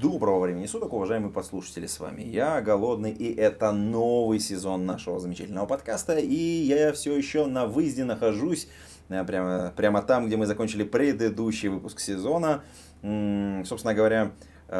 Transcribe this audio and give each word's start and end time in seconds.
Доброго 0.00 0.40
времени 0.40 0.64
суток, 0.64 0.94
уважаемые 0.94 1.30
послушатели, 1.30 1.86
с 1.86 2.00
вами 2.00 2.22
я, 2.22 2.62
Голодный, 2.62 3.10
и 3.10 3.34
это 3.34 3.70
новый 3.72 4.40
сезон 4.40 4.86
нашего 4.86 5.20
замечательного 5.20 5.66
подкаста, 5.66 6.16
и 6.16 6.34
я 6.34 6.92
все 6.94 7.14
еще 7.14 7.44
на 7.44 7.66
выезде 7.66 8.04
нахожусь, 8.04 8.68
э, 9.10 9.22
прямо, 9.24 9.74
прямо 9.76 10.00
там, 10.00 10.26
где 10.26 10.38
мы 10.38 10.46
закончили 10.46 10.84
предыдущий 10.84 11.68
выпуск 11.68 12.00
сезона. 12.00 12.62
Собственно 13.02 13.92
говоря, 13.92 14.32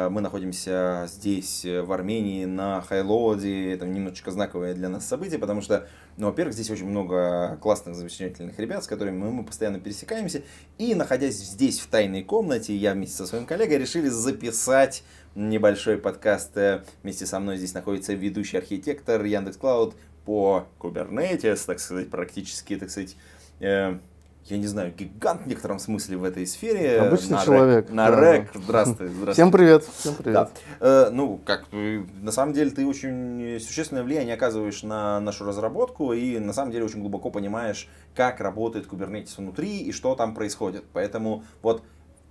мы 0.09 0.21
находимся 0.21 1.05
здесь, 1.07 1.65
э, 1.65 1.81
в 1.81 1.91
Армении, 1.91 2.45
на 2.45 2.81
Хайлоде. 2.81 3.73
Это 3.73 3.85
немножечко 3.85 4.31
знаковое 4.31 4.73
для 4.73 4.87
нас 4.87 5.05
событие, 5.05 5.37
потому 5.37 5.61
что, 5.61 5.87
ну, 6.15 6.27
во-первых, 6.27 6.53
здесь 6.53 6.69
очень 6.69 6.87
много 6.87 7.57
классных, 7.61 7.95
замечательных 7.95 8.57
ребят, 8.57 8.85
с 8.85 8.87
которыми 8.87 9.17
мы, 9.17 9.31
мы 9.31 9.43
постоянно 9.43 9.79
пересекаемся. 9.81 10.43
И, 10.77 10.95
находясь 10.95 11.35
здесь, 11.35 11.79
в 11.79 11.87
тайной 11.87 12.23
комнате, 12.23 12.73
я 12.73 12.93
вместе 12.93 13.17
со 13.17 13.25
своим 13.25 13.45
коллегой 13.45 13.79
решили 13.79 14.07
записать 14.07 15.03
небольшой 15.35 15.97
подкаст. 15.97 16.55
Э, 16.55 16.83
Вместе 17.03 17.25
со 17.25 17.39
мной 17.41 17.57
здесь 17.57 17.73
находится 17.73 18.13
ведущий 18.13 18.57
архитектор 18.57 19.23
Яндекс 19.23 19.57
Клауд 19.57 19.95
по 20.25 20.67
Kubernetes, 20.79 21.65
так 21.65 21.79
сказать, 21.81 22.09
практически, 22.09 22.77
так 22.77 22.89
сказать, 22.89 23.17
э, 23.59 23.97
я 24.45 24.57
не 24.57 24.67
знаю, 24.67 24.93
гигант 24.97 25.43
в 25.43 25.47
некотором 25.47 25.79
смысле 25.79 26.17
в 26.17 26.23
этой 26.23 26.45
сфере. 26.47 26.99
Обычный 26.99 27.37
На 27.37 27.45
человек, 27.45 27.89
рэк- 27.89 27.93
На 27.93 28.09
да. 28.11 28.15
рэк. 28.19 28.49
Здравствуй, 28.55 29.07
здравствуй. 29.07 29.33
Всем 29.33 29.51
привет, 29.51 29.83
всем 29.83 30.15
привет. 30.15 30.33
Да. 30.33 30.49
Э, 30.79 31.09
ну, 31.11 31.39
как, 31.45 31.65
на 31.71 32.31
самом 32.31 32.53
деле 32.53 32.71
ты 32.71 32.85
очень 32.85 33.59
существенное 33.59 34.03
влияние 34.03 34.33
оказываешь 34.33 34.83
на 34.83 35.19
нашу 35.19 35.45
разработку 35.45 36.11
и 36.13 36.39
на 36.39 36.53
самом 36.53 36.71
деле 36.71 36.85
очень 36.85 36.99
глубоко 37.01 37.29
понимаешь, 37.29 37.87
как 38.15 38.39
работает 38.41 38.87
Kubernetes 38.87 39.35
внутри 39.37 39.77
и 39.79 39.91
что 39.91 40.15
там 40.15 40.33
происходит. 40.33 40.83
Поэтому 40.91 41.43
вот 41.61 41.83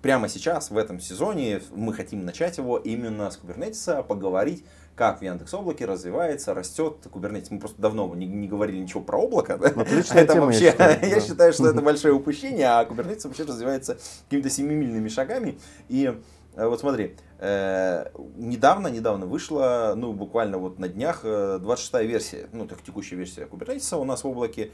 прямо 0.02 0.28
сейчас, 0.28 0.70
в 0.70 0.76
этом 0.76 1.00
сезоне, 1.00 1.60
мы 1.74 1.92
хотим 1.94 2.24
начать 2.24 2.58
его 2.58 2.78
именно 2.78 3.30
с 3.30 3.38
Kubernetes, 3.38 4.02
поговорить, 4.04 4.64
как 5.00 5.20
в 5.20 5.22
Яндекс 5.22 5.54
Облаке 5.54 5.86
развивается, 5.86 6.52
растет 6.52 6.98
Kubernetes. 7.04 7.46
Мы 7.50 7.58
просто 7.58 7.80
давно 7.80 8.14
не, 8.14 8.26
не 8.26 8.48
говорили 8.48 8.78
ничего 8.78 9.00
про 9.00 9.18
облако. 9.18 9.54
Отличная 9.54 10.24
это 10.24 10.34
тема, 10.34 10.46
вообще, 10.46 10.64
я 10.64 10.70
считаю, 10.72 10.98
я 11.08 11.14
да. 11.14 11.20
считаю, 11.20 11.52
что 11.52 11.68
это 11.68 11.80
большое 11.82 12.12
упущение, 12.12 12.66
а 12.66 12.84
Kubernetes 12.84 13.26
вообще 13.26 13.44
развивается 13.44 13.98
какими-то 14.24 14.50
семимильными 14.50 15.08
шагами. 15.08 15.58
И 15.88 16.14
э, 16.54 16.66
вот 16.66 16.80
смотри, 16.80 17.16
э, 17.38 18.10
недавно, 18.36 18.88
недавно 18.88 19.24
вышла, 19.24 19.94
ну, 19.96 20.12
буквально 20.12 20.58
вот 20.58 20.78
на 20.78 20.88
днях, 20.88 21.20
э, 21.22 21.58
26-я 21.62 22.02
версия, 22.02 22.48
ну, 22.52 22.66
так 22.66 22.82
текущая 22.82 23.16
версия 23.16 23.46
Kubernetes 23.46 23.98
у 23.98 24.04
нас 24.04 24.22
в 24.22 24.28
облаке. 24.28 24.70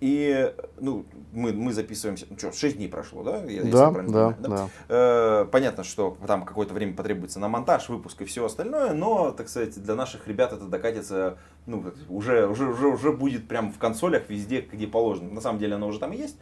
И, 0.00 0.52
ну, 0.78 1.04
мы, 1.32 1.52
мы 1.52 1.72
записываемся, 1.74 2.26
ну, 2.30 2.38
что, 2.38 2.52
6 2.52 2.76
дней 2.78 2.88
прошло, 2.88 3.22
да? 3.22 3.44
Я- 3.44 3.62
Да, 3.64 3.84
я 3.86 3.90
правильно 3.90 4.12
да, 4.12 4.30
понимаю, 4.30 4.70
да. 4.88 4.94
Э, 5.42 5.44
Понятно, 5.50 5.84
что 5.84 6.16
там 6.26 6.44
какое-то 6.44 6.72
время 6.72 6.94
потребуется 6.94 7.38
на 7.38 7.48
монтаж, 7.48 7.88
выпуск 7.90 8.22
и 8.22 8.24
все 8.24 8.44
остальное, 8.46 8.94
но, 8.94 9.30
так 9.32 9.48
сказать, 9.48 9.80
для 9.82 9.94
наших 9.94 10.26
ребят 10.26 10.52
это 10.54 10.64
докатится, 10.64 11.36
ну, 11.66 11.84
уже, 12.08 12.46
уже, 12.46 12.68
уже, 12.68 12.88
уже 12.88 13.12
будет 13.12 13.46
прям 13.46 13.72
в 13.72 13.78
консолях 13.78 14.22
везде, 14.30 14.62
где 14.62 14.86
положено. 14.86 15.30
На 15.30 15.40
самом 15.42 15.58
деле 15.58 15.74
оно 15.74 15.88
уже 15.88 15.98
там 15.98 16.12
и 16.12 16.16
есть. 16.16 16.36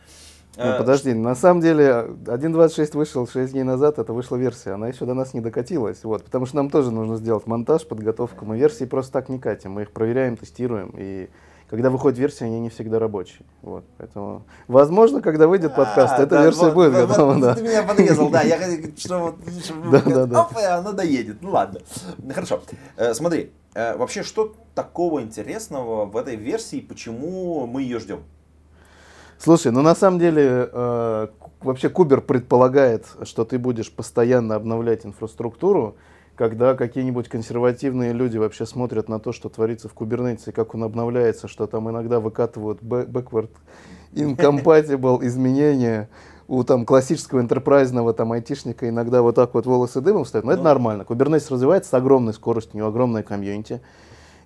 Ну, 0.56 0.64
Э, 0.64 0.78
подожди, 0.78 1.12
на 1.12 1.34
самом 1.34 1.60
деле 1.60 2.06
1.26 2.26 2.96
вышел 2.96 3.26
6 3.28 3.52
дней 3.52 3.64
назад, 3.64 3.98
это 3.98 4.12
вышла 4.12 4.36
версия, 4.36 4.72
она 4.72 4.88
еще 4.88 5.04
до 5.04 5.14
нас 5.14 5.34
не 5.34 5.40
докатилась, 5.40 6.02
вот, 6.04 6.24
потому 6.24 6.46
что 6.46 6.56
нам 6.56 6.70
тоже 6.70 6.90
нужно 6.90 7.16
сделать 7.16 7.46
монтаж, 7.46 7.86
подготовку, 7.86 8.44
мы 8.44 8.56
версии 8.58 8.84
просто 8.84 9.12
так 9.12 9.28
не 9.28 9.38
катим, 9.38 9.72
мы 9.72 9.82
их 9.82 9.90
проверяем, 9.92 10.36
тестируем, 10.36 10.94
и 10.96 11.28
когда 11.68 11.90
выходит 11.90 12.18
версия, 12.18 12.46
они 12.46 12.60
не 12.60 12.70
всегда 12.70 12.98
рабочие, 12.98 13.46
вот, 13.62 13.84
поэтому, 13.98 14.44
возможно, 14.68 15.20
когда 15.20 15.46
выйдет 15.46 15.74
подкаст, 15.74 16.14
А, 16.16 16.22
эта 16.22 16.36
да, 16.36 16.44
версия 16.44 16.66
вот, 16.66 16.74
будет 16.74 16.92
вот, 16.94 17.08
готова, 17.08 17.32
вот 17.34 17.42
да. 17.42 17.54
Ты 17.54 17.62
меня 17.62 17.82
подрезал, 17.82 18.30
да, 18.30 18.42
я 18.42 18.58
что 18.96 19.18
вот, 19.18 19.36
чтобы 19.64 19.90
Да, 19.90 19.98
вот, 19.98 20.14
да, 20.14 20.26
да. 20.26 20.42
оп, 20.42 20.58
и 20.58 20.64
она 20.64 20.92
доедет, 20.92 21.42
ну 21.42 21.50
ладно. 21.50 21.80
Хорошо, 22.32 22.62
Э, 22.96 23.14
смотри, 23.14 23.52
э, 23.74 23.96
вообще 23.96 24.22
что 24.22 24.54
такого 24.74 25.22
интересного 25.22 26.06
в 26.06 26.16
этой 26.16 26.36
версии, 26.36 26.80
почему 26.80 27.66
мы 27.66 27.82
ее 27.82 27.98
ждем? 27.98 28.22
Слушай, 29.38 29.70
ну 29.70 29.82
на 29.82 29.94
самом 29.94 30.18
деле 30.18 30.68
э, 30.72 31.28
вообще 31.60 31.88
Кубер 31.88 32.20
предполагает, 32.20 33.06
что 33.22 33.44
ты 33.44 33.58
будешь 33.58 33.92
постоянно 33.92 34.56
обновлять 34.56 35.06
инфраструктуру, 35.06 35.96
когда 36.38 36.76
какие-нибудь 36.76 37.28
консервативные 37.28 38.12
люди 38.12 38.38
вообще 38.38 38.64
смотрят 38.64 39.08
на 39.08 39.18
то, 39.18 39.32
что 39.32 39.48
творится 39.48 39.88
в 39.88 39.92
Кубернетисе, 39.92 40.52
как 40.52 40.72
он 40.76 40.84
обновляется, 40.84 41.48
что 41.48 41.66
там 41.66 41.90
иногда 41.90 42.20
выкатывают 42.20 42.80
backward 42.80 43.50
incompatible 44.12 45.18
изменения 45.26 46.08
у 46.46 46.62
там 46.62 46.86
классического 46.86 47.40
интерпрайзного 47.40 48.14
там 48.14 48.30
айтишника 48.30 48.88
иногда 48.88 49.20
вот 49.20 49.34
так 49.34 49.52
вот 49.52 49.66
волосы 49.66 50.00
дымом 50.00 50.24
встают, 50.24 50.46
но 50.46 50.52
это 50.52 50.62
Ну. 50.62 50.68
нормально. 50.68 51.04
Кубернетис 51.04 51.50
развивается 51.50 51.90
с 51.90 51.94
огромной 51.94 52.32
скоростью, 52.32 52.74
у 52.74 52.78
него 52.78 52.88
огромная 52.88 53.24
комьюнити. 53.24 53.80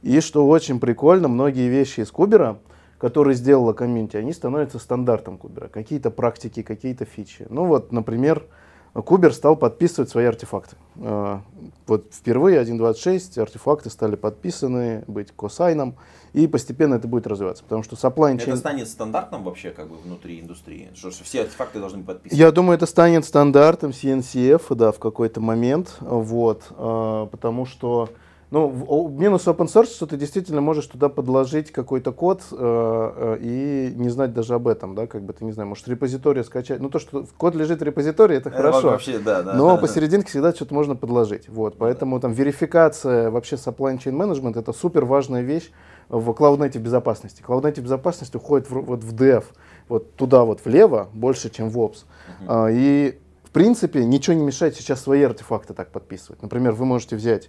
И 0.00 0.20
что 0.20 0.48
очень 0.48 0.80
прикольно, 0.80 1.28
многие 1.28 1.68
вещи 1.68 2.00
из 2.00 2.10
Кубера, 2.10 2.58
которые 2.96 3.34
сделала 3.34 3.74
комьюнити, 3.74 4.16
они 4.16 4.32
становятся 4.32 4.78
стандартом 4.78 5.36
Кубера. 5.36 5.68
Какие-то 5.68 6.10
практики, 6.10 6.62
какие-то 6.62 7.04
фичи. 7.04 7.46
Ну 7.50 7.66
вот, 7.66 7.92
например, 7.92 8.46
Кубер 8.94 9.32
стал 9.32 9.56
подписывать 9.56 10.10
свои 10.10 10.26
артефакты. 10.26 10.76
Э, 10.96 11.38
Вот 11.86 12.06
впервые 12.12 12.60
1.26 12.62 13.40
артефакты 13.40 13.88
стали 13.88 14.16
подписаны, 14.16 15.04
быть 15.06 15.32
косайном, 15.32 15.96
и 16.34 16.46
постепенно 16.46 16.94
это 16.94 17.08
будет 17.08 17.26
развиваться, 17.26 17.62
потому 17.62 17.82
что 17.82 17.96
supply 17.96 18.34
Это 18.34 18.50
chain... 18.50 18.56
станет 18.56 18.88
стандартом 18.88 19.44
вообще 19.44 19.70
как 19.70 19.88
бы 19.88 19.96
внутри 19.96 20.40
индустрии, 20.40 20.90
что 20.94 21.10
что 21.10 21.24
все 21.24 21.42
артефакты 21.42 21.78
должны 21.80 21.98
быть 21.98 22.06
подписаны. 22.06 22.38
Я 22.38 22.50
думаю, 22.52 22.76
это 22.76 22.86
станет 22.86 23.24
стандартом 23.24 23.90
CNCF, 23.90 24.74
да, 24.74 24.92
в 24.92 24.98
какой-то 24.98 25.40
момент, 25.40 25.96
вот, 26.00 26.64
э, 26.70 27.26
потому 27.30 27.64
что, 27.66 28.10
ну, 28.52 29.08
минус 29.08 29.46
open 29.48 29.66
source, 29.66 29.92
что 29.94 30.06
ты 30.06 30.16
действительно 30.16 30.60
можешь 30.60 30.86
туда 30.86 31.08
подложить 31.08 31.72
какой-то 31.72 32.12
код 32.12 32.42
э, 32.52 32.56
э, 32.56 33.38
и 33.40 33.92
не 33.96 34.10
знать 34.10 34.32
даже 34.32 34.54
об 34.54 34.68
этом, 34.68 34.94
да, 34.94 35.06
как 35.06 35.22
бы 35.22 35.32
ты 35.32 35.44
не 35.44 35.52
знаю, 35.52 35.68
может 35.68 35.88
репозитория 35.88 36.44
скачать, 36.44 36.80
ну 36.80 36.88
то, 36.88 36.98
что 36.98 37.26
код 37.38 37.54
лежит 37.54 37.80
в 37.80 37.82
репозитории, 37.82 38.36
это 38.36 38.50
Э, 38.50 38.56
хорошо. 38.56 38.90
Вообще, 38.90 39.18
да, 39.18 39.42
да. 39.42 39.54
Но 39.54 39.68
да, 39.68 39.74
да. 39.74 39.80
посерединке 39.80 40.28
всегда 40.28 40.52
что-то 40.52 40.74
можно 40.74 40.94
подложить. 40.94 41.48
Вот, 41.48 41.76
поэтому 41.78 42.20
там 42.20 42.32
верификация, 42.32 43.30
вообще 43.30 43.56
supply 43.56 43.98
chain 43.98 44.12
management 44.12 44.58
это 44.58 44.72
супер 44.72 45.04
важная 45.04 45.42
вещь 45.42 45.70
в 46.08 46.30
Native 46.30 46.78
безопасности. 46.78 47.42
Native 47.42 47.80
безопасность 47.80 48.34
уходит 48.34 48.70
в, 48.70 48.74
вот 48.74 49.02
в 49.02 49.14
DEV, 49.14 49.44
вот 49.88 50.14
туда 50.14 50.44
вот 50.44 50.64
влево, 50.64 51.08
больше, 51.12 51.50
чем 51.50 51.70
в 51.70 51.78
Ops. 51.78 52.04
А, 52.46 52.68
и 52.68 53.18
в 53.44 53.50
принципе 53.50 54.04
ничего 54.04 54.36
не 54.36 54.44
мешает 54.44 54.76
сейчас 54.76 55.00
свои 55.00 55.22
артефакты 55.22 55.74
так 55.74 55.90
подписывать. 55.90 56.42
Например, 56.42 56.72
вы 56.72 56.84
можете 56.84 57.16
взять 57.16 57.48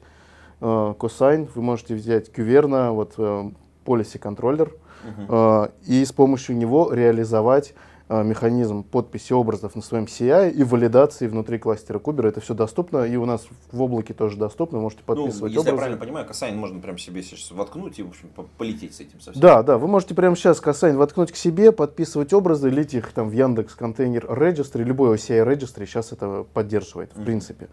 э, 0.63 0.93
Cosign, 0.97 1.49
вы 1.53 1.61
можете 1.61 1.95
взять 1.95 2.29
Qverna, 2.29 2.91
вот 2.91 3.13
э, 3.17 3.51
Policy 3.85 4.19
Controller, 4.19 4.71
э, 5.05 5.67
и 5.85 6.05
с 6.05 6.11
помощью 6.13 6.55
него 6.57 6.91
реализовать 6.93 7.73
э, 8.09 8.23
механизм 8.23 8.83
подписи 8.83 9.33
образов 9.33 9.75
на 9.75 9.81
своем 9.81 10.05
CI 10.05 10.51
и 10.51 10.63
валидации 10.63 11.27
внутри 11.27 11.57
кластера 11.57 11.99
Кубера. 11.99 12.27
Это 12.29 12.39
все 12.41 12.53
доступно, 12.53 13.03
и 13.05 13.15
у 13.17 13.25
нас 13.25 13.45
в 13.71 13.81
облаке 13.81 14.13
тоже 14.13 14.37
доступно, 14.37 14.79
можете 14.79 15.01
Ну, 15.07 15.15
подписывать 15.15 15.51
если 15.53 15.55
я 15.67 15.73
образы. 15.73 15.77
правильно 15.77 15.99
понимаю, 15.99 16.25
Cosign 16.27 16.57
можно 16.57 16.79
прям 16.79 16.97
себе 16.97 17.21
сейчас 17.23 17.51
воткнуть 17.51 17.99
и, 17.99 18.03
в 18.03 18.09
общем, 18.09 18.29
по- 18.35 18.43
полететь 18.57 18.93
с 18.95 18.99
этим 19.01 19.19
совсем. 19.19 19.41
Да, 19.41 19.63
да, 19.63 19.77
вы 19.77 19.87
можете 19.87 20.15
прямо 20.15 20.35
сейчас 20.35 20.59
Cosign 20.61 20.95
воткнуть 20.97 21.31
к 21.31 21.35
себе, 21.35 21.71
подписывать 21.71 22.31
образы, 22.33 22.69
лить 22.69 22.93
их 22.93 23.11
там 23.13 23.29
в 23.29 23.33
Яндекс 23.33 23.75
Container 23.75 24.25
Registry, 24.25 24.83
любой 24.83 25.15
OCI 25.15 25.45
Registry 25.45 25.85
сейчас 25.85 26.11
это 26.13 26.45
поддерживает, 26.53 27.11
в 27.15 27.23
принципе. 27.23 27.67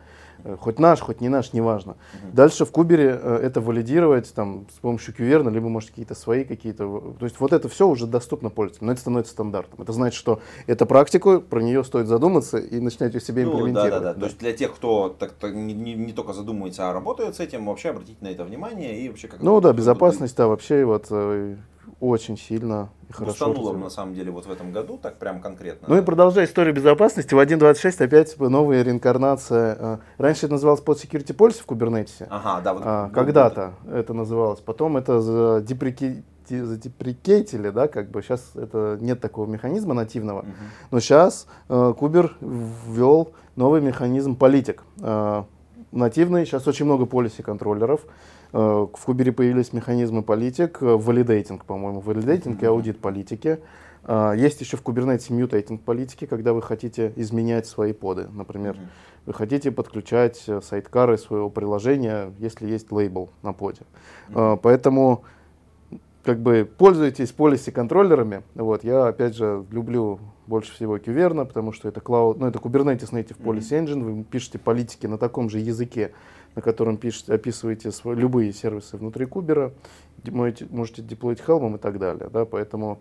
Э, 0.45 0.57
Хоть 0.61 0.79
наш, 0.79 1.01
хоть 1.01 1.21
не 1.21 1.29
наш, 1.29 1.53
неважно. 1.53 1.97
Дальше 2.33 2.65
в 2.65 2.71
Кубере 2.71 3.19
э, 3.23 3.41
это 3.43 3.61
валидировать 3.61 4.33
там, 4.35 4.67
с 4.75 4.79
помощью 4.79 5.15
Kyverno, 5.15 5.51
либо, 5.51 5.69
может, 5.69 5.91
какие-то 5.91 6.15
свои 6.15 6.45
какие-то... 6.45 7.15
То 7.19 7.25
есть 7.27 7.39
вот 7.41 7.53
это 7.53 7.69
все 7.69 7.87
уже 7.89 8.07
доступно 8.07 8.51
пользователю, 8.51 8.87
но 8.87 8.93
это 8.93 9.01
становится 9.01 9.33
стандартом. 9.33 9.81
Это 9.83 9.93
значит, 9.93 10.19
что 10.19 10.41
это 10.67 10.87
практику, 10.87 11.41
про 11.41 11.61
нее 11.61 11.85
стоит 11.85 12.07
задуматься 12.07 12.59
и 12.59 12.81
начинать 12.81 13.15
у 13.17 13.21
себя 13.21 13.45
Ну, 13.45 13.51
да, 13.53 13.57
имплементировать. 13.59 14.03
да, 14.03 14.15
да. 14.15 14.21
То 14.21 14.27
есть 14.27 14.39
для 14.39 14.53
тех, 14.53 14.75
кто 14.75 15.09
так, 15.09 15.33
так 15.33 15.55
не, 15.55 15.73
не- 15.75 15.95
не 15.95 16.13
только 16.13 16.33
задумывается, 16.33 16.91
а 16.91 16.93
работает 16.93 17.37
с 17.37 17.41
этим, 17.41 17.67
вообще 17.67 17.91
обратить 17.91 18.21
на 18.23 18.29
это 18.29 18.45
внимание 18.45 18.99
и 19.01 19.09
вообще 19.09 19.29
как 19.29 19.41
Ну 19.43 19.61
да, 19.61 19.73
безопасность, 19.73 20.37
да, 20.37 20.47
вообще 20.47 20.85
вот 20.85 21.07
э, 21.11 21.57
очень 22.01 22.37
сильно 22.39 22.89
и 23.09 23.13
хорошо 23.13 23.47
Бустануло 23.49 23.77
на 23.77 23.91
самом 23.91 24.15
деле 24.15 24.31
вот 24.31 24.47
в 24.47 24.51
этом 24.51 24.73
году, 24.73 24.99
так 25.01 25.19
прям 25.19 25.41
конкретно. 25.41 25.87
Ну 25.89 25.99
и 25.99 26.03
продолжая 26.03 26.47
историю 26.47 26.75
безопасности, 26.75 27.35
в 27.35 27.39
1.26 27.39 28.03
опять 28.05 28.39
новая 28.39 28.83
реинкарнация. 28.83 29.77
э, 29.79 29.99
Раньше 30.19 30.47
это 30.47 30.55
называлось 30.55 30.81
под 30.81 30.99
security 30.99 31.37
policy 31.37 31.63
в 31.63 31.67
Kubernetes. 31.67 32.27
Ага, 32.31 32.61
да, 32.63 32.75
вот. 32.75 32.83
А, 32.85 33.05
вот 33.05 33.13
Когда-то 33.15 33.75
это 33.93 34.15
называлось. 34.15 34.61
Потом 34.61 34.97
это 34.97 35.21
задепреки- 35.21 36.23
задеприкейтили, 36.49 37.71
да, 37.71 37.87
как 37.89 38.11
бы 38.11 38.23
сейчас 38.23 38.53
это 38.55 38.99
нет 39.01 39.21
такого 39.21 39.47
механизма 39.47 39.95
нативного. 39.95 40.43
Мгм. 40.43 40.53
Но 40.91 41.01
сейчас 41.01 41.47
Кубер 41.69 42.37
ввел 42.41 43.33
новый 43.57 43.81
механизм 43.81 44.37
политик. 44.37 44.83
Э, 45.01 45.45
нативный, 45.93 46.47
сейчас 46.47 46.67
очень 46.67 46.87
много 46.87 47.07
полиси 47.07 47.43
контроллеров. 47.43 48.01
Э, 48.53 48.87
в 48.93 49.05
Кубере 49.05 49.33
появились 49.33 49.73
механизмы 49.73 50.23
политик, 50.23 50.79
э, 50.83 50.87
валидейтинг, 50.87 51.65
по-моему, 51.65 52.01
валидейтинг 52.01 52.63
и 52.63 52.67
Мгм. 52.67 52.75
аудит 52.75 52.99
политики. 53.01 53.61
Э, 54.05 54.33
Есть 54.37 54.61
еще 54.61 54.77
в 54.77 54.83
Kubernetes 54.83 55.33
мьютейтинг 55.33 55.83
политики, 55.83 56.27
когда 56.27 56.53
вы 56.53 56.63
хотите 56.63 57.13
изменять 57.17 57.67
свои 57.67 57.93
поды. 57.93 58.29
Например, 58.33 58.75
Мгм. 58.75 58.89
вы 59.27 59.35
хотите 59.35 59.71
подключать 59.71 60.47
сайткары 60.63 61.19
своего 61.19 61.51
приложения, 61.51 62.33
если 62.39 62.67
есть 62.69 62.91
лейбл 62.91 63.31
на 63.43 63.53
поде. 63.53 63.83
Э, 64.35 64.57
Поэтому 64.61 65.23
как 66.25 66.39
бы 66.41 66.69
пользуйтесь 66.77 67.33
полиси 67.33 67.71
контроллерами. 67.71 68.43
Вот, 68.55 68.85
я 68.85 69.07
опять 69.07 69.35
же 69.37 69.65
люблю 69.71 70.19
больше 70.47 70.73
всего 70.73 70.99
Кюверна, 70.99 71.45
потому 71.47 71.73
что 71.73 71.89
это 71.89 72.01
cloud, 72.01 72.37
ну 72.39 72.47
это 72.47 72.59
Kubernetes 72.59 73.11
Native 73.13 73.41
Policy 73.41 73.83
Engine, 73.85 74.03
вы 74.03 74.25
пишете 74.25 74.59
политики 74.59 75.07
на 75.07 75.17
таком 75.17 75.49
же 75.49 75.61
языке, 75.61 76.13
на 76.57 76.63
котором 76.63 76.97
пишете, 76.97 77.35
описываете 77.35 77.89
сво- 77.89 78.15
любые 78.15 78.53
сервисы 78.53 78.97
внутри 78.97 79.27
Кубера, 79.27 79.73
можете, 80.27 80.67
можете 80.71 81.03
деплоить 81.03 81.41
Helm 81.41 81.77
и 81.77 81.79
так 81.79 81.99
далее, 81.99 82.29
да, 82.33 82.45
поэтому 82.45 83.01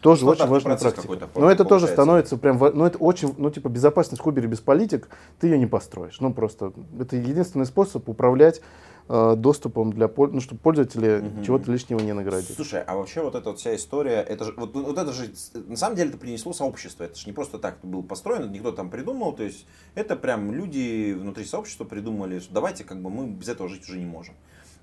тоже 0.00 0.26
очень 0.26 0.46
важная 0.46 0.76
практика. 0.76 1.28
Но 1.34 1.50
это 1.50 1.64
тоже 1.64 1.86
становится 1.86 2.36
прям, 2.36 2.58
ну 2.58 2.84
это 2.84 2.98
очень, 2.98 3.34
ну 3.38 3.50
типа 3.50 3.68
безопасность 3.68 4.22
Кубере 4.22 4.48
без 4.48 4.60
политик, 4.60 5.08
ты 5.40 5.48
ее 5.48 5.58
не 5.58 5.66
построишь. 5.66 6.20
Ну 6.20 6.32
просто 6.32 6.72
это 6.98 7.16
единственный 7.16 7.66
способ 7.66 8.08
управлять 8.08 8.60
э, 9.08 9.34
доступом 9.36 9.92
для, 9.92 10.10
ну 10.16 10.40
чтобы 10.40 10.60
пользователи 10.60 11.20
Мгм. 11.20 11.42
чего-то 11.42 11.72
лишнего 11.72 12.00
не 12.00 12.12
наградили. 12.12 12.52
Слушай, 12.52 12.82
а 12.82 12.96
вообще 12.96 13.22
вот 13.22 13.34
эта 13.34 13.50
вот 13.50 13.58
вся 13.58 13.74
история, 13.74 14.20
это 14.20 14.44
же, 14.44 14.54
вот, 14.56 14.74
вот 14.74 14.98
это 14.98 15.12
же, 15.12 15.30
на 15.66 15.76
самом 15.76 15.96
деле 15.96 16.10
это 16.10 16.18
принесло 16.18 16.52
сообщество, 16.52 17.04
это 17.04 17.16
же 17.18 17.26
не 17.26 17.32
просто 17.32 17.58
так 17.58 17.78
было 17.82 18.02
построено, 18.02 18.48
никто 18.50 18.72
там 18.72 18.90
придумал, 18.90 19.32
то 19.32 19.42
есть 19.42 19.66
это 19.94 20.16
прям 20.16 20.52
люди 20.52 21.12
внутри 21.18 21.44
сообщества 21.44 21.84
придумали, 21.84 22.38
что 22.38 22.52
давайте 22.52 22.84
как 22.84 23.00
бы 23.00 23.10
мы 23.10 23.26
без 23.28 23.48
этого 23.48 23.68
жить 23.68 23.88
уже 23.88 23.98
не 23.98 24.06
можем. 24.06 24.34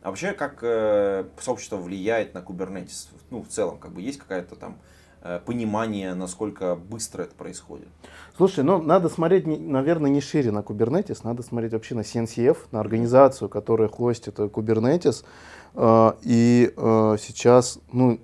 А 0.01 0.09
вообще, 0.09 0.31
как 0.31 0.59
э, 0.61 1.25
сообщество 1.39 1.75
влияет 1.75 2.33
на 2.33 2.39
Kubernetes? 2.39 3.09
Ну, 3.29 3.43
в 3.43 3.49
целом, 3.49 3.77
как 3.77 3.91
бы 3.91 4.01
есть 4.01 4.17
какая-то 4.17 4.55
там 4.55 4.77
э, 5.21 5.41
понимание, 5.45 6.13
насколько 6.13 6.75
быстро 6.75 7.23
это 7.23 7.35
происходит? 7.35 7.89
Слушай, 8.37 8.63
ну 8.63 8.81
надо 8.81 9.09
смотреть, 9.09 9.45
наверное, 9.45 10.09
не 10.09 10.21
шире 10.21 10.51
на 10.51 10.59
Kubernetes, 10.59 11.19
надо 11.23 11.43
смотреть 11.43 11.73
вообще 11.73 11.95
на 11.95 12.01
CNCF, 12.01 12.57
на 12.71 12.79
организацию, 12.79 13.49
которая 13.49 13.89
хостит 13.89 14.39
Kubernetes. 14.39 15.25
Э, 15.75 16.13
И 16.21 16.73
э, 16.75 17.17
сейчас, 17.19 17.79
ну, 17.91 18.21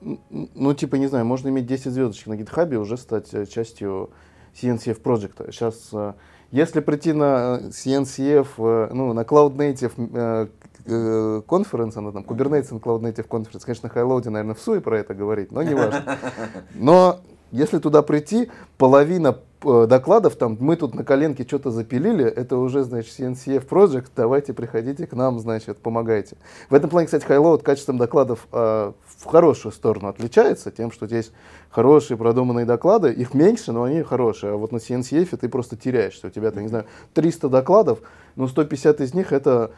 ну, 0.00 0.74
типа, 0.74 0.94
не 0.94 1.08
знаю, 1.08 1.26
можно 1.26 1.48
иметь 1.48 1.66
10 1.66 1.92
звездочек 1.92 2.28
на 2.28 2.34
GitHub 2.34 2.72
и 2.72 2.76
уже 2.76 2.96
стать 2.96 3.30
частью 3.50 4.10
CNCF 4.54 5.00
проекта. 5.00 5.50
Сейчас, 5.50 5.90
если 6.52 6.78
прийти 6.80 7.12
на 7.12 7.60
CNCF, 7.68 8.94
ну, 8.94 9.12
на 9.12 9.20
Cloud 9.22 9.56
Native 9.56 10.48
э, 10.88 11.42
конференц, 11.46 11.96
она 11.96 12.12
там, 12.12 12.22
Kubernetes 12.22 12.70
and 12.70 12.80
Cloud 12.80 13.02
Native 13.02 13.28
Conference, 13.28 13.64
конечно, 13.64 13.88
хайлоуде, 13.88 14.30
наверное, 14.30 14.54
в 14.54 14.60
суе 14.60 14.80
про 14.80 14.98
это 14.98 15.14
говорить, 15.14 15.52
но 15.52 15.62
не 15.62 15.74
важно. 15.74 16.18
Но 16.74 17.20
если 17.50 17.78
туда 17.78 18.02
прийти, 18.02 18.50
половина 18.76 19.38
э, 19.64 19.86
докладов, 19.88 20.36
там, 20.36 20.58
мы 20.60 20.76
тут 20.76 20.94
на 20.94 21.02
коленке 21.02 21.44
что-то 21.46 21.70
запилили, 21.70 22.24
это 22.24 22.58
уже, 22.58 22.84
значит, 22.84 23.18
CNCF 23.18 23.66
Project, 23.66 24.08
давайте 24.14 24.52
приходите 24.52 25.06
к 25.06 25.14
нам, 25.14 25.38
значит, 25.38 25.78
помогайте. 25.78 26.36
В 26.68 26.74
этом 26.74 26.90
плане, 26.90 27.06
кстати, 27.06 27.26
Highload 27.26 27.62
качеством 27.62 27.96
докладов 27.96 28.46
э, 28.52 28.92
в 29.16 29.24
хорошую 29.24 29.72
сторону 29.72 30.08
отличается, 30.08 30.70
тем, 30.70 30.92
что 30.92 31.06
здесь 31.06 31.32
хорошие 31.70 32.18
продуманные 32.18 32.66
доклады, 32.66 33.12
их 33.12 33.32
меньше, 33.32 33.72
но 33.72 33.84
они 33.84 34.02
хорошие, 34.02 34.52
а 34.52 34.56
вот 34.56 34.70
на 34.70 34.76
CNCF 34.76 35.36
ты 35.38 35.48
просто 35.48 35.76
теряешься, 35.76 36.26
у 36.26 36.30
тебя, 36.30 36.50
там, 36.50 36.62
не 36.62 36.68
знаю, 36.68 36.84
300 37.14 37.48
докладов, 37.48 38.00
но 38.36 38.46
150 38.46 39.00
из 39.00 39.14
них 39.14 39.32
это 39.32 39.70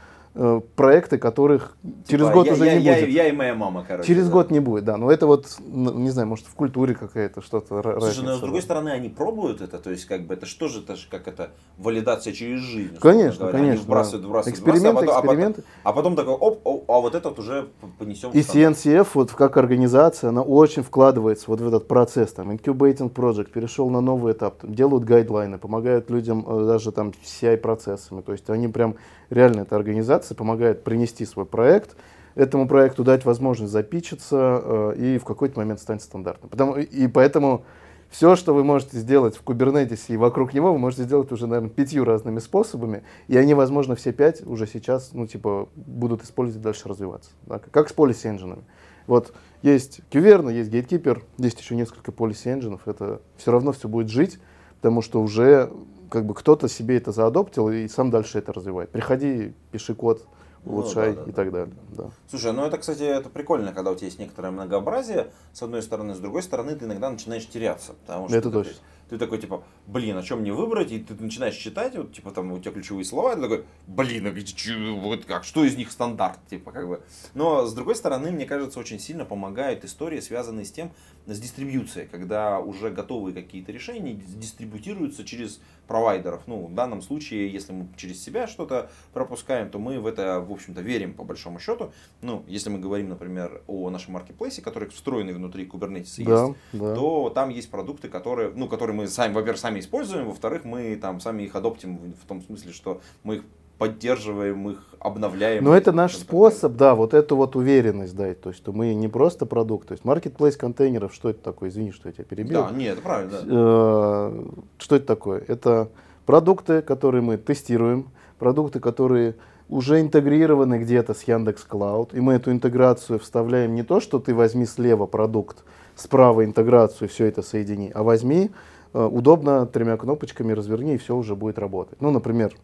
проекты, 0.76 1.18
которых 1.18 1.76
через 2.06 2.26
Типа, 2.26 2.32
год 2.32 2.46
я, 2.46 2.52
уже 2.52 2.64
я- 2.66 2.78
не 2.78 2.84
я- 2.84 2.94
будет. 2.94 3.08
Я, 3.08 3.28
и 3.28 3.32
моя 3.32 3.54
мама, 3.54 3.84
короче. 3.86 4.06
Через 4.06 4.26
да. 4.26 4.32
год 4.32 4.50
не 4.50 4.60
будет, 4.60 4.84
да. 4.84 4.96
Но 4.96 5.10
это 5.10 5.26
вот, 5.26 5.46
не 5.68 6.10
знаю, 6.10 6.28
может, 6.28 6.46
в 6.46 6.54
культуре 6.54 6.94
какая-то 6.94 7.42
что-то. 7.42 7.82
Слушай, 7.82 7.94
разница, 7.94 8.22
но 8.22 8.36
с 8.36 8.40
другой 8.40 8.60
да. 8.60 8.64
стороны, 8.64 8.88
они 8.90 9.08
пробуют 9.08 9.60
это, 9.60 9.78
то 9.78 9.90
есть, 9.90 10.04
как 10.04 10.26
бы, 10.26 10.34
это 10.34 10.46
что 10.46 10.68
же, 10.68 10.80
это 10.80 10.94
же 10.94 11.08
как 11.10 11.26
это, 11.26 11.50
валидация 11.78 12.32
через 12.32 12.60
жизнь. 12.60 12.96
Конечно, 13.00 13.40
говоря. 13.40 13.58
Они 13.58 13.66
конечно. 13.68 13.86
вбрасывают, 13.86 14.22
да. 14.22 14.28
вбрасывают, 14.28 14.56
эксперименты, 14.58 14.90
вбрасывают, 14.90 15.10
а 15.10 15.20
потом- 15.20 15.34
эксперименты. 15.34 15.62
А 15.82 15.92
потом 15.92 16.16
такой, 16.16 16.34
оп, 16.34 16.60
оп, 16.64 16.90
а 16.90 17.00
вот 17.00 17.14
этот 17.14 17.38
уже 17.38 17.68
понесем. 17.98 18.30
И 18.30 18.40
CNCF, 18.40 19.08
вот 19.14 19.32
как 19.32 19.56
организация, 19.56 20.30
она 20.30 20.42
очень 20.42 20.82
вкладывается 20.84 21.44
вот 21.48 21.60
в 21.60 21.66
этот 21.66 21.88
процесс. 21.88 22.32
Там, 22.32 22.50
Incubating 22.50 23.12
Project 23.12 23.50
перешел 23.50 23.90
на 23.90 24.00
новый 24.00 24.32
этап, 24.32 24.58
там, 24.58 24.74
делают 24.74 25.04
гайдлайны, 25.04 25.58
помогают 25.58 26.08
людям 26.08 26.44
э, 26.46 26.66
даже 26.66 26.92
там 26.92 27.12
CI-процессами. 27.24 28.20
То 28.20 28.32
есть 28.32 28.48
они 28.48 28.68
прям, 28.68 28.94
реально, 29.30 29.60
эта 29.60 29.76
организация 29.76 30.34
помогает 30.34 30.84
принести 30.84 31.24
свой 31.24 31.46
проект, 31.46 31.96
этому 32.34 32.68
проекту 32.68 33.04
дать 33.04 33.24
возможность 33.24 33.72
запичиться 33.72 34.60
э, 34.62 34.94
и 34.96 35.18
в 35.18 35.24
какой-то 35.24 35.58
момент 35.58 35.80
стать 35.80 36.02
стандартным. 36.02 36.50
Потому, 36.50 36.76
и 36.76 37.06
поэтому 37.08 37.64
все, 38.10 38.34
что 38.34 38.54
вы 38.54 38.64
можете 38.64 38.98
сделать 38.98 39.36
в 39.36 39.44
Kubernetes 39.44 40.06
и 40.08 40.16
вокруг 40.16 40.52
него, 40.52 40.72
вы 40.72 40.78
можете 40.78 41.04
сделать 41.04 41.30
уже, 41.32 41.46
наверное, 41.46 41.70
пятью 41.70 42.04
разными 42.04 42.40
способами, 42.40 43.04
и 43.28 43.36
они, 43.36 43.54
возможно, 43.54 43.94
все 43.94 44.12
пять 44.12 44.44
уже 44.46 44.66
сейчас, 44.66 45.10
ну, 45.12 45.26
типа, 45.26 45.68
будут 45.76 46.24
использовать 46.24 46.62
дальше 46.62 46.88
развиваться. 46.88 47.30
да, 47.46 47.58
как 47.58 47.88
с 47.88 47.94
engine. 47.94 48.62
Вот 49.06 49.32
есть 49.62 50.00
Qvern, 50.10 50.52
есть 50.52 50.70
Gatekeeper, 50.70 51.22
есть 51.38 51.60
еще 51.60 51.76
несколько 51.76 52.10
engine, 52.10 52.80
это 52.84 53.20
все 53.36 53.52
равно 53.52 53.72
все 53.72 53.88
будет 53.88 54.08
жить, 54.08 54.38
потому 54.80 55.02
что 55.02 55.22
уже 55.22 55.70
как 56.10 56.26
бы 56.26 56.34
кто-то 56.34 56.68
себе 56.68 56.96
это 56.98 57.12
заадоптил 57.12 57.70
и 57.70 57.88
сам 57.88 58.10
дальше 58.10 58.38
это 58.38 58.52
развивает. 58.52 58.90
Приходи, 58.90 59.54
пиши 59.70 59.94
код, 59.94 60.26
Ну 60.64 60.72
улучшай 60.72 61.14
да, 61.14 61.22
да, 61.22 61.30
и 61.30 61.32
так 61.32 61.52
далее. 61.52 61.74
Да. 61.96 62.10
Слушай, 62.28 62.52
ну 62.52 62.64
это, 62.66 62.76
кстати, 62.76 63.02
это 63.02 63.30
прикольно, 63.30 63.72
когда 63.72 63.90
у 63.92 63.94
тебя 63.94 64.06
есть 64.06 64.18
некоторое 64.18 64.50
многообразие, 64.50 65.28
с 65.52 65.62
одной 65.62 65.82
стороны, 65.82 66.14
с 66.14 66.18
другой 66.18 66.42
стороны, 66.42 66.74
ты 66.74 66.84
иногда 66.84 67.08
начинаешь 67.08 67.48
теряться. 67.48 67.92
Потому 68.04 68.28
что 68.28 68.36
Это 68.36 68.50
ты, 68.50 68.52
точно. 68.52 68.72
Ты 69.10 69.18
такой, 69.18 69.38
типа, 69.38 69.62
блин, 69.86 70.16
а 70.16 70.22
что 70.22 70.36
мне 70.36 70.52
выбрать? 70.52 70.92
И 70.92 70.98
ты 71.00 71.14
начинаешь 71.22 71.56
читать, 71.56 71.96
вот, 71.96 72.12
типа, 72.14 72.30
там 72.30 72.52
у 72.52 72.58
тебя 72.58 72.70
ключевые 72.70 73.04
слова, 73.04 73.32
и 73.32 73.34
ты 73.36 73.42
такой, 73.42 73.64
блин, 73.86 74.26
а 74.26 74.30
где- 74.30 74.92
вот 74.94 75.24
как, 75.24 75.44
что 75.44 75.64
из 75.64 75.76
них 75.76 75.90
стандарт, 75.90 76.38
типа, 76.48 76.70
как 76.72 76.88
бы. 76.88 77.02
Но, 77.34 77.66
с 77.66 77.74
другой 77.74 77.96
стороны, 77.96 78.30
мне 78.30 78.46
кажется, 78.46 78.78
очень 78.80 78.98
сильно 79.00 79.24
помогают 79.24 79.84
истории, 79.84 80.20
связанные 80.20 80.64
с 80.64 80.70
тем, 80.72 80.92
с 81.26 81.38
дистрибьюцией, 81.38 82.06
когда 82.08 82.60
уже 82.60 82.90
готовые 82.90 83.34
какие-то 83.34 83.72
решения 83.72 84.14
дистрибутируются 84.14 85.24
через 85.24 85.60
провайдеров. 85.86 86.42
Ну, 86.46 86.66
в 86.66 86.74
данном 86.74 87.02
случае, 87.02 87.52
если 87.52 87.72
мы 87.72 87.88
через 87.96 88.22
себя 88.22 88.46
что-то 88.46 88.90
пропускаем, 89.12 89.70
то 89.70 89.78
мы 89.78 89.98
в 89.98 90.06
это, 90.06 90.40
в 90.40 90.52
общем-то, 90.52 90.80
верим 90.80 91.14
по 91.14 91.24
большому 91.24 91.58
счету. 91.58 91.92
Ну, 92.22 92.44
если 92.46 92.70
мы 92.70 92.78
говорим, 92.78 93.08
например, 93.08 93.62
о 93.66 93.90
нашем 93.90 94.14
маркетплейсе, 94.14 94.62
который 94.62 94.88
встроенный 94.88 95.32
внутри 95.32 95.66
Kubernetes 95.66 96.22
Да, 96.24 96.44
есть, 96.46 96.56
да. 96.72 96.94
то 96.94 97.30
там 97.30 97.50
есть 97.50 97.70
продукты, 97.70 98.08
которые, 98.08 98.52
ну, 98.54 98.68
которые 98.68 98.96
мы 98.96 98.99
сами, 99.06 99.32
во-первых, 99.32 99.60
сами 99.60 99.80
используем, 99.80 100.26
во-вторых, 100.26 100.64
мы 100.64 100.96
там 100.96 101.20
сами 101.20 101.44
их 101.44 101.54
адоптим 101.54 102.14
в 102.22 102.26
том 102.26 102.42
смысле, 102.42 102.72
что 102.72 103.00
мы 103.22 103.36
их 103.36 103.42
поддерживаем, 103.80 104.68
их 104.68 104.84
обновляем. 104.98 105.64
Но 105.64 105.74
это 105.74 105.90
наш 105.90 106.14
способ, 106.14 106.76
да, 106.76 106.94
вот 106.94 107.14
эту 107.14 107.34
вот 107.36 107.56
уверенность 107.56 108.14
дать, 108.14 108.38
то 108.42 108.50
есть 108.50 108.60
что 108.60 108.72
мы 108.72 108.92
не 108.92 109.08
просто 109.08 109.46
продукт, 109.46 109.88
то 109.88 109.92
есть 109.92 110.04
marketplace 110.04 110.58
контейнеров, 110.58 111.14
что 111.14 111.30
это 111.30 111.42
такое, 111.42 111.70
извини, 111.70 111.90
что 111.90 112.08
я 112.08 112.12
тебя 112.12 112.24
перебил. 112.24 112.64
Да, 112.64 112.70
нет, 112.72 112.92
это 112.92 113.02
правильно, 113.02 113.30
да. 113.32 113.46
Э, 113.48 114.44
Что 114.76 114.96
это 114.96 115.06
такое? 115.06 115.42
Это 115.48 115.88
продукты, 116.26 116.82
которые 116.82 117.22
мы 117.22 117.38
тестируем, 117.38 118.10
продукты, 118.38 118.80
которые 118.80 119.36
уже 119.70 120.00
интегрированы 120.02 120.78
где-то 120.78 121.14
с 121.14 121.22
Яндекс 121.22 121.64
Клауд, 121.64 122.12
и 122.12 122.20
мы 122.20 122.34
эту 122.34 122.52
интеграцию 122.52 123.18
вставляем 123.18 123.74
не 123.74 123.82
то, 123.82 124.00
что 124.00 124.18
ты 124.18 124.34
возьми 124.34 124.66
слева 124.66 125.06
продукт, 125.06 125.64
справа 125.96 126.44
интеграцию, 126.44 127.08
все 127.08 127.26
это 127.26 127.40
соедини, 127.40 127.90
а 127.94 128.02
возьми 128.02 128.50
удобно 128.98 129.66
тремя 129.66 129.96
кнопочками 129.96 130.52
разверни, 130.52 130.94
и 130.94 130.98
все 130.98 131.14
уже 131.16 131.36
будет 131.36 131.58
работать. 131.58 132.00
Ну, 132.00 132.10
например, 132.10 132.54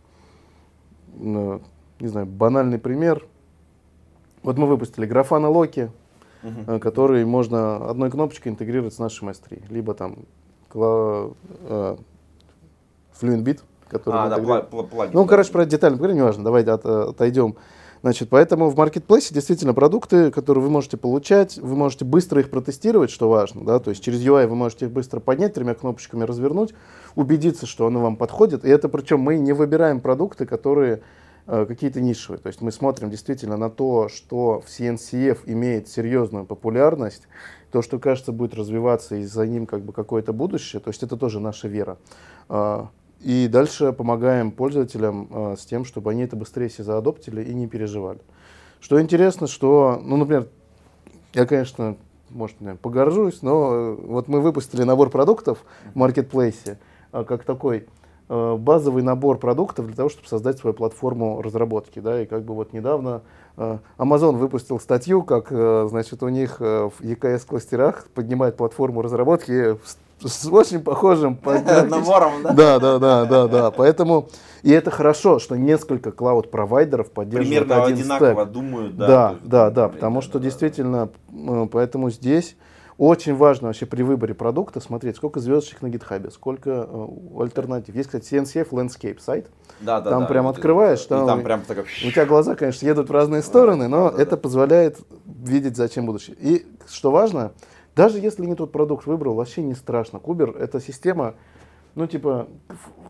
э, 1.21 1.59
не 2.01 2.09
знаю, 2.09 2.27
банальный 2.27 2.79
пример. 2.79 3.25
Вот 4.43 4.59
мы 4.59 4.67
выпустили 4.67 5.07
Loki, 5.47 5.91
Мгм. 6.43 6.65
э, 6.67 6.79
который 6.79 7.25
можно 7.25 7.77
одной 7.89 8.11
кнопочкой 8.11 8.53
интегрировать 8.53 8.95
с 8.95 8.99
нашим 8.99 9.29
S3. 9.29 9.63
Либо 9.71 9.95
там 9.95 10.17
кла- 10.73 11.35
э, 11.63 11.97
FluentBit, 13.21 13.61
который 13.89 14.15
А, 14.21 14.29
да, 14.29 14.37
плагин. 14.61 15.13
Ну, 15.15 15.27
короче, 15.27 15.53
про 15.53 15.65
детально 15.65 15.97
поговорим, 15.97 16.19
неважно. 16.19 16.45
Давайте 16.45 16.71
от- 16.73 16.85
отойдем 16.87 17.57
Значит, 18.07 18.29
поэтому 18.29 18.69
в 18.69 18.77
маркетплейсе 18.77 19.35
действительно 19.35 19.75
продукты, 19.75 20.31
которые 20.31 20.63
вы 20.63 20.71
можете 20.71 20.97
получать, 20.97 21.59
вы 21.59 21.75
можете 21.75 22.05
быстро 22.05 22.41
их 22.41 22.51
протестировать, 22.51 23.11
что 23.11 23.29
важно, 23.29 23.65
да, 23.65 23.81
то 23.81 23.91
есть 23.91 24.01
через 24.01 24.25
UI 24.25 24.47
вы 24.47 24.55
можете 24.55 24.85
их 24.85 24.93
быстро 24.93 25.19
поднять, 25.19 25.55
тремя 25.55 25.75
кнопочками 25.75 26.23
развернуть, 26.23 26.73
убедиться, 27.17 27.67
что 27.67 27.85
оно 27.85 28.01
вам 28.01 28.15
подходит. 28.15 28.65
И 28.65 28.69
это 28.69 28.89
причем 28.89 29.19
мы 29.19 29.39
не 29.39 29.53
выбираем 29.53 30.01
продукты, 30.01 30.47
которые 30.47 31.03
э, 31.49 31.67
какие-то 31.67 32.01
нишевые. 32.01 32.39
То 32.39 32.47
есть 32.47 32.61
мы 32.61 32.71
смотрим 32.71 33.11
действительно 33.11 33.57
на 33.57 33.71
то, 33.71 34.09
что 34.09 34.61
в 34.65 34.69
CNCF 34.69 35.39
имеет 35.47 35.89
серьезную 35.89 36.45
популярность, 36.47 37.27
то, 37.73 37.83
что 37.83 37.99
кажется 37.99 38.31
будет 38.31 38.55
развиваться 38.55 39.17
и 39.17 39.25
за 39.25 39.49
ним 39.49 39.67
как 39.67 39.83
бы 39.85 39.93
какое-то 39.93 40.33
будущее. 40.33 40.79
То 40.79 40.91
есть 40.91 41.03
это 41.03 41.17
тоже 41.17 41.41
наша 41.41 41.67
вера. 41.67 41.99
И 43.21 43.49
дальше 43.49 43.93
помогаем 43.93 44.51
пользователям 44.51 45.29
э, 45.31 45.57
с 45.59 45.65
тем, 45.65 45.85
чтобы 45.85 46.11
они 46.11 46.23
это 46.23 46.37
быстрее 46.37 46.69
себе 46.69 46.85
заадоптили 46.85 47.43
и 47.43 47.55
не 47.55 47.67
переживали. 47.67 48.21
Что 48.81 49.01
интересно, 49.01 49.47
что, 49.47 50.01
ну, 50.05 50.17
например, 50.17 50.49
я, 51.33 51.47
конечно, 51.47 51.97
может, 52.31 52.61
наверное, 52.61 52.81
погоржусь, 52.81 53.43
но 53.43 53.75
э, 53.75 53.95
вот 53.95 54.29
мы 54.29 54.41
выпустили 54.41 54.83
набор 54.83 55.11
продуктов 55.11 55.59
в 55.93 55.99
маркетплейсе, 55.99 56.79
э, 57.13 57.25
как 57.25 57.45
такой 57.45 57.87
э, 58.29 58.57
базовый 58.57 59.03
набор 59.03 59.39
продуктов 59.39 59.87
для 59.87 59.95
того, 59.95 60.09
чтобы 60.09 60.29
создать 60.29 60.59
свою 60.59 60.75
платформу 60.75 61.41
разработки. 61.43 62.01
Да, 62.01 62.23
и 62.23 62.27
как 62.27 62.45
бы 62.45 62.55
вот 62.55 62.73
недавно 62.73 63.23
Amazon 63.57 64.37
выпустил 64.37 64.79
статью, 64.79 65.23
как 65.23 65.49
значит, 65.89 66.23
у 66.23 66.29
них 66.29 66.61
в 66.61 66.93
EKS-кластерах 67.01 68.07
поднимает 68.15 68.59
платформу 68.59 69.01
разработки 69.01 69.79
с 70.25 70.47
очень 70.47 70.81
похожим 70.81 71.39
набором, 71.45 72.43
да? 72.43 72.53
Да, 72.53 72.79
да, 72.79 72.99
да, 72.99 73.25
да, 73.27 73.49
да. 73.49 73.71
Поэтому 73.71 74.29
и 74.63 74.71
это 74.71 74.91
хорошо, 74.91 75.39
что 75.39 75.57
несколько 75.57 76.11
клауд-провайдеров 76.11 77.11
поддерживают 77.11 77.67
Примерно 77.67 77.85
один 77.85 77.99
одинаково 77.99 78.43
стек. 78.43 78.53
думают, 78.53 78.97
да. 78.97 79.07
Да, 79.07 79.37
да, 79.45 79.71
да, 79.71 79.89
потому 79.89 80.23
что 80.23 80.39
действительно, 80.39 81.11
э, 81.33 81.67
поэтому 81.71 82.11
здесь 82.11 82.57
очень 82.99 83.37
важно 83.37 83.69
вообще 83.69 83.85
при 83.85 84.03
выборе 84.03 84.33
продукта 84.33 84.81
смотреть, 84.81 85.17
сколько 85.17 85.39
звездочек 85.39 85.83
на 85.83 85.91
гитхабе, 85.91 86.31
сколько 86.31 86.89
э, 86.89 87.07
альтернатив. 87.39 87.95
Есть, 87.95 88.09
кстати, 88.09 88.33
CNCF 88.33 88.71
Landscape 88.71 89.21
сайт. 89.21 89.51
Да, 89.81 90.01
да, 90.01 90.11
Там 90.11 90.23
да, 90.23 90.27
прям 90.27 90.47
открываешь. 90.47 91.05
И 91.05 91.09
там- 91.09 91.27
там 91.27 91.43
прям 91.43 91.61
так 91.61 91.79
У 92.07 92.11
тебя 92.11 92.25
глаза, 92.25 92.55
конечно, 92.55 92.87
едут 92.87 93.11
в 93.11 93.13
разные 93.13 93.43
стороны, 93.43 93.87
но 93.89 94.11
да, 94.11 94.23
это 94.23 94.31
да. 94.33 94.37
позволяет 94.39 94.99
видеть, 95.27 95.77
зачем 95.77 96.07
будущее. 96.07 96.37
И 96.41 96.67
что 96.89 97.11
важно, 97.11 97.53
даже 97.97 98.19
если 98.19 98.45
не 98.45 98.55
тот 98.55 98.73
продукт 98.73 99.07
выбрал, 99.07 99.35
вообще 99.35 99.63
не 99.63 99.75
страшно. 99.75 100.19
Кубер— 100.19 100.51
это 100.59 100.81
система, 100.81 101.35
ну, 101.95 102.07
типа, 102.07 102.47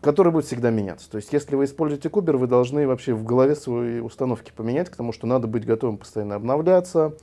которая 0.01 0.31
будет 0.31 0.45
всегда 0.45 0.71
меняться. 0.71 1.11
То 1.11 1.17
есть, 1.17 1.33
если 1.33 1.57
вы 1.57 1.65
используете 1.65 2.09
Кубер, 2.09 2.37
вы 2.37 2.47
должны 2.47 2.87
вообще 2.87 3.13
в 3.13 3.25
голове 3.25 3.55
свои 3.55 3.99
установки 3.99 4.53
поменять, 4.55 4.89
потому 4.89 5.11
что 5.11 5.27
надо 5.27 5.45
быть 5.45 5.65
готовым 5.65 5.97
постоянно 5.97 6.35
обновляться. 6.35 7.17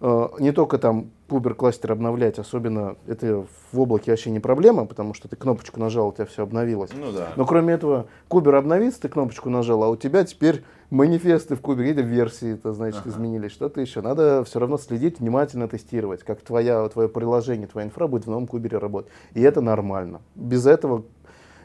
Э, 0.00 0.28
Не 0.38 0.52
только 0.52 0.78
там 0.78 1.10
Кубер 1.28 1.54
кластер 1.54 1.92
обновлять, 1.92 2.38
особенно 2.38 2.96
это 3.06 3.44
в 3.70 3.78
облаке 3.78 4.12
вообще 4.12 4.30
не 4.30 4.40
проблема, 4.40 4.86
потому 4.86 5.12
что 5.12 5.28
ты 5.28 5.36
кнопочку 5.36 5.78
нажал, 5.78 6.08
у 6.08 6.12
тебя 6.12 6.24
все 6.24 6.42
обновилось. 6.42 6.90
Ну 6.94 7.12
да. 7.12 7.34
Но 7.36 7.44
кроме 7.44 7.74
этого, 7.74 8.06
кубер 8.28 8.54
обновится, 8.54 9.02
ты 9.02 9.08
кнопочку 9.10 9.50
нажал, 9.50 9.82
а 9.84 9.90
у 9.90 9.96
тебя 9.96 10.24
теперь 10.24 10.64
манифесты 10.88 11.54
в 11.54 11.60
кубере 11.60 11.90
или 11.90 12.00
версии, 12.00 12.54
это 12.54 12.72
значит, 12.72 13.02
Ага. 13.02 13.10
изменились, 13.10 13.52
что-то 13.52 13.82
еще. 13.82 14.00
Надо 14.00 14.42
все 14.44 14.58
равно 14.58 14.78
следить, 14.78 15.20
внимательно 15.20 15.68
тестировать, 15.68 16.22
как 16.22 16.40
твоя, 16.40 16.88
твое 16.88 17.10
приложение, 17.10 17.66
твоя 17.68 17.88
инфра 17.88 18.06
будет 18.06 18.24
в 18.24 18.30
новом 18.30 18.46
кубере 18.46 18.78
работать. 18.78 19.10
И 19.34 19.42
это 19.42 19.60
нормально. 19.60 20.22
Без 20.34 20.64
этого 20.66 21.04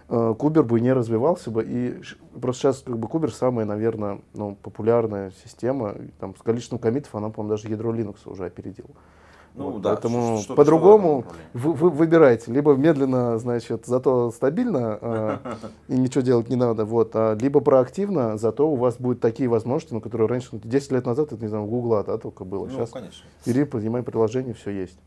кубер 0.07 0.63
бы 0.63 0.79
не 0.79 0.93
развивался 0.93 1.51
бы. 1.51 1.63
И 1.67 2.01
просто 2.39 2.61
сейчас 2.61 2.83
как 2.85 2.97
бы 2.97 3.07
кубер 3.07 3.33
самая, 3.33 3.65
наверное, 3.65 4.21
ну, 4.33 4.57
популярная 4.61 5.31
система. 5.43 5.95
Там, 6.19 6.35
с 6.35 6.41
количеством 6.41 6.79
комитов 6.79 7.15
она, 7.15 7.29
по-моему, 7.29 7.55
даже 7.55 7.69
ядро 7.69 7.93
Linux 7.93 8.17
уже 8.25 8.45
опередила. 8.45 8.89
Ну 9.55 9.69
Вот, 9.69 9.81
да, 9.81 9.91
Поэтому 9.91 10.39
по-другому 10.55 11.25
вы, 11.53 11.73
вы 11.73 11.89
выбирайте. 11.91 12.51
Либо 12.51 12.73
медленно, 12.73 13.37
значит, 13.37 13.85
зато 13.85 14.31
стабильно, 14.31 14.97
э, 14.99 15.37
и 15.89 15.95
ничего 15.95 16.21
делать 16.21 16.49
не 16.49 16.55
надо, 16.55 16.85
вот, 16.85 17.11
а 17.13 17.35
либо 17.35 17.59
проактивно, 17.59 18.37
зато 18.37 18.67
у 18.67 18.75
вас 18.75 18.95
будут 18.97 19.19
такие 19.21 19.47
возможности, 19.47 19.93
на 19.93 20.01
которые 20.01 20.27
раньше, 20.27 20.49
ну, 20.53 20.59
10 20.63 20.91
лет 20.91 21.05
назад, 21.05 21.31
это, 21.31 21.41
не 21.41 21.49
знаю, 21.49 21.65
у 21.65 21.67
Гугла, 21.67 22.03
да, 22.03 22.17
только 22.17 22.45
было. 22.45 22.65
Ну, 22.65 22.71
Сейчас 22.71 22.89
конечно. 22.89 23.23
бери, 23.45 23.63
поднимай 23.63 24.01
приложение, 24.01 24.55
все 24.55 24.71
есть. 24.71 24.97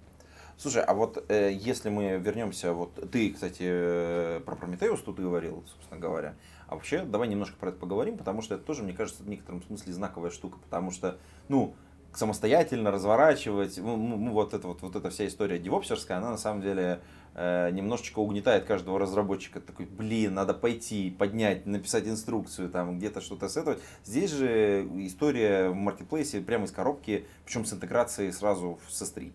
Слушай, 0.59 0.83
а 0.85 0.95
вот 0.95 1.23
э, 1.29 1.53
если 1.53 1.91
мы 1.91 2.17
вернемся, 2.17 2.73
вот 2.73 3.11
ты, 3.11 3.31
кстати, 3.31 3.63
э, 3.63 4.41
про 4.41 4.57
Прометеус 4.57 5.03
тут 5.03 5.21
говорил, 5.21 5.63
собственно 5.71 6.01
говоря. 6.01 6.35
А 6.67 6.77
вообще, 6.77 7.03
давай 7.05 7.29
немножко 7.29 7.57
про 7.59 7.69
это 7.69 7.79
поговорим, 7.79 8.17
потому 8.17 8.41
что 8.41 8.55
это 8.55 8.65
тоже, 8.65 8.83
мне 8.83 8.95
кажется, 8.95 9.23
в 9.23 9.29
некотором 9.29 9.63
смысле 9.63 9.93
знаковая 9.93 10.31
штука, 10.31 10.59
потому 10.59 10.91
что, 10.91 11.19
ну, 11.49 11.75
самостоятельно 12.15 12.91
разворачивать, 12.91 13.77
ну, 13.77 13.99
ну, 13.99 14.17
ну, 14.17 14.33
вот, 14.33 14.55
это, 14.55 14.67
вот, 14.69 14.81
вот 14.81 14.97
эта 14.97 15.11
вся 15.11 15.27
история 15.27 15.59
девопсерская, 15.59 16.17
она 16.17 16.31
на 16.31 16.39
самом 16.39 16.63
деле 16.63 17.03
э, 17.35 17.71
немножечко 17.73 18.21
угнетает 18.21 18.65
каждого 18.65 18.99
разработчика. 18.99 19.61
Такой, 19.61 19.85
блин, 19.85 20.33
надо 20.33 20.55
пойти, 20.55 21.11
поднять, 21.11 21.67
написать 21.67 22.09
инструкцию, 22.09 22.71
там 22.71 22.97
где-то 22.97 23.21
что-то 23.21 23.51
сетовать. 23.51 23.81
Здесь 24.05 24.31
же 24.31 24.89
история 25.01 25.69
в 25.69 25.75
маркетплейсе 25.75 26.41
прямо 26.41 26.65
из 26.65 26.73
коробки, 26.73 27.27
причем 27.45 27.67
с 27.67 27.75
интеграцией 27.75 28.33
сразу 28.33 28.79
в 28.83 28.89
S3. 28.91 29.33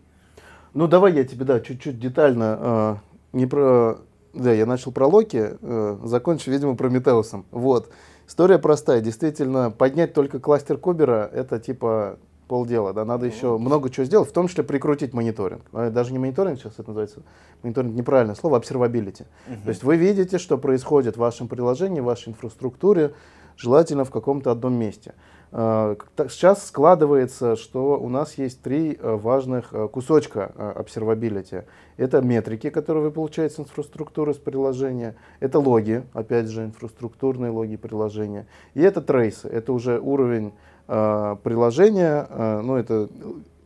Ну, 0.74 0.88
давай 0.88 1.14
я 1.14 1.24
тебе, 1.24 1.44
да, 1.44 1.60
чуть-чуть 1.60 1.98
детально, 1.98 2.58
э, 2.60 2.96
не 3.32 3.46
про... 3.46 3.98
Да, 4.32 4.50
я 4.50 4.64
начал 4.64 4.92
про 4.92 5.06
Локи, 5.06 5.50
э, 5.60 5.98
закончу, 6.04 6.50
видимо, 6.50 6.74
про 6.74 6.88
Метеусом. 6.88 7.44
Вот. 7.50 7.90
История 8.26 8.58
простая. 8.58 9.02
Действительно, 9.02 9.70
поднять 9.70 10.14
только 10.14 10.40
кластер 10.40 10.78
Кубера, 10.78 11.28
это 11.30 11.58
типа 11.58 12.18
полдела, 12.48 12.92
да, 12.92 13.04
надо 13.04 13.24
еще 13.24 13.56
много 13.56 13.88
чего 13.88 14.04
сделать, 14.04 14.28
в 14.28 14.32
том 14.32 14.48
числе 14.48 14.62
прикрутить 14.62 15.14
мониторинг. 15.14 15.62
А 15.72 15.90
Даже 15.90 16.12
не 16.12 16.18
мониторинг 16.18 16.58
сейчас 16.58 16.74
это 16.74 16.88
называется, 16.88 17.22
мониторинг 17.62 17.94
неправильное 17.94 18.34
слово, 18.34 18.58
observability. 18.58 19.24
То 19.64 19.68
есть 19.68 19.82
вы 19.82 19.96
видите, 19.96 20.36
что 20.38 20.58
происходит 20.58 21.16
в 21.16 21.20
вашем 21.20 21.48
приложении, 21.48 22.00
в 22.00 22.04
вашей 22.04 22.30
инфраструктуре, 22.30 23.14
желательно 23.56 24.04
в 24.04 24.10
каком-то 24.10 24.50
одном 24.50 24.74
месте. 24.74 25.14
Э, 25.52 25.96
Сейчас 26.30 26.66
складывается, 26.66 27.56
что 27.56 27.98
у 28.00 28.08
нас 28.08 28.34
есть 28.38 28.62
три 28.62 28.98
э, 28.98 29.16
важных 29.16 29.72
э, 29.72 29.88
кусочка 29.88 30.50
observability. 30.76 31.64
Это 31.98 32.22
метрики, 32.22 32.70
которые 32.70 33.04
вы 33.04 33.10
получаете 33.10 33.54
с 33.56 33.60
инфраструктуры, 33.60 34.32
с 34.32 34.38
приложения. 34.38 35.14
Это 35.40 35.58
логи, 35.58 36.04
опять 36.14 36.46
же, 36.48 36.64
инфраструктурные 36.64 37.50
логи 37.50 37.76
приложения. 37.76 38.46
И 38.74 38.80
это 38.80 39.02
трейсы. 39.02 39.46
Это 39.48 39.72
уже 39.74 40.00
уровень 40.00 40.52
э, 40.88 41.36
приложения, 41.42 42.26
э, 42.30 42.60
ну 42.64 42.76
это 42.76 43.08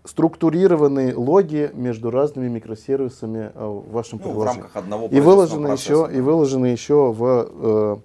структурированные 0.05 1.15
логи 1.17 1.71
между 1.75 2.11
разными 2.11 2.49
микросервисами 2.49 3.51
э, 3.55 3.65
в 3.65 3.91
вашем 3.93 4.21
Ну, 4.23 4.31
в 4.31 4.33
приложении. 4.33 4.61
рамках 4.61 4.77
одного 4.77 5.07
И 5.07 5.21
выложено 5.21 5.69
производственного 5.69 6.07
еще, 6.09 6.17
и 6.17 6.21
выложено 6.21 6.67
еще 6.67 7.13
в 7.13 8.01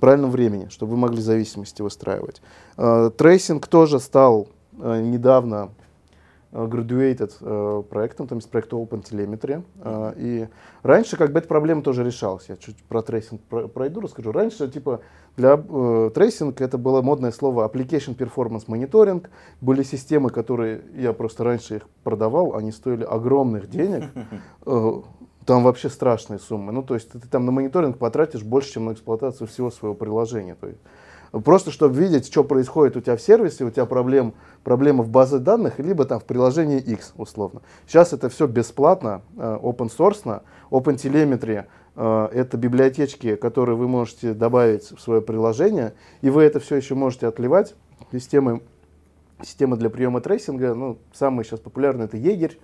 правильном 0.00 0.30
времени, 0.30 0.68
чтобы 0.70 0.92
вы 0.92 0.98
могли 0.98 1.20
зависимости 1.20 1.82
выстраивать. 1.82 2.42
Э, 2.76 3.10
трейсинг 3.16 3.66
тоже 3.66 4.00
стал 4.00 4.48
э, 4.78 5.00
недавно 5.02 5.70
э, 6.52 6.66
graduated 6.66 7.82
проектом, 7.84 8.26
там 8.26 8.38
есть 8.38 8.50
проект 8.50 8.72
Open 8.72 9.02
Telemetry. 9.04 9.62
Э, 9.82 10.12
и 10.16 10.48
раньше 10.82 11.16
как 11.16 11.32
бы 11.32 11.38
эта 11.38 11.48
проблема 11.48 11.82
тоже 11.82 12.02
решалась. 12.04 12.46
Я 12.48 12.56
чуть 12.56 12.82
про 12.84 13.02
трейсинг 13.02 13.40
про- 13.42 13.68
пройду, 13.68 14.00
расскажу. 14.00 14.32
Раньше 14.32 14.68
типа 14.68 15.00
для 15.36 15.62
э, 15.68 16.10
трейсинг 16.14 16.60
это 16.60 16.76
было 16.78 17.02
модное 17.02 17.30
слово 17.30 17.68
application 17.68 18.16
performance 18.16 18.66
monitoring. 18.66 19.26
Были 19.60 19.82
системы, 19.82 20.30
которые 20.30 20.82
я 20.96 21.12
просто 21.12 21.44
раньше 21.44 21.76
их 21.76 21.82
продавал, 22.02 22.56
они 22.56 22.72
стоили 22.72 23.04
огромных 23.04 23.68
денег. 23.70 24.04
Там 25.46 25.62
вообще 25.64 25.88
страшные 25.88 26.38
суммы. 26.38 26.72
Ну, 26.72 26.82
то 26.82 26.94
есть 26.94 27.10
ты 27.10 27.20
там 27.20 27.46
на 27.46 27.52
мониторинг 27.52 27.98
потратишь 27.98 28.42
больше, 28.42 28.74
чем 28.74 28.86
на 28.86 28.92
эксплуатацию 28.92 29.48
всего 29.48 29.70
своего 29.70 29.94
приложения. 29.94 30.54
То 30.54 30.68
есть, 30.68 30.80
просто 31.44 31.70
чтобы 31.70 31.94
видеть, 31.96 32.26
что 32.26 32.44
происходит 32.44 32.96
у 32.96 33.00
тебя 33.00 33.16
в 33.16 33.22
сервисе, 33.22 33.64
у 33.64 33.70
тебя 33.70 33.86
проблем, 33.86 34.34
проблема 34.64 35.02
в 35.02 35.08
базе 35.08 35.38
данных, 35.38 35.78
либо 35.78 36.04
там 36.04 36.20
в 36.20 36.24
приложении 36.24 36.78
X, 36.78 37.14
условно. 37.16 37.62
Сейчас 37.86 38.12
это 38.12 38.28
все 38.28 38.46
бесплатно, 38.46 39.22
э, 39.36 39.58
open 39.62 39.90
source, 39.96 40.42
Open 40.70 40.96
Telemetry, 40.96 41.64
э, 41.96 42.28
это 42.32 42.56
библиотечки, 42.56 43.36
которые 43.36 43.76
вы 43.76 43.88
можете 43.88 44.34
добавить 44.34 44.92
в 44.92 45.00
свое 45.00 45.22
приложение, 45.22 45.94
и 46.20 46.30
вы 46.30 46.42
это 46.42 46.60
все 46.60 46.76
еще 46.76 46.94
можете 46.94 47.26
отливать 47.26 47.74
системой 48.12 48.60
Система 49.42 49.76
для 49.76 49.90
приема 49.90 50.20
трейсинга, 50.20 50.74
ну, 50.74 50.98
самая 51.12 51.44
сейчас 51.44 51.60
популярная 51.60 52.06
это 52.06 52.16
Jaeger. 52.16 52.58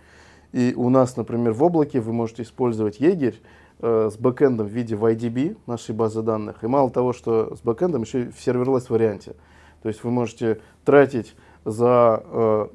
И 0.57 0.73
у 0.75 0.89
нас, 0.89 1.19
например, 1.19 1.53
в 1.53 1.63
облаке 1.63 2.01
вы 2.01 2.15
можете 2.15 2.43
использовать 2.43 2.99
Jaeger 2.99 3.39
э, 3.81 4.09
с 4.11 4.17
бэкэндом 4.17 4.67
в 4.67 4.71
виде 4.71 4.95
YDB, 4.95 5.59
нашей 5.67 5.95
базы 5.95 6.23
данных. 6.23 6.65
И 6.65 6.67
мало 6.67 6.89
того, 6.89 7.13
что 7.13 7.55
с 7.55 7.61
бэкэндом, 7.61 8.05
еще 8.05 8.23
и 8.23 8.31
в 8.31 8.41
serverless 8.41 8.89
варианте. 8.89 9.35
То 9.83 9.91
есть 9.91 10.03
вы 10.03 10.11
можете 10.11 10.63
тратить 10.87 11.37
за 11.67 12.23
э, 12.25 12.69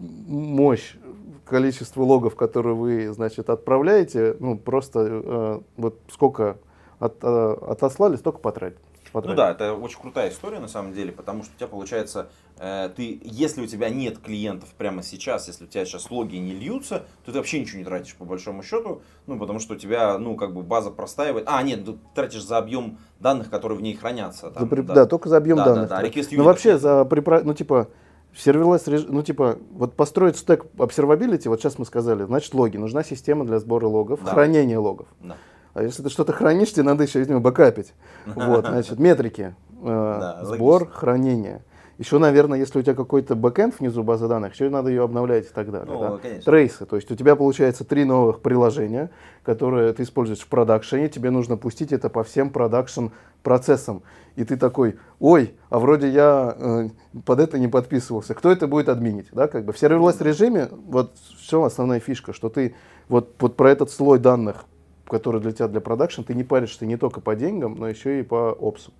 мощь, 0.00 0.96
количество 1.44 2.02
логов, 2.02 2.34
которые 2.34 2.74
вы, 2.74 3.12
значит, 3.12 3.50
отправляете, 3.50 4.34
ну, 4.40 4.58
просто 4.58 5.06
э, 5.06 5.60
вот 5.76 6.00
сколько 6.10 6.56
от- 6.98 7.22
э, 7.22 7.56
отослали, 7.68 8.16
столько 8.16 8.40
потратить. 8.40 8.78
Потратить. 9.12 9.36
Ну 9.36 9.42
да, 9.42 9.50
это 9.50 9.74
очень 9.74 9.98
крутая 10.00 10.30
история 10.30 10.58
на 10.60 10.68
самом 10.68 10.92
деле, 10.92 11.12
потому 11.12 11.42
что 11.42 11.52
у 11.54 11.56
тебя 11.58 11.68
получается, 11.68 12.28
э, 12.58 12.90
ты, 12.94 13.20
если 13.24 13.62
у 13.62 13.66
тебя 13.66 13.88
нет 13.90 14.18
клиентов 14.18 14.68
прямо 14.76 15.02
сейчас, 15.02 15.48
если 15.48 15.64
у 15.64 15.66
тебя 15.66 15.84
сейчас 15.84 16.10
логи 16.10 16.36
не 16.36 16.52
льются, 16.52 17.04
то 17.24 17.32
ты 17.32 17.38
вообще 17.38 17.60
ничего 17.60 17.78
не 17.78 17.84
тратишь 17.84 18.14
по 18.16 18.24
большому 18.24 18.62
счету, 18.62 19.02
ну 19.26 19.38
потому 19.38 19.58
что 19.58 19.74
у 19.74 19.76
тебя, 19.76 20.18
ну 20.18 20.36
как 20.36 20.52
бы 20.54 20.62
база 20.62 20.90
простаивает. 20.90 21.44
А, 21.48 21.62
нет, 21.62 21.84
ты 21.84 21.94
тратишь 22.14 22.44
за 22.44 22.58
объем 22.58 22.98
данных, 23.20 23.50
которые 23.50 23.78
в 23.78 23.82
ней 23.82 23.94
хранятся. 23.94 24.50
там, 24.50 24.62
За 24.64 24.68
при- 24.68 24.80
да. 24.82 25.06
только 25.06 25.28
за 25.28 25.36
объем 25.38 25.56
Да, 25.58 25.64
да, 25.66 25.74
данных. 25.74 25.88
да, 25.90 26.02
request 26.02 26.28
Ну 26.32 26.38
unit 26.38 26.42
вообще 26.44 26.72
вообще. 26.72 26.78
за 26.78 27.02
припра- 27.02 27.42
ну 27.44 27.54
типа 27.54 27.88
serverless 28.34 28.86
реж- 28.86 29.06
ну 29.08 29.22
типа 29.22 29.58
вот 29.72 29.94
построить 29.94 30.36
стек 30.36 30.66
observability, 30.76 31.48
вот 31.48 31.60
сейчас 31.60 31.78
мы 31.78 31.86
сказали, 31.86 32.24
значит 32.24 32.52
логи, 32.54 32.76
нужна 32.76 33.02
система 33.02 33.44
для 33.46 33.58
сбора 33.58 33.86
логов, 33.86 34.20
Да. 34.22 34.30
хранения 34.32 34.78
логов. 34.78 35.06
Да. 35.22 35.36
А 35.76 35.82
если 35.82 36.02
ты 36.02 36.08
что-то 36.08 36.32
хранишь, 36.32 36.72
тебе 36.72 36.84
надо 36.84 37.04
еще 37.04 37.24
него 37.26 37.38
бэкапить. 37.38 37.92
Вот, 38.26 38.64
значит, 38.64 38.98
метрики, 38.98 39.54
э, 39.82 39.84
Да, 39.84 40.40
сбор, 40.42 40.82
логично. 40.82 40.98
хранение. 40.98 41.62
Еще, 41.98 42.18
наверное, 42.18 42.58
если 42.58 42.78
у 42.78 42.82
тебя 42.82 42.94
какой-то 42.94 43.34
бэкэнд 43.34 43.78
внизу 43.78 44.02
базы 44.02 44.26
данных, 44.26 44.54
еще 44.54 44.70
надо 44.70 44.88
ее 44.88 45.02
обновлять 45.02 45.44
и 45.44 45.52
так 45.52 45.70
далее. 45.70 45.92
Ну, 45.92 46.00
да. 46.00 46.16
конечно. 46.16 46.44
Трейсы, 46.44 46.86
то 46.86 46.96
есть 46.96 47.10
у 47.10 47.14
тебя 47.14 47.36
получается 47.36 47.84
три 47.84 48.06
новых 48.06 48.40
приложения, 48.40 49.10
которые 49.42 49.92
ты 49.92 50.04
используешь 50.04 50.40
в 50.40 50.48
продакшене, 50.48 51.10
тебе 51.10 51.28
нужно 51.28 51.58
пустить 51.58 51.92
это 51.92 52.08
по 52.08 52.24
всем 52.24 52.48
продакшн 52.48 53.08
процессам. 53.42 54.02
И 54.34 54.44
ты 54.44 54.56
такой, 54.56 54.96
ой, 55.20 55.56
а 55.68 55.78
вроде 55.78 56.08
я 56.08 56.56
э, 56.58 56.88
под 57.26 57.38
это 57.38 57.58
не 57.58 57.68
подписывался. 57.68 58.32
Кто 58.32 58.50
это 58.50 58.66
будет 58.66 58.88
админить? 58.88 59.28
Да, 59.32 59.46
как 59.46 59.66
бы 59.66 59.74
в 59.74 59.78
serverless 59.78 60.22
режиме, 60.22 60.70
вот 60.86 61.12
в 61.38 61.42
чем 61.46 61.64
основная 61.64 62.00
фишка, 62.00 62.32
что 62.32 62.48
ты 62.48 62.74
вот, 63.10 63.34
вот 63.40 63.56
про 63.56 63.70
этот 63.70 63.90
слой 63.90 64.18
данных, 64.18 64.64
который 65.08 65.40
для 65.40 65.52
тебя 65.52 65.68
для 65.68 65.80
продакшн, 65.80 66.22
ты 66.22 66.34
не 66.34 66.44
паришься 66.44 66.86
не 66.86 66.96
только 66.96 67.20
по 67.20 67.34
деньгам, 67.34 67.76
но 67.76 67.88
еще 67.88 68.20
и 68.20 68.22
по 68.22 68.52
ops 68.52 68.76
у. 68.76 68.92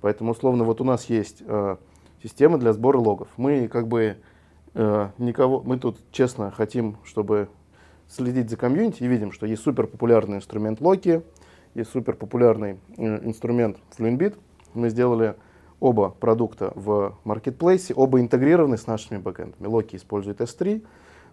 Поэтому, 0.00 0.32
условно, 0.32 0.64
вот 0.64 0.80
у 0.80 0.84
нас 0.84 1.06
есть 1.06 1.42
э, 1.46 1.76
система 2.22 2.58
для 2.58 2.72
сбора 2.72 2.98
логов. 2.98 3.28
Мы 3.36 3.68
как 3.68 3.88
бы 3.88 4.16
э, 4.74 5.08
никого, 5.18 5.62
мы 5.62 5.78
тут 5.78 5.98
честно 6.10 6.50
хотим, 6.50 6.98
чтобы 7.04 7.48
следить 8.08 8.50
за 8.50 8.56
комьюнити 8.56 9.02
и 9.02 9.06
видим, 9.06 9.32
что 9.32 9.46
есть 9.46 9.62
супер 9.62 9.86
популярный 9.86 10.36
инструмент 10.36 10.80
Локи, 10.80 11.22
есть 11.74 11.90
супер 11.90 12.16
популярный 12.16 12.78
э, 12.96 13.26
инструмент 13.26 13.78
Fluentbit. 13.96 14.36
Мы 14.74 14.90
сделали 14.90 15.34
оба 15.80 16.10
продукта 16.10 16.72
в 16.74 17.16
маркетплейсе, 17.24 17.94
оба 17.94 18.20
интегрированы 18.20 18.76
с 18.76 18.86
нашими 18.86 19.18
бэкэндами. 19.18 19.66
Локи 19.66 19.96
использует 19.96 20.40
S3. 20.40 20.84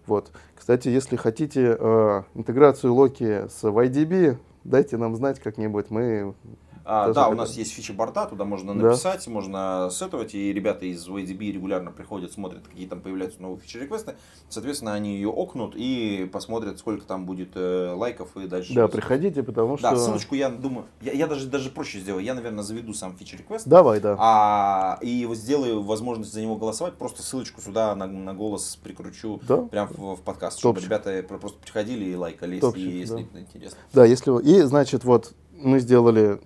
Вот. 0.06 0.32
Кстати, 0.54 0.88
если 0.88 1.16
хотите 1.16 1.76
э, 1.78 2.22
интеграцию 2.34 2.94
Локи 2.94 3.48
с 3.48 3.64
YDB, 3.64 4.36
дайте 4.64 4.96
нам 4.96 5.16
знать 5.16 5.40
как-нибудь. 5.40 5.90
Мы 5.90 6.34
А, 6.84 7.12
да, 7.12 7.28
у 7.28 7.34
нас 7.34 7.56
есть 7.56 7.72
фича 7.72 7.92
борта, 7.92 8.26
туда 8.26 8.44
можно 8.44 8.74
Да. 8.74 8.88
написать, 8.88 9.26
можно 9.28 9.88
сетовать, 9.92 10.34
и 10.34 10.52
ребята 10.52 10.86
из 10.86 11.06
YDB 11.08 11.52
регулярно 11.52 11.90
приходят, 11.92 12.32
смотрят, 12.32 12.66
какие 12.66 12.86
там 12.86 13.00
появляются 13.00 13.40
новые 13.40 13.60
фичи-реквесты. 13.60 14.14
Соответственно, 14.48 14.94
они 14.94 15.14
ее 15.16 15.28
окнут 15.28 15.74
и 15.76 16.28
посмотрят, 16.32 16.78
сколько 16.78 17.04
там 17.06 17.24
будет 17.26 17.50
э, 17.54 17.92
лайков 17.96 18.36
и 18.36 18.46
дальше. 18.46 18.74
да, 18.74 18.88
приходите, 18.88 19.42
потому 19.42 19.78
что 19.78 19.90
Да, 19.90 19.96
ссылочку 19.96 20.34
я 20.34 20.48
думаю, 20.50 20.86
я, 21.00 21.12
я 21.12 21.26
даже, 21.26 21.46
даже 21.46 21.70
проще 21.70 22.00
сделаю, 22.00 22.24
я, 22.24 22.34
наверное, 22.34 22.62
заведу 22.64 22.92
сам 22.94 23.16
feature 23.16 23.39
request, 23.39 23.66
давай, 23.68 24.00
да. 24.00 24.16
а, 24.18 24.98
и 25.00 25.28
сделаю 25.34 25.82
возможность 25.82 26.32
за 26.32 26.40
него 26.40 26.56
голосовать, 26.56 26.94
просто 26.94 27.22
ссылочку 27.22 27.60
сюда 27.60 27.94
на, 27.94 28.06
на 28.06 28.34
голос 28.34 28.76
прикручу 28.82 29.40
Да. 29.46 29.58
прям 29.62 29.88
в, 29.88 30.16
в 30.16 30.20
подкаст, 30.22 30.58
чтобы 30.58 30.74
Топчик. 30.80 30.90
ребята 30.90 31.22
про- 31.26 31.38
просто 31.38 31.58
приходили 31.60 32.04
и 32.06 32.14
лайкали, 32.14 32.56
если, 32.56 32.60
Топчик, 32.66 32.84
если 32.92 33.26
да. 33.32 33.40
интересно. 33.40 33.78
Да, 33.92 34.04
если 34.04 34.42
и 34.42 34.62
значит 34.62 35.04
вот 35.04 35.32
мы 35.52 35.78
сделали 35.78 36.40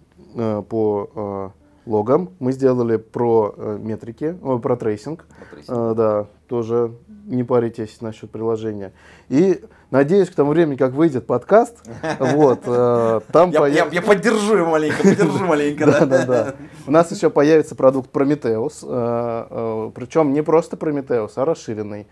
по 0.63 1.53
э, 1.55 1.67
логам, 1.87 2.31
мы 2.41 2.53
сделали 2.53 2.97
про 2.97 3.55
э, 3.57 3.79
метрики, 3.81 4.37
о, 4.43 4.59
про 4.59 4.77
трейсинг, 4.77 5.25
Вот, 5.29 5.57
Трейс. 5.57 5.67
Э, 5.69 5.95
да, 5.97 6.27
тоже 6.49 6.93
не 7.27 7.45
паритесь 7.45 8.01
насчет 8.01 8.31
приложения. 8.31 8.93
И 9.29 9.63
надеюсь, 9.91 10.29
к 10.29 10.35
тому 10.35 10.51
времени, 10.51 10.77
как 10.77 10.93
выйдет 10.93 11.27
подкаст, 11.27 11.79
вот 12.19 12.61
э, 12.67 13.21
там 13.33 13.51
Я, 13.51 13.87
я, 13.87 14.03
поддержу 14.03 14.57
его 14.57 14.71
маленько, 14.71 15.03
поддержу 15.03 15.45
маленько, 15.47 15.87
да, 15.87 16.07
да? 16.07 16.27
да. 16.27 16.55
У 16.87 16.91
нас 16.91 17.11
еще 17.11 17.31
появится 17.31 17.75
продукт 17.75 18.15
Prometheus, 18.15 19.93
причем 19.93 20.33
не 20.33 20.43
просто 20.43 20.77
Prometheus, 20.77 21.33
а 21.37 21.45
расширенный. 21.45 22.07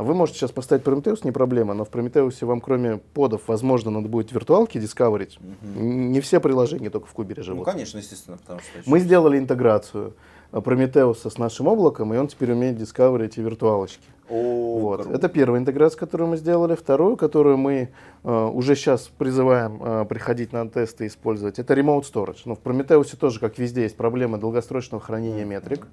А 0.00 0.02
Вы 0.02 0.14
можете 0.14 0.38
сейчас 0.38 0.50
поставить 0.50 0.82
Prometheus, 0.82 1.20
не 1.24 1.30
проблема, 1.30 1.74
но 1.74 1.84
в 1.84 1.90
Prometheus 1.90 2.42
вам 2.46 2.62
кроме 2.62 2.96
подов, 3.12 3.42
возможно, 3.48 3.90
надо 3.90 4.08
будет 4.08 4.32
виртуалки 4.32 4.78
дискаверить. 4.80 5.38
Не 5.76 6.22
все 6.22 6.40
приложения 6.40 6.88
только 6.88 7.06
в 7.06 7.12
Кубере 7.12 7.42
Ну, 7.42 7.44
живут. 7.44 7.64
конечно, 7.66 7.98
естественно, 7.98 8.38
потому 8.38 8.60
что... 8.60 8.70
Мы 8.86 8.98
сделали 9.00 9.36
интеграцию 9.36 10.14
э, 10.52 10.56
Prometheus 10.56 11.28
с 11.28 11.36
нашим 11.36 11.66
облаком, 11.66 12.14
и 12.14 12.16
он 12.16 12.28
теперь 12.28 12.52
умеет 12.52 12.78
дискаверить 12.78 13.36
и 13.36 13.42
виртуалочки. 13.42 14.02
О, 14.30 14.78
Вот. 14.78 15.02
круто. 15.02 15.18
Это 15.18 15.28
первая 15.28 15.60
интеграция, 15.60 15.98
которую 15.98 16.30
мы 16.30 16.38
сделали. 16.38 16.76
Вторую, 16.76 17.18
которую 17.18 17.58
мы 17.58 17.90
э, 18.24 18.44
уже 18.54 18.76
сейчас 18.76 19.10
призываем 19.18 19.82
э, 19.82 20.06
приходить 20.06 20.54
на 20.54 20.66
тесты 20.66 21.04
и 21.04 21.08
использовать, 21.08 21.58
это 21.58 21.74
Remote 21.74 22.04
Storage. 22.10 22.40
Но 22.46 22.54
в 22.54 22.60
Prometheus 22.62 23.14
тоже, 23.18 23.38
как 23.38 23.58
везде, 23.58 23.82
есть 23.82 23.98
проблема 23.98 24.38
долгосрочного 24.38 25.02
хранения 25.04 25.44
метрик. 25.44 25.86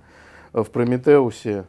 Э, 0.54 0.64
В 0.64 0.70
э, 0.78 1.64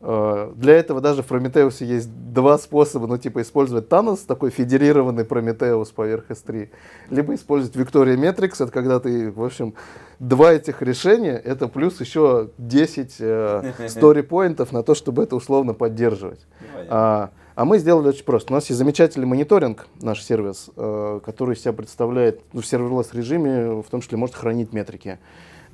для 0.00 0.74
этого 0.74 1.00
даже 1.00 1.22
в 1.22 1.30
Prometheus 1.30 1.82
есть 1.82 2.10
два 2.32 2.58
способа, 2.58 3.06
ну 3.06 3.16
типа 3.16 3.40
использовать 3.40 3.88
Thanos, 3.88 4.20
такой 4.26 4.50
федерированный 4.50 5.24
Prometheus 5.24 5.94
поверх 5.94 6.30
S3, 6.30 6.68
либо 7.10 7.34
использовать 7.34 7.76
Victoria 7.76 8.16
Metrics, 8.16 8.62
это 8.62 8.70
когда 8.70 9.00
ты, 9.00 9.30
в 9.30 9.42
общем, 9.42 9.74
два 10.18 10.52
этих 10.52 10.82
решения, 10.82 11.36
это 11.36 11.68
плюс 11.68 12.00
еще 12.00 12.50
10 12.58 13.16
э, 13.20 13.72
story-поинтов 13.86 14.72
на 14.72 14.82
то, 14.82 14.94
чтобы 14.94 15.22
это 15.22 15.36
условно 15.36 15.74
поддерживать. 15.74 16.46
А, 16.88 17.30
а 17.54 17.64
мы 17.64 17.78
сделали 17.78 18.08
очень 18.08 18.24
просто. 18.24 18.52
У 18.52 18.56
нас 18.56 18.66
есть 18.66 18.78
замечательный 18.78 19.26
мониторинг, 19.26 19.86
наш 20.00 20.22
сервис, 20.22 20.70
э, 20.76 21.20
который 21.24 21.54
из 21.54 21.60
себя 21.60 21.72
представляет 21.72 22.40
ну, 22.52 22.60
в 22.60 22.66
серверлесс 22.66 23.14
режиме, 23.14 23.82
в 23.82 23.86
том 23.90 24.00
числе 24.00 24.18
может 24.18 24.34
хранить 24.34 24.72
метрики. 24.72 25.18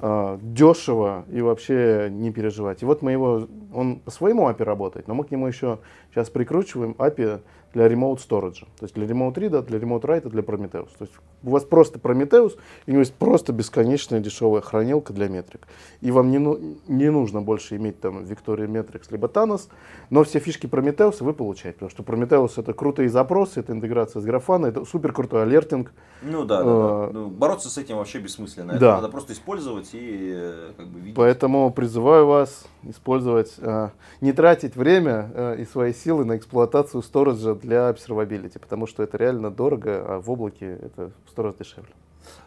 Э, 0.02 0.38
дешево 0.40 1.26
и 1.30 1.42
вообще 1.42 2.08
не 2.10 2.30
переживать. 2.30 2.82
И 2.82 2.86
вот 2.86 3.02
мы 3.02 3.12
его, 3.12 3.46
он 3.74 3.96
по 3.96 4.10
своему 4.10 4.48
API 4.48 4.64
работает, 4.64 5.06
но 5.06 5.14
мы 5.14 5.24
к 5.24 5.30
нему 5.30 5.46
еще 5.46 5.78
сейчас 6.10 6.30
прикручиваем 6.30 6.94
API 6.96 7.42
для 7.74 7.86
remote 7.86 8.18
storage. 8.18 8.60
То 8.78 8.82
есть 8.84 8.94
для 8.94 9.06
remote 9.06 9.34
read, 9.34 9.62
для 9.62 9.78
remote 9.78 10.02
write, 10.02 10.28
для 10.28 10.42
Prometheus. 10.42 10.88
То 10.98 11.04
есть 11.04 11.12
у 11.42 11.50
вас 11.50 11.64
просто 11.64 11.98
Prometheus, 11.98 12.58
и 12.86 12.90
у 12.90 12.92
него 12.92 13.00
есть 13.00 13.14
просто 13.14 13.52
бесконечная 13.52 14.20
дешевая 14.20 14.60
хранилка 14.60 15.12
для 15.12 15.28
метрик. 15.28 15.66
И 16.00 16.10
вам 16.10 16.30
не, 16.30 16.38
ну- 16.38 16.58
не 16.88 17.10
нужно 17.10 17.42
больше 17.42 17.76
иметь 17.76 18.00
там 18.00 18.24
Victoria 18.24 18.66
Metrics 18.66 19.06
либо 19.10 19.28
Thanos, 19.28 19.68
но 20.10 20.24
все 20.24 20.38
фишки 20.40 20.66
Prometheus 20.66 21.22
вы 21.22 21.32
получаете. 21.32 21.78
Потому 21.78 21.90
что 21.90 22.02
Prometheus 22.02 22.60
это 22.60 22.72
крутые 22.72 23.08
запросы, 23.08 23.60
это 23.60 23.72
интеграция 23.72 24.20
с 24.20 24.26
Grafana, 24.26 24.68
это 24.68 24.84
супер 24.84 25.12
крутой 25.12 25.42
алертинг. 25.42 25.92
Ну 26.22 26.44
да, 26.44 26.58
да, 26.58 26.64
да. 26.64 27.08
э, 27.08 27.10
Ну, 27.12 27.28
бороться 27.28 27.70
с 27.70 27.78
этим 27.78 27.96
вообще 27.96 28.18
бессмысленно. 28.18 28.72
Это 28.72 28.80
да. 28.80 28.94
надо 28.96 29.08
просто 29.08 29.32
использовать 29.32 29.90
и 29.94 30.32
э, 30.34 30.72
как 30.76 30.86
бы 30.88 31.00
видеть. 31.00 31.14
Поэтому 31.16 31.70
призываю 31.72 32.26
вас 32.26 32.66
использовать, 32.82 33.54
э, 33.58 33.88
не 34.20 34.32
тратить 34.32 34.76
время 34.76 35.30
э, 35.34 35.56
и 35.60 35.64
свои 35.64 35.92
силы 35.92 36.24
на 36.24 36.36
эксплуатацию 36.36 37.02
сториджа 37.02 37.54
для 37.60 37.90
observability, 37.90 38.58
потому 38.58 38.86
что 38.86 39.02
это 39.02 39.16
реально 39.16 39.50
дорого, 39.50 40.04
а 40.06 40.20
в 40.20 40.30
облаке 40.30 40.78
это 40.82 41.12
в 41.26 41.30
сто 41.30 41.42
раз 41.42 41.54
дешевле. 41.56 41.92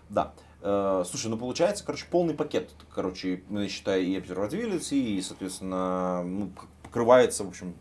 Да. 0.10 0.34
Э, 0.62 1.04
слушай, 1.06 1.28
ну 1.28 1.38
получается, 1.38 1.84
короче, 1.86 2.06
полный 2.10 2.34
пакет, 2.34 2.72
короче, 2.94 3.44
ну, 3.50 3.68
считай, 3.68 4.04
и 4.04 4.18
observability, 4.18 4.98
и, 4.98 5.22
соответственно, 5.22 6.24
ну, 6.24 6.52
покрывается, 6.84 7.44
в 7.44 7.50
общем, 7.50 7.74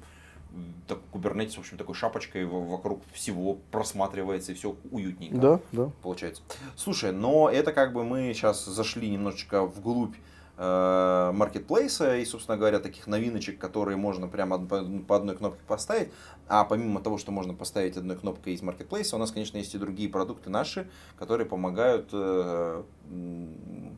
так, 0.86 0.98
Kubernetes, 1.12 1.56
в 1.56 1.60
общем, 1.60 1.78
такой 1.78 1.94
шапочкой 1.94 2.44
вокруг 2.44 3.02
всего 3.12 3.58
просматривается, 3.70 4.52
и 4.52 4.54
все 4.54 4.76
уютненько. 4.90 5.36
Да, 5.36 5.60
да. 5.72 5.90
получается. 6.02 6.42
Слушай, 6.76 7.12
но 7.12 7.48
это 7.48 7.72
как 7.72 7.92
бы 7.92 8.04
мы 8.04 8.32
сейчас 8.34 8.64
зашли 8.64 9.08
немножечко 9.08 9.64
вглубь 9.64 10.14
маркетплейса 10.58 12.18
и, 12.18 12.24
собственно 12.24 12.58
говоря, 12.58 12.78
таких 12.78 13.06
новиночек, 13.06 13.58
которые 13.58 13.96
можно 13.96 14.28
прямо 14.28 14.58
по, 14.58 15.16
одной 15.16 15.36
кнопке 15.36 15.62
поставить. 15.66 16.10
А 16.46 16.64
помимо 16.64 17.00
того, 17.00 17.18
что 17.18 17.32
можно 17.32 17.54
поставить 17.54 17.96
одной 17.96 18.16
кнопкой 18.16 18.54
из 18.54 18.62
маркетплейса, 18.62 19.16
у 19.16 19.18
нас, 19.18 19.32
конечно, 19.32 19.56
есть 19.56 19.74
и 19.74 19.78
другие 19.78 20.08
продукты 20.08 20.50
наши, 20.50 20.90
которые 21.18 21.46
помогают 21.46 22.10
э, 22.12 22.82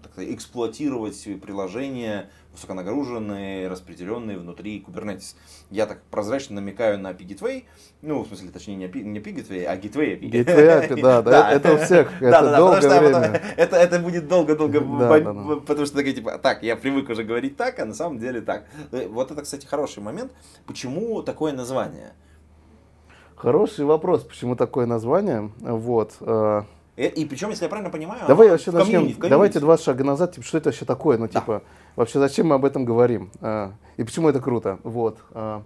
так 0.03 0.13
сказать, 0.13 0.35
эксплуатировать 0.35 1.23
приложения 1.43 2.31
высоконагруженные, 2.55 3.69
распределенные 3.69 4.39
внутри 4.39 4.85
Kubernetes. 4.87 5.37
Я 5.71 5.87
так 5.87 6.03
прозрачно 6.05 6.57
намекаю 6.57 6.99
на 6.99 7.13
API 7.13 7.65
ну, 8.03 8.23
в 8.23 8.29
смысле, 8.29 8.51
точнее, 8.51 8.77
не 8.77 8.87
API, 8.87 9.03
не 9.03 9.19
API 9.19 9.35
Gateway, 9.35 9.65
а 9.65 9.77
Gateway 9.77 10.19
API. 10.19 10.31
Gateway 10.31 10.89
API, 10.89 11.03
да, 11.03 11.23
да, 11.23 11.51
это 11.53 11.75
у 11.75 11.79
всех, 11.79 12.23
это 12.23 12.57
долгое 12.57 13.01
время. 13.01 13.43
Это, 13.57 13.77
это 13.77 13.99
будет 13.99 14.29
долго-долго, 14.29 14.81
потому 15.61 15.87
что 15.87 15.97
такие, 15.97 16.15
типа, 16.15 16.39
так, 16.39 16.63
я 16.63 16.77
привык 16.77 17.09
уже 17.09 17.25
говорить 17.25 17.57
так, 17.57 17.79
а 17.79 17.85
на 17.85 17.95
самом 17.95 18.19
деле 18.19 18.41
так. 18.41 18.65
Э, 18.93 19.07
Вот 19.09 19.31
это, 19.31 19.43
кстати, 19.43 19.67
хороший 19.67 20.03
момент. 20.03 20.33
Почему 20.67 21.23
такое 21.23 21.53
название? 21.53 22.13
Хороший 23.37 23.85
вопрос, 23.85 24.23
почему 24.23 24.57
такое 24.57 24.87
название. 24.87 25.51
Вот. 25.61 26.17
Э, 26.97 27.07
И, 27.09 27.25
причем, 27.25 27.51
если 27.51 27.65
я 27.65 27.69
правильно 27.69 27.91
понимаю, 27.91 28.23
Давай 28.29 28.51
вообще 28.51 28.71
в 28.71 28.75
начнем. 28.75 29.09
в. 29.13 29.19
Давайте 29.19 29.61
два 29.61 29.77
шага 29.79 30.05
назад. 30.05 30.33
Типа, 30.33 30.47
что 30.47 30.59
это 30.59 30.69
вообще 30.69 30.85
такое? 30.85 31.19
Ну, 31.19 31.29
Да. 31.33 31.41
типа, 31.41 31.63
вообще 31.97 32.19
зачем 32.19 32.49
мы 32.49 32.55
об 32.57 32.65
этом 32.65 32.85
говорим? 32.85 33.31
А, 33.41 33.73
и 33.97 34.05
почему 34.05 34.29
это 34.29 34.41
круто? 34.41 34.79
Вот. 34.85 35.19
а. 35.33 35.63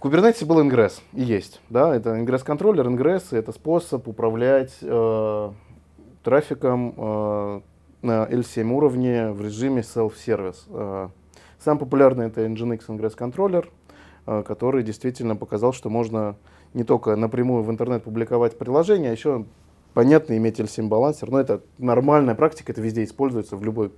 В 0.00 0.04
Kubernetes 0.04 0.44
был 0.46 0.60
ингресс 0.60 1.02
и 1.12 1.22
есть, 1.22 1.60
да, 1.70 1.92
это 1.92 2.20
ингресс-контроллер, 2.20 2.86
ингресс 2.86 3.32
это 3.32 3.50
способ 3.50 4.06
управлять 4.06 4.72
э, 4.80 5.50
трафиком 6.22 6.94
э, 6.96 7.60
на 8.02 8.24
L7 8.30 8.70
уровне 8.72 9.30
в 9.32 9.42
режиме 9.42 9.80
self-service. 9.82 10.58
Э, 10.68 11.08
Самый 11.58 11.80
популярный 11.80 12.28
это 12.28 12.46
Nginx 12.46 12.82
ингресс-контроллер, 12.86 13.68
э, 14.28 14.44
который 14.46 14.84
действительно 14.84 15.34
показал, 15.34 15.72
что 15.72 15.90
можно 15.90 16.36
не 16.74 16.84
только 16.84 17.16
напрямую 17.16 17.64
в 17.64 17.70
интернет 17.72 18.04
публиковать 18.04 18.56
приложение, 18.56 19.10
а 19.10 19.12
еще 19.14 19.46
понятно 19.94 20.36
иметь 20.36 20.60
L7 20.60 20.88
балансер, 20.88 21.30
но 21.30 21.40
это 21.40 21.60
нормальная 21.78 22.34
практика, 22.34 22.72
это 22.72 22.80
везде 22.80 23.04
используется, 23.04 23.56
в 23.56 23.64
любой, 23.64 23.90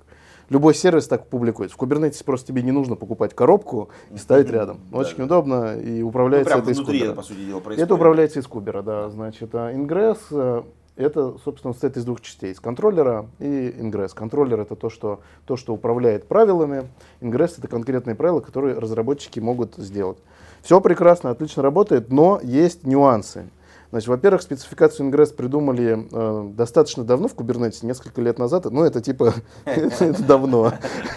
любой 0.49 0.75
сервис 0.75 1.07
так 1.09 1.27
публикуется. 1.29 1.77
В 1.77 1.81
Kubernetes 1.81 2.23
просто 2.25 2.49
тебе 2.49 2.63
не 2.63 2.73
нужно 2.73 2.97
покупать 2.97 3.35
коробку 3.35 3.91
и 4.13 4.17
ставить 4.19 4.51
рядом. 4.51 4.81
Да, 4.91 4.99
Очень 4.99 5.17
да. 5.19 5.25
удобно 5.25 5.77
и 5.77 6.01
Ну, 6.03 6.09
управляется 6.09 6.53
прям 6.55 6.63
это 6.63 6.71
из 6.73 6.81
Кубера. 6.81 7.05
это, 7.05 7.15
по 7.15 7.23
сути 7.23 7.39
дела, 7.47 7.61
происходит. 7.61 7.85
Это 7.85 7.95
управляется 7.95 8.41
из 8.41 8.47
кубера, 8.47 8.83
да. 8.83 9.11
Значит, 9.11 9.55
а 9.55 9.73
ингресс 9.73 10.19
э, 10.31 10.63
это, 10.97 11.37
собственно, 11.45 11.73
состоит 11.73 11.97
из 11.97 12.05
двух 12.05 12.21
частей. 12.21 12.53
Из 12.53 12.61
контроллера 12.61 13.27
и 13.39 13.75
ингресс. 13.79 14.13
Контроллер 14.13 14.61
это 14.61 14.77
то, 14.77 14.91
что, 14.91 15.21
то, 15.47 15.57
что 15.57 15.73
управляет 15.73 16.27
правилами. 16.27 16.89
Ингресс 17.21 17.59
это 17.59 17.69
конкретные 17.69 18.15
правила, 18.17 18.41
которые 18.41 18.79
разработчики 18.79 19.41
могут 19.41 19.77
сделать. 19.77 20.19
Все 20.63 20.81
прекрасно, 20.81 21.31
отлично 21.31 21.63
работает, 21.63 22.11
но 22.11 22.39
есть 22.43 22.85
нюансы. 22.87 23.49
Значит, 23.91 24.09
во-первых, 24.09 24.43
спецификацию 24.43 25.07
ингресс 25.07 25.31
придумали 25.33 26.07
э, 26.13 26.51
достаточно 26.55 27.03
давно 27.05 27.27
в 27.29 27.35
Kubernetes, 27.35 27.85
несколько 27.85 28.21
лет 28.21 28.39
назад. 28.39 28.67
Ну, 28.67 28.85
это 28.85 29.01
типа, 29.01 29.35
это 29.65 30.23
давно. 30.23 30.73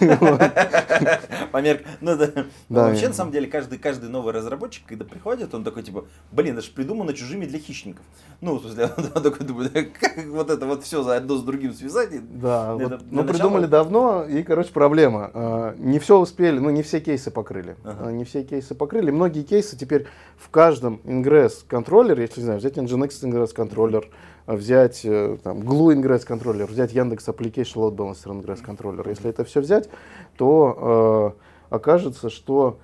Ну, 2.68 2.80
вообще, 2.80 3.08
на 3.08 3.14
самом 3.14 3.32
деле, 3.32 3.46
каждый, 3.46 3.78
каждый 3.78 4.08
новый 4.10 4.32
разработчик, 4.32 4.84
когда 4.86 5.04
приходит, 5.04 5.54
он 5.54 5.62
такой, 5.64 5.82
типа, 5.82 6.04
блин, 6.32 6.54
это 6.58 6.66
же 6.66 6.72
придумано 6.72 7.14
чужими 7.14 7.46
для 7.46 7.58
хищников. 7.58 8.02
Ну, 8.40 8.56
в 8.56 8.62
смысле, 8.62 8.90
он 9.14 9.22
такой 9.22 9.46
думает, 9.46 9.72
как 9.72 10.26
вот 10.26 10.50
это 10.50 10.66
вот 10.66 10.82
все 10.82 11.06
одно 11.06 11.36
с 11.36 11.42
другим 11.42 11.72
связать? 11.72 12.10
Да, 12.40 12.76
ну 12.78 12.88
начала- 13.22 13.32
придумали 13.32 13.66
давно, 13.66 14.24
и, 14.24 14.42
короче, 14.42 14.72
проблема. 14.72 15.30
А, 15.32 15.74
Не 15.78 15.98
все 15.98 16.18
успели, 16.18 16.58
ну 16.58 16.70
не 16.70 16.82
все 16.82 17.00
кейсы 17.00 17.30
покрыли. 17.30 17.76
А, 17.84 18.10
Не 18.10 18.24
все 18.24 18.42
кейсы 18.42 18.74
покрыли. 18.74 19.10
Многие 19.10 19.42
кейсы 19.42 19.76
теперь 19.76 20.06
в 20.36 20.50
каждом 20.50 21.00
ингресс 21.04 21.64
контроллер, 21.68 22.20
если 22.20 22.40
знаю, 22.40 22.60
взять 22.64 22.78
Nginx 22.78 23.24
ингресс 23.24 23.52
контроллер, 23.52 24.08
взять 24.46 25.04
э, 25.04 25.36
там, 25.42 25.60
Glue 25.60 25.92
ингресс 25.92 26.24
контроллер, 26.24 26.66
взять 26.66 26.92
Яндекс 26.92 27.28
Application 27.28 27.74
Load 27.76 27.96
Balancer 27.96 28.32
ингресс 28.32 28.60
контроллер. 28.60 29.06
Если 29.08 29.28
это 29.28 29.44
все 29.44 29.60
взять, 29.60 29.88
то 30.36 31.36
э, 31.70 31.74
окажется, 31.74 32.30
что 32.30 32.78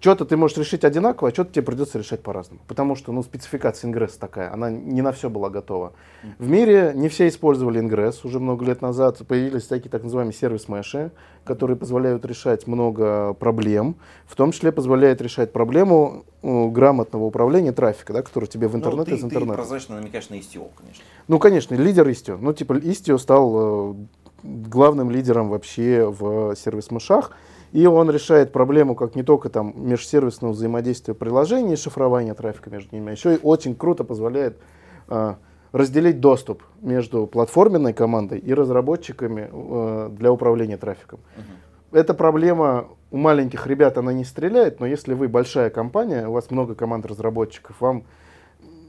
что-то 0.00 0.24
ты 0.24 0.36
можешь 0.36 0.56
решить 0.58 0.84
одинаково, 0.84 1.30
а 1.30 1.32
что-то 1.32 1.52
тебе 1.52 1.62
придется 1.62 1.98
решать 1.98 2.22
по-разному. 2.22 2.60
Потому 2.68 2.96
что 2.96 3.12
ну, 3.12 3.22
спецификация 3.22 3.88
ингресс 3.88 4.16
такая, 4.16 4.52
она 4.52 4.70
не 4.70 5.02
на 5.02 5.12
все 5.12 5.30
была 5.30 5.48
готова. 5.50 5.92
В 6.38 6.48
мире 6.48 6.92
не 6.94 7.08
все 7.08 7.28
использовали 7.28 7.78
ингресс. 7.78 8.24
Уже 8.24 8.38
много 8.38 8.64
лет 8.64 8.82
назад 8.82 9.18
появились 9.26 9.64
всякие 9.64 9.90
так 9.90 10.02
называемые 10.02 10.34
сервис-меши, 10.34 11.12
которые 11.44 11.76
позволяют 11.76 12.24
решать 12.24 12.66
много 12.66 13.32
проблем. 13.34 13.96
В 14.26 14.36
том 14.36 14.52
числе 14.52 14.70
позволяет 14.72 15.20
решать 15.22 15.52
проблему 15.52 16.24
грамотного 16.42 17.24
управления 17.24 17.72
трафика, 17.72 18.12
да, 18.12 18.22
который 18.22 18.46
тебе 18.46 18.68
в 18.68 18.72
Ну, 18.72 18.78
интернет 18.78 19.06
ты, 19.06 19.14
из 19.14 19.20
ты 19.20 19.26
интернета. 19.26 19.54
прозрачно 19.54 19.96
намекаешь 19.96 20.28
на 20.28 20.34
STO, 20.34 20.68
конечно. 20.76 21.02
Ну, 21.28 21.38
конечно, 21.38 21.74
лидер 21.74 22.06
Istio. 22.08 22.38
Ну, 22.40 22.52
типа, 22.52 22.74
Istio 22.74 23.18
стал 23.18 23.92
э, 23.92 23.94
главным 24.42 25.10
лидером 25.10 25.48
вообще 25.48 26.04
в 26.06 26.54
сервис-мышах. 26.54 27.32
И 27.76 27.84
он 27.84 28.10
решает 28.10 28.52
проблему 28.52 28.94
как 28.94 29.16
не 29.16 29.22
только 29.22 29.50
там 29.50 29.74
межсервисного 29.76 30.52
взаимодействия 30.52 31.12
приложений, 31.12 31.76
шифрования 31.76 32.32
трафика 32.32 32.70
между 32.70 32.96
ними, 32.96 33.10
а 33.10 33.12
еще 33.12 33.34
и 33.34 33.38
очень 33.42 33.74
круто 33.74 34.02
позволяет 34.02 34.56
э, 35.08 35.34
разделить 35.72 36.18
доступ 36.18 36.62
между 36.80 37.26
платформенной 37.26 37.92
командой 37.92 38.38
и 38.38 38.54
разработчиками 38.54 39.50
э, 39.52 40.08
для 40.10 40.32
управления 40.32 40.78
трафиком. 40.78 41.20
Эта 41.92 42.14
проблема 42.14 42.88
у 43.10 43.18
маленьких 43.18 43.66
ребят, 43.66 43.98
она 43.98 44.14
не 44.14 44.24
стреляет, 44.24 44.80
но 44.80 44.86
если 44.86 45.12
вы 45.12 45.28
большая 45.28 45.68
компания, 45.68 46.28
у 46.28 46.32
вас 46.32 46.50
много 46.50 46.74
команд 46.74 47.04
разработчиков, 47.04 47.76
вам 47.80 48.04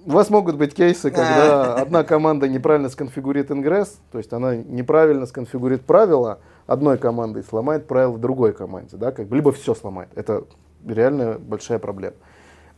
у 0.06 0.12
вас 0.12 0.30
могут 0.30 0.56
быть 0.56 0.73
кейсы, 0.73 1.12
когда 1.12 1.76
одна 1.76 2.06
команда 2.06 2.47
неправильно 2.47 2.88
сконфигурирует 2.88 3.52
ингресс, 3.52 4.00
то 4.13 4.17
есть 4.17 4.32
она 4.32 4.56
неправильно 4.56 5.26
сконфигурирует 5.26 5.84
правила 5.84 6.39
одной 6.67 6.97
команды 6.97 7.39
и 7.39 7.43
сломает 7.43 7.88
правила 7.88 8.17
другой 8.17 8.53
команде, 8.53 8.97
да, 8.97 9.12
как 9.12 9.27
бы, 9.27 9.36
либо 9.38 9.51
все 9.51 9.73
сломает. 9.73 10.10
Это 10.15 10.43
реально 10.86 11.39
большая 11.39 11.80
проблема. 11.80 12.15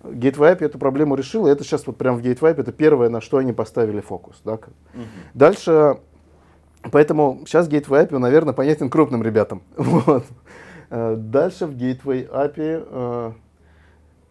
API 0.03 0.63
эту 0.65 0.79
проблему 0.79 1.15
решил, 1.15 1.47
и 1.47 1.51
это 1.51 1.63
сейчас 1.63 1.85
вот 1.85 1.97
прям 1.97 2.17
в 2.17 2.21
API 2.23 2.55
это 2.57 2.71
первое, 2.71 3.09
на 3.09 3.19
что 3.19 3.37
они 3.37 3.51
поставили 3.51 3.99
фокус. 3.99 4.41
Да. 4.45 4.57
как. 4.57 4.69
Дальше, 5.33 5.97
поэтому 6.91 7.41
сейчас 7.45 7.67
Gateway 7.67 8.07
API, 8.07 8.17
наверное, 8.17 8.53
понятен 8.53 8.89
крупным 8.89 9.23
ребятам. 9.23 9.61
Вот. 9.77 10.23
Э, 10.91 11.15
Дальше 11.17 11.65
в 11.67 11.75
Gateway 11.75 12.29
API, 12.31 12.87
э, 12.89 13.31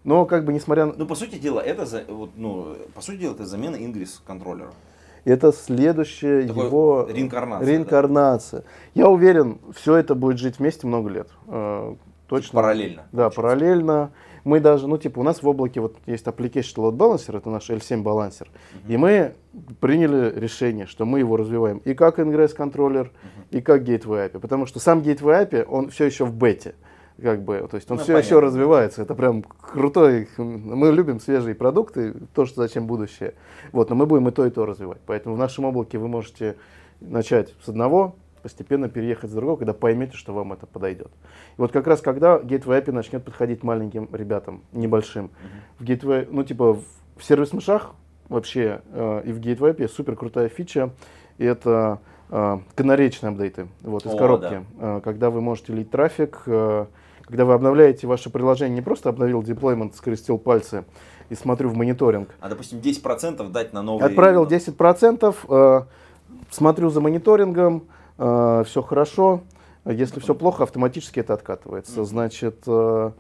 но 0.05 0.25
как 0.27 0.45
бы 0.45 0.53
несмотря 0.53 0.87
на... 0.87 0.95
Ну, 0.95 1.07
по 1.07 1.15
сути 1.15 1.39
дела, 1.39 1.61
это, 1.61 1.85
за- 1.85 2.05
вот, 2.09 2.31
ну, 2.37 2.77
по 2.95 3.01
сути 3.01 3.19
дела, 3.19 3.35
это 3.35 3.45
замена 3.45 3.77
Ingress 3.77 4.21
контроллера. 4.27 4.71
Это 5.25 5.53
следующая 5.53 6.47
Такой 6.47 6.67
его 6.67 7.09
реинкарнация, 7.11 7.69
реинкарнация. 7.69 8.65
Я 8.95 9.09
уверен, 9.09 9.59
все 9.75 9.97
это 9.97 10.15
будет 10.15 10.39
жить 10.39 10.59
вместе 10.59 10.87
много 10.87 11.09
лет. 11.11 11.29
Э, 11.47 11.95
Точно. 12.29 12.55
Параллельно. 12.55 13.03
Да, 13.13 13.31
получается. 13.31 13.41
параллельно. 13.41 14.11
Мы 14.45 14.61
даже, 14.61 14.87
ну, 14.87 14.97
типа, 14.99 15.19
у 15.19 15.23
нас 15.23 15.43
в 15.43 15.49
облаке 15.49 15.81
вот 15.81 15.97
есть 16.07 16.27
application 16.27 16.77
load 16.77 16.97
balancer, 16.97 17.37
это 17.37 17.51
наш 17.51 17.69
L7 17.69 18.03
балансер. 18.03 18.49
И 18.87 18.97
мы 18.97 19.35
приняли 19.81 20.39
решение, 20.39 20.87
что 20.87 21.05
мы 21.05 21.19
его 21.19 21.37
развиваем 21.37 21.79
и 21.79 21.95
как 21.95 22.19
ingress 22.19 22.55
контроллер, 22.55 23.11
и 23.51 23.61
как 23.61 23.83
gateway 23.83 24.31
API. 24.31 24.39
Потому 24.39 24.67
что 24.67 24.79
сам 24.79 25.01
gateway 25.01 25.49
API, 25.49 25.65
он 25.65 25.91
все 25.91 26.05
еще 26.05 26.25
в 26.25 26.35
бете. 26.35 26.75
Как 27.21 27.43
бы, 27.43 27.67
то 27.69 27.77
есть 27.77 27.91
он 27.91 27.97
Ну, 27.97 28.03
все 28.03 28.13
понятно. 28.13 28.27
еще 28.27 28.39
развивается. 28.39 29.03
Это 29.03 29.15
прям 29.15 29.43
крутой. 29.43 30.29
Мы 30.37 30.93
любим 30.93 31.19
свежие 31.19 31.55
продукты, 31.55 32.15
то, 32.33 32.47
что 32.47 32.63
зачем 32.63 32.87
будущее. 32.87 33.35
Вот, 33.73 33.91
но 33.91 33.97
мы 33.97 34.07
будем 34.07 34.29
и 34.29 34.31
то, 34.31 34.47
и 34.47 34.51
то 34.51 34.65
развивать. 34.65 35.01
Поэтому 35.05 35.35
в 35.35 35.39
нашем 35.39 35.65
облаке 35.65 35.99
вы 35.99 36.07
можете 36.07 36.57
начать 37.01 37.55
с 37.65 37.69
одного, 37.69 38.15
постепенно 38.43 38.89
переехать 38.89 39.31
с 39.31 39.35
другого, 39.35 39.57
когда 39.57 39.73
поймете, 39.73 40.17
что 40.17 40.33
вам 40.33 40.53
это 40.53 40.67
подойдет. 40.67 41.09
И 41.57 41.61
вот 41.61 41.73
как 41.73 41.87
раз 41.89 42.01
когда 42.01 42.39
Gateway 42.39 42.85
API 42.85 42.93
начнет 42.93 43.25
подходить 43.25 43.65
маленьким 43.65 44.09
ребятам, 44.13 44.63
небольшим, 44.73 45.31
в 45.81 45.85
Gateway, 45.85 46.29
ну 46.31 46.45
типа 46.45 46.75
в, 46.75 46.83
в 47.17 47.25
сервис-мышах 47.25 47.95
вообще 48.29 48.81
э, 48.93 49.23
и 49.27 49.33
в 49.33 49.41
Gateway 49.41 49.77
API 49.77 49.89
супер 49.89 50.15
крутая 50.15 50.49
фича, 50.49 50.91
и 51.39 51.45
это 51.45 51.99
э, 52.31 52.59
канаречные 52.77 53.31
апдейты 53.31 53.67
вот, 53.83 54.07
из 54.07 54.15
О, 54.15 54.17
коробки. 54.17 54.65
Э, 54.79 55.01
когда 55.03 55.31
вы 55.31 55.41
можете 55.41 55.73
лить 55.73 55.91
трафик, 55.91 56.43
э, 56.47 56.87
когда 57.29 57.45
вы 57.45 57.53
обновляете 57.53 58.07
ваше 58.07 58.31
приложение, 58.31 58.75
не 58.75 58.83
просто 58.83 59.11
обновил 59.11 59.43
деплоймент, 59.43 59.95
скрестил 59.95 60.39
пальцы 60.39 60.85
и 61.29 61.35
смотрю 61.35 61.69
в 61.69 61.77
мониторинг, 61.77 62.31
А, 62.41 62.49
допустим, 62.49 62.79
10% 62.79 63.51
дать 63.51 63.75
на 63.75 63.83
новый... 63.83 64.05
Отправил 64.07 64.47
10%, 64.47 65.37
э, 65.49 65.83
смотрю 66.51 66.91
за 66.91 67.01
мониторингом, 67.01 67.85
все 68.17 68.83
хорошо. 68.85 69.43
Если 69.85 70.21
все 70.21 70.35
плохо, 70.35 70.65
автоматически 70.65 71.21
это 71.21 71.35
откатывается. 71.35 72.05
Значит, 72.05 72.63
э, 72.67 73.11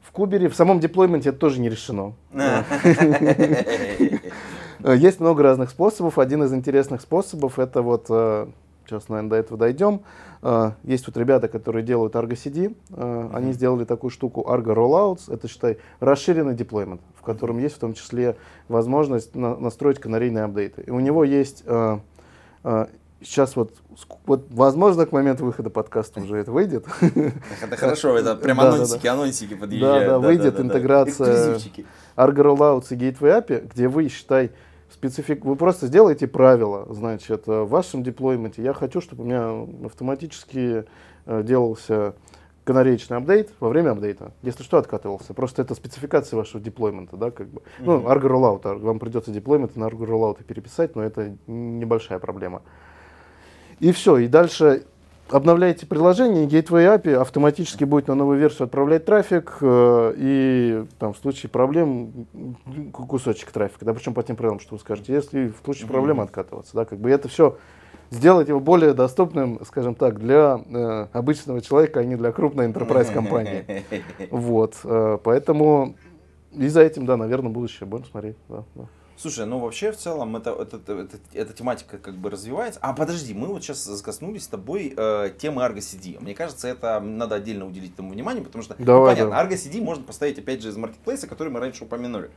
в 0.00 0.12
Кубере, 0.12 0.48
в 0.48 0.54
самом 0.54 0.80
деплойменте 0.80 1.30
это 1.30 1.38
тоже 1.38 1.60
не 1.60 1.68
решено. 1.68 2.14
Э, 4.82 4.94
Есть 4.96 5.18
много 5.18 5.42
разных 5.42 5.70
способов. 5.70 6.18
Один 6.18 6.42
из 6.42 6.52
интересных 6.52 7.00
способов 7.00 7.58
это 7.58 7.80
вот, 7.80 8.06
э, 8.10 8.48
сейчас, 8.86 9.08
наверное, 9.08 9.30
до 9.30 9.36
этого 9.36 9.58
дойдем. 9.58 10.02
Э, 10.42 10.72
Есть 10.82 11.06
вот 11.06 11.16
ребята, 11.16 11.48
которые 11.48 11.84
делают 11.84 12.14
Argo 12.14 12.32
CD. 12.32 12.74
Э, 12.90 13.30
Они 13.32 13.52
сделали 13.52 13.84
такую 13.84 14.10
штуку 14.10 14.42
Argo 14.48 14.74
Rollouts. 14.74 15.32
Это, 15.32 15.48
считай, 15.48 15.78
расширенный 16.00 16.54
деплоймент, 16.54 17.00
в 17.18 17.22
котором 17.22 17.58
есть 17.58 17.76
в 17.76 17.78
том 17.78 17.94
числе 17.94 18.36
возможность 18.68 19.34
на- 19.34 19.56
настроить 19.56 19.98
канарейные 19.98 20.44
апдейты. 20.44 20.82
И 20.82 20.90
у 20.90 21.00
него 21.00 21.24
есть 21.24 21.62
э, 21.66 21.98
сейчас 23.22 23.56
вот, 23.56 23.74
вот, 24.26 24.46
возможно, 24.50 25.06
к 25.06 25.12
моменту 25.12 25.44
выхода 25.46 25.70
подкаста 25.70 26.20
уже 26.20 26.36
это 26.36 26.52
выйдет. 26.52 26.84
Это 27.62 27.76
хорошо, 27.76 28.16
это 28.18 28.36
прям 28.42 28.60
анонсики, 28.60 29.06
анонсики 29.06 29.54
подъезжают. 29.54 30.04
Да, 30.06 30.10
да, 30.12 30.18
выйдет 30.18 30.60
интеграция. 30.60 31.58
Argo 32.16 32.42
Rollouts 32.54 32.86
и 32.90 32.94
Gateway 32.96 33.44
API, 33.44 33.68
где 33.72 33.88
вы, 33.88 34.08
считай, 34.08 34.52
специфик... 34.94 35.44
Вы 35.44 35.56
просто 35.56 35.86
сделаете 35.86 36.26
правила, 36.26 36.86
значит, 36.90 37.48
э, 37.48 37.62
в 37.62 37.68
вашем 37.68 38.02
деплойменте. 38.02 38.62
Я 38.62 38.72
хочу, 38.72 39.00
чтобы 39.00 39.24
у 39.24 39.26
меня 39.26 39.86
автоматически 39.86 40.84
э, 41.26 41.42
делался 41.42 42.14
канареечный 42.64 43.18
апдейт 43.18 43.50
во 43.60 43.68
время 43.68 43.90
апдейта. 43.90 44.32
Если 44.42 44.62
что, 44.62 44.78
откатывался. 44.78 45.34
Просто 45.34 45.62
это 45.62 45.74
спецификация 45.74 46.36
вашего 46.38 46.62
деплоймента, 46.62 47.16
да, 47.16 47.30
как 47.30 47.48
бы. 47.48 47.60
Mm-hmm. 47.60 47.84
Ну, 47.84 48.00
Argo 48.08 48.28
Rollout. 48.28 48.78
Вам 48.78 48.98
придется 48.98 49.30
деплоймент 49.30 49.76
на 49.76 49.84
Argo 49.84 50.06
Rollout 50.06 50.42
переписать, 50.44 50.96
но 50.96 51.02
это 51.02 51.36
небольшая 51.46 52.18
проблема. 52.18 52.62
И 53.80 53.92
все. 53.92 54.18
И 54.18 54.28
дальше 54.28 54.84
обновляете 55.30 55.86
приложение, 55.86 56.46
Gateway 56.46 56.98
API 56.98 57.14
автоматически 57.14 57.84
будет 57.84 58.08
на 58.08 58.14
новую 58.14 58.38
версию 58.38 58.64
отправлять 58.64 59.04
трафик, 59.04 59.56
э, 59.60 60.14
и 60.16 60.84
там, 60.98 61.14
в 61.14 61.18
случае 61.18 61.50
проблем 61.50 62.26
кусочек 62.92 63.50
трафика, 63.50 63.84
да, 63.84 63.94
причем 63.94 64.14
по 64.14 64.22
тем 64.22 64.36
правилам, 64.36 64.60
что 64.60 64.74
вы 64.74 64.80
скажете, 64.80 65.12
если 65.12 65.48
в 65.48 65.64
случае 65.64 65.88
проблем 65.88 66.20
откатываться, 66.20 66.74
да, 66.74 66.84
как 66.84 66.98
бы 66.98 67.10
это 67.10 67.28
все 67.28 67.56
сделать 68.10 68.48
его 68.48 68.60
более 68.60 68.92
доступным, 68.92 69.60
скажем 69.64 69.94
так, 69.94 70.20
для 70.20 70.60
э, 70.66 71.06
обычного 71.12 71.60
человека, 71.60 72.00
а 72.00 72.04
не 72.04 72.16
для 72.16 72.32
крупной 72.32 72.68
enterprise 72.68 73.12
компании. 73.12 73.64
Вот, 74.30 74.76
э, 74.84 75.18
поэтому 75.22 75.96
и 76.52 76.68
за 76.68 76.82
этим, 76.82 77.06
да, 77.06 77.16
наверное, 77.16 77.50
будущее 77.50 77.86
будем 77.86 78.04
смотреть. 78.04 78.36
Да, 78.48 78.64
да. 78.74 78.84
Слушай, 79.16 79.46
ну 79.46 79.58
вообще 79.60 79.92
в 79.92 79.96
целом 79.96 80.36
это, 80.36 80.50
это, 80.50 80.76
это, 80.92 81.18
эта 81.32 81.52
тематика 81.52 81.98
как 81.98 82.16
бы 82.16 82.30
развивается. 82.30 82.80
А 82.82 82.92
подожди, 82.92 83.32
мы 83.32 83.46
вот 83.46 83.62
сейчас 83.62 84.02
коснулись 84.02 84.44
с 84.44 84.48
тобой 84.48 84.92
э, 84.96 85.30
темы 85.38 85.62
Argo 85.62 85.78
CD. 85.78 86.20
Мне 86.20 86.34
кажется, 86.34 86.66
это 86.66 86.98
надо 87.00 87.36
отдельно 87.36 87.66
уделить 87.66 87.92
этому 87.92 88.10
внимание, 88.10 88.42
потому 88.42 88.64
что, 88.64 88.74
Давай, 88.78 89.14
ну, 89.14 89.30
понятно, 89.30 89.54
Argo 89.54 89.56
CD 89.56 89.80
можно 89.80 90.02
поставить 90.02 90.38
опять 90.38 90.62
же 90.62 90.70
из 90.70 90.76
маркетплейса, 90.76 91.28
который 91.28 91.50
мы 91.50 91.60
раньше 91.60 91.84
упомянули. 91.84 92.30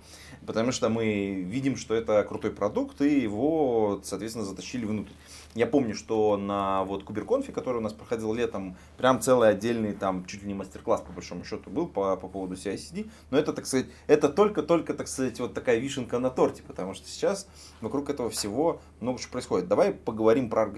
Потому 0.46 0.72
что 0.72 0.90
мы 0.90 1.42
видим, 1.42 1.78
что 1.78 1.96
это 1.96 2.24
крутой 2.24 2.52
продукт, 2.52 3.02
и 3.02 3.22
его, 3.22 4.00
соответственно, 4.04 4.46
затащили 4.46 4.86
внутрь. 4.86 5.12
Я 5.56 5.66
помню, 5.66 5.96
что 5.96 6.38
на 6.38 6.84
вот 6.84 7.04
Куберконфе, 7.04 7.52
который 7.52 7.78
у 7.78 7.82
нас 7.82 7.94
проходил 7.94 8.34
летом, 8.34 8.78
прям 8.98 9.22
целый 9.22 9.50
отдельный 9.50 9.94
там 9.94 10.26
чуть 10.26 10.44
ли 10.44 10.48
не 10.48 10.54
мастер-класс 10.54 11.02
по 11.02 11.12
большому 11.12 11.44
счету 11.44 11.70
был 11.70 11.88
по, 11.88 12.16
по 12.16 12.28
поводу 12.28 12.56
CICD. 12.56 13.10
Но 13.32 13.38
это, 13.38 13.54
так 13.54 13.66
сказать, 13.66 13.88
это 14.08 14.30
только-только, 14.30 14.94
так 14.94 15.08
сказать, 15.08 15.40
вот 15.40 15.54
такая 15.54 15.78
вишенка 15.80 16.20
на 16.20 16.30
торте, 16.30 16.64
потому 16.64 16.94
что 16.94 17.08
сейчас 17.08 17.48
вокруг 17.82 18.10
этого 18.10 18.30
всего 18.30 18.82
много 19.00 19.20
чего 19.20 19.32
происходит. 19.32 19.68
Давай 19.68 19.94
поговорим 19.94 20.50
про 20.50 20.66
Argo 20.66 20.78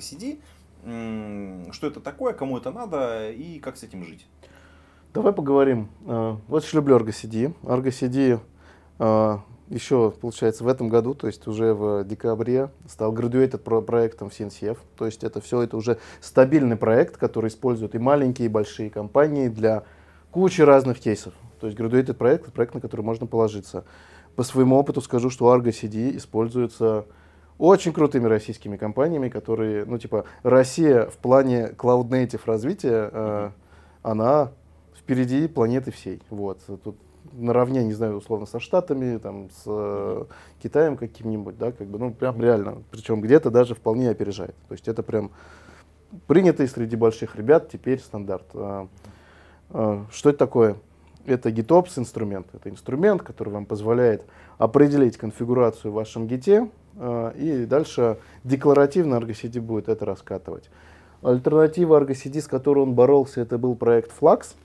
что 1.74 1.88
это 1.88 2.00
такое, 2.00 2.34
кому 2.34 2.58
это 2.58 2.72
надо 2.72 3.32
и 3.32 3.60
как 3.60 3.76
с 3.76 3.84
этим 3.84 4.06
жить. 4.06 4.26
Давай 5.14 5.34
поговорим. 5.34 5.90
Э, 6.06 6.38
вот 6.48 6.64
я 6.64 6.70
люблю. 6.78 6.98
Argo 6.98 7.10
CD 7.10 7.54
еще, 9.70 10.12
получается, 10.12 10.64
в 10.64 10.68
этом 10.68 10.90
году, 10.90 11.14
то 11.14 11.28
есть 11.28 11.48
уже 11.48 11.74
в 11.74 12.04
декабре, 12.04 12.70
стал 12.88 13.14
graduated 13.14 13.82
проектом 13.84 14.30
в 14.30 14.34
CNCF. 14.34 14.78
То 14.98 15.06
есть 15.06 15.24
это 15.24 15.42
все 15.42 15.62
это 15.62 15.78
уже 15.78 16.00
стабильный 16.22 16.76
проект, 16.76 17.18
который 17.18 17.48
используют 17.48 17.96
и 17.96 18.00
маленькие, 18.00 18.48
и 18.48 18.50
большие 18.50 18.90
компании 18.90 19.48
для 19.48 19.84
кучи 20.32 20.62
разных 20.62 21.00
кейсов. 21.00 21.34
То 21.60 21.68
есть 21.68 21.80
graduated 21.80 22.16
проект, 22.16 22.52
проект, 22.52 22.74
на 22.74 22.82
который 22.82 23.02
можно 23.02 23.28
положиться. 23.28 23.86
По 24.36 24.44
своему 24.44 24.78
опыту 24.78 25.02
скажу, 25.02 25.30
что 25.30 25.54
Argo 25.54 25.70
CD 25.70 26.16
используется 26.18 27.06
очень 27.58 27.92
крутыми 27.92 28.26
российскими 28.26 28.78
компаниями, 28.78 29.30
которые, 29.30 29.86
ну 29.86 29.98
типа, 29.98 30.26
Россия 30.44 31.06
в 31.08 31.18
плане 31.18 31.74
cloud 31.78 32.08
native 32.10 32.42
развития, 32.46 33.10
э, 33.12 33.52
она 34.02 34.52
впереди 34.98 35.48
планеты 35.48 35.92
всей. 35.92 36.22
Вот. 36.30 36.62
Тут 36.84 36.96
наравне, 37.34 37.84
не 37.84 37.94
знаю, 37.94 38.18
условно, 38.18 38.46
со 38.46 38.60
Штатами, 38.60 39.18
там, 39.18 39.50
с 39.50 39.63
э, 39.65 40.26
Китаем 40.62 40.98
каким-нибудь, 40.98 41.58
да, 41.58 41.72
как 41.72 41.88
бы, 41.88 42.00
ну, 42.00 42.12
прям 42.12 42.42
реально, 42.42 42.84
причем 42.92 43.22
где-то 43.22 43.50
даже 43.50 43.76
вполне 43.76 44.10
опережает. 44.10 44.56
То 44.68 44.74
есть 44.74 44.88
это 44.88 45.04
прям 45.04 45.32
принятый 46.28 46.68
среди 46.68 46.96
больших 46.96 47.36
ребят 47.36 47.70
теперь 47.72 48.00
стандарт. 48.00 48.46
А, 48.54 48.88
а, 49.70 50.06
что 50.12 50.30
это 50.30 50.39
такое? 50.39 50.76
Это 51.26 51.50
GitOps 51.50 52.00
инструмент. 52.00 52.48
Это 52.54 52.70
инструмент, 52.70 53.22
который 53.22 53.50
вам 53.50 53.65
позволяет 53.65 54.26
определить 54.58 55.18
конфигурацию 55.18 55.92
в 55.92 55.96
вашем 55.96 56.28
гите, 56.28 56.70
а, 56.98 57.32
и 57.32 57.65
дальше 57.65 58.18
декларативно 58.44 59.15
Argo 59.15 59.32
CD 59.32 59.62
будет 59.62 59.89
это 59.89 60.06
раскатывать. 60.06 60.70
Альтернатива 61.22 62.00
Argo 62.00 62.12
CD, 62.12 62.42
с 62.42 62.48
которой 62.48 62.80
он 62.80 62.94
боролся, 62.94 63.42
это 63.42 63.58
был 63.58 63.76
проект 63.76 64.12
Flux. 64.20 64.56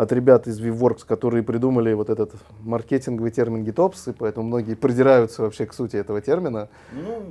От 0.00 0.12
ребят 0.12 0.46
из 0.46 0.58
VWorks, 0.58 1.04
которые 1.06 1.42
придумали 1.42 1.92
вот 1.92 2.08
этот 2.08 2.32
маркетинговый 2.62 3.30
термин 3.30 3.66
GitOps, 3.66 4.10
и 4.10 4.14
поэтому 4.14 4.46
многие 4.46 4.74
придираются 4.74 5.42
вообще 5.42 5.66
к 5.66 5.74
сути 5.74 5.96
этого 5.96 6.22
термина. 6.22 6.70
Ну, 6.90 7.22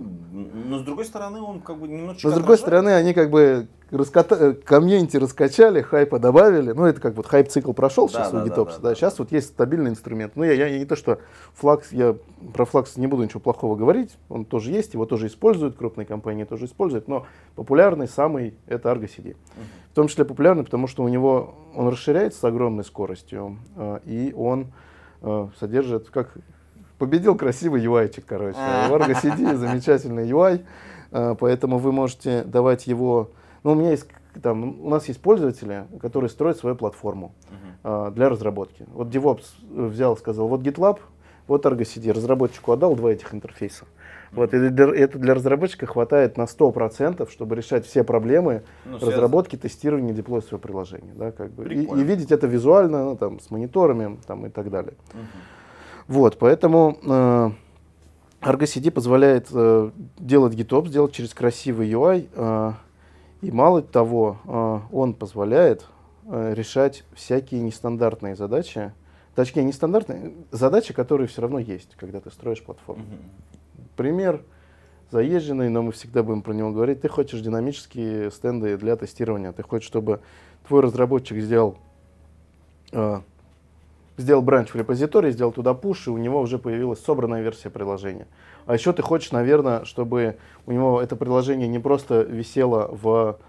но 0.66 0.78
с 0.78 0.84
другой 0.84 1.06
стороны, 1.06 1.42
он 1.42 1.62
как 1.62 1.80
бы 1.80 1.88
немножечко... 1.88 2.28
Но 2.28 2.34
с 2.36 2.38
другой 2.38 2.60
стороны, 2.60 2.90
они 2.90 3.16
как 3.16 3.32
бы 3.32 3.68
раската... 3.92 4.36
Э, 4.36 4.54
комьюнити 4.54 5.18
раскачали, 5.18 5.82
хайпа 5.82 6.20
добавили. 6.20 6.72
Ну, 6.72 6.86
это 6.86 7.02
как 7.02 7.16
вот 7.16 7.26
хайп-цикл 7.26 7.74
прошел 7.74 8.08
да, 8.08 8.14
сейчас 8.14 8.32
да, 8.32 8.44
у 8.44 8.46
GitOps. 8.46 8.66
Да, 8.66 8.78
да, 8.78 8.90
да. 8.90 8.96
Сейчас 8.96 9.20
вот 9.20 9.32
есть 9.32 9.48
стабильный 9.48 9.92
инструмент. 9.92 10.34
Ну, 10.36 10.44
я, 10.44 10.54
я 10.54 10.78
не 10.78 10.86
то, 10.86 10.96
что 10.96 11.20
Flux, 11.60 11.86
я 11.92 12.16
про 12.54 12.66
Flux 12.66 12.92
не 12.98 13.08
буду 13.08 13.24
ничего 13.24 13.40
плохого 13.40 13.76
говорить. 13.76 14.18
Он 14.30 14.46
тоже 14.46 14.72
есть, 14.72 14.94
его 14.94 15.06
тоже 15.06 15.28
используют, 15.28 15.76
крупные 15.78 16.06
компании 16.06 16.44
тоже 16.44 16.66
используют. 16.66 17.08
Но 17.08 17.26
популярный 17.56 18.08
самый 18.08 18.56
это 18.68 18.90
Argo 18.90 19.06
CD. 19.06 19.32
Угу. 19.32 19.38
В 19.92 19.96
том 19.96 20.08
числе 20.08 20.26
популярный, 20.26 20.64
потому 20.64 20.88
что 20.88 21.04
у 21.04 21.08
него 21.08 21.56
он 21.76 21.88
расширяется 21.90 22.40
с 22.40 22.44
огромной 22.44 22.84
скоростью, 22.84 23.58
э, 23.76 24.00
и 24.06 24.34
он 24.36 24.68
э, 25.22 25.48
содержит, 25.60 26.10
как 26.10 26.30
победил 26.98 27.36
красивый 27.36 27.84
UI-чик, 27.84 28.24
короче. 28.28 28.58
В 28.58 28.94
Argo 28.94 29.16
CD 29.22 29.56
замечательный 29.58 30.30
UI, 30.30 30.66
поэтому 31.36 31.78
вы 31.80 31.92
можете 31.92 32.44
давать 32.44 32.88
его... 32.88 33.32
Ну, 33.64 33.72
у 33.72 33.76
меня 33.76 33.92
есть 33.92 34.08
там, 34.42 34.86
у 34.86 34.90
нас 34.90 35.08
есть 35.08 35.22
пользователи, 35.22 35.86
которые 36.00 36.30
строят 36.30 36.58
свою 36.58 36.76
платформу 36.76 37.34
uh-huh. 37.84 38.12
для 38.12 38.30
разработки. 38.30 38.86
Вот 38.94 39.08
DevOps 39.08 39.46
взял, 39.70 40.16
сказал, 40.18 40.48
вот 40.48 40.62
GitLab, 40.62 41.00
вот 41.48 41.66
Argo 41.66 41.82
CD, 41.82 42.12
разработчику 42.12 42.72
отдал 42.72 42.96
два 42.96 43.12
этих 43.12 43.34
интерфейса. 43.34 43.86
Вот, 44.32 44.54
и 44.54 44.70
для, 44.70 44.86
это 44.94 45.18
для 45.18 45.34
разработчика 45.34 45.88
хватает 45.88 46.38
на 46.38 46.44
100%, 46.44 47.30
чтобы 47.32 47.56
решать 47.56 47.88
все 47.88 48.04
проблемы 48.04 48.62
ну, 48.86 49.00
разработки, 49.00 49.56
тестирования, 49.56 50.14
деплоя 50.14 50.42
своего 50.42 50.60
приложения. 50.60 51.14
Да, 51.16 51.32
как 51.32 51.52
бы. 51.52 51.66
И, 51.74 51.84
и 51.84 52.04
видеть 52.04 52.32
это 52.32 52.46
визуально, 52.46 53.06
ну, 53.06 53.16
там, 53.16 53.40
с 53.40 53.50
мониторами 53.50 54.20
там, 54.28 54.46
и 54.46 54.50
так 54.50 54.70
далее. 54.70 54.94
Угу. 55.14 56.16
Вот, 56.20 56.38
поэтому 56.38 57.00
э, 57.04 57.52
Argo 58.42 58.64
CD 58.66 58.92
позволяет 58.92 59.48
э, 59.52 59.90
делать 60.20 60.54
GitOps, 60.54 60.90
делать 60.90 61.14
через 61.14 61.34
красивый 61.34 61.92
UI. 61.92 62.28
Э, 62.36 62.74
и 63.42 63.52
мало 63.52 63.82
того, 63.82 64.38
э, 64.46 64.80
он 64.92 65.14
позволяет 65.14 65.86
э, 66.26 66.54
решать 66.54 67.04
всякие 67.14 67.62
нестандартные 67.62 68.36
задачи, 68.36 68.92
точнее, 69.36 69.64
нестандартные 69.64 70.34
задачи, 70.52 70.94
которые 70.94 71.28
все 71.28 71.42
равно 71.42 71.60
есть, 71.60 71.96
когда 71.96 72.20
ты 72.20 72.32
строишь 72.32 72.64
платформу. 72.64 73.06
Пример 73.96 74.42
заезженный, 75.12 75.70
но 75.70 75.82
мы 75.82 75.92
всегда 75.92 76.22
будем 76.24 76.42
про 76.42 76.54
него 76.54 76.72
говорить. 76.72 77.02
Ты 77.02 77.08
хочешь 77.08 77.42
динамические 77.42 78.32
стенды 78.32 78.78
для 78.78 78.96
тестирования. 78.96 79.52
Ты 79.52 79.64
хочешь, 79.64 79.88
чтобы 79.88 80.20
твой 80.68 80.82
разработчик 80.82 81.40
сделал, 81.40 81.78
э, 82.92 83.22
сделал 84.18 84.42
branch 84.42 84.70
в 84.70 84.76
репозитории, 84.76 85.32
сделал 85.32 85.52
туда 85.52 85.74
push, 85.74 86.08
и 86.08 86.10
у 86.12 86.18
него 86.18 86.42
уже 86.42 86.60
появилась 86.60 87.00
собранная 87.00 87.42
версия 87.42 87.70
приложения. 87.70 88.28
А 88.70 88.76
еще 88.76 88.94
ты 88.94 89.02
хочешь, 89.02 89.32
наверное, 89.32 89.84
чтобы 89.84 90.38
у 90.68 90.72
него 90.72 91.02
это 91.02 91.16
приложение 91.16 91.68
не 91.68 91.80
просто 91.80 92.22
висело 92.22 92.88
в 92.92 93.40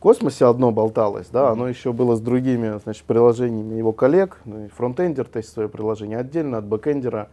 космосе 0.00 0.46
одно 0.46 0.72
болталось, 0.72 1.28
да, 1.28 1.50
оно 1.50 1.68
еще 1.68 1.92
было 1.92 2.16
с 2.16 2.20
другими, 2.20 2.80
значит, 2.82 3.04
приложениями 3.04 3.76
его 3.76 3.92
коллег, 3.92 4.40
ну, 4.44 4.68
фронтендер 4.74 5.26
тестит 5.26 5.52
свое 5.52 5.68
приложение 5.68 6.18
отдельно 6.18 6.58
от 6.58 6.64
бэкендера, 6.64 7.28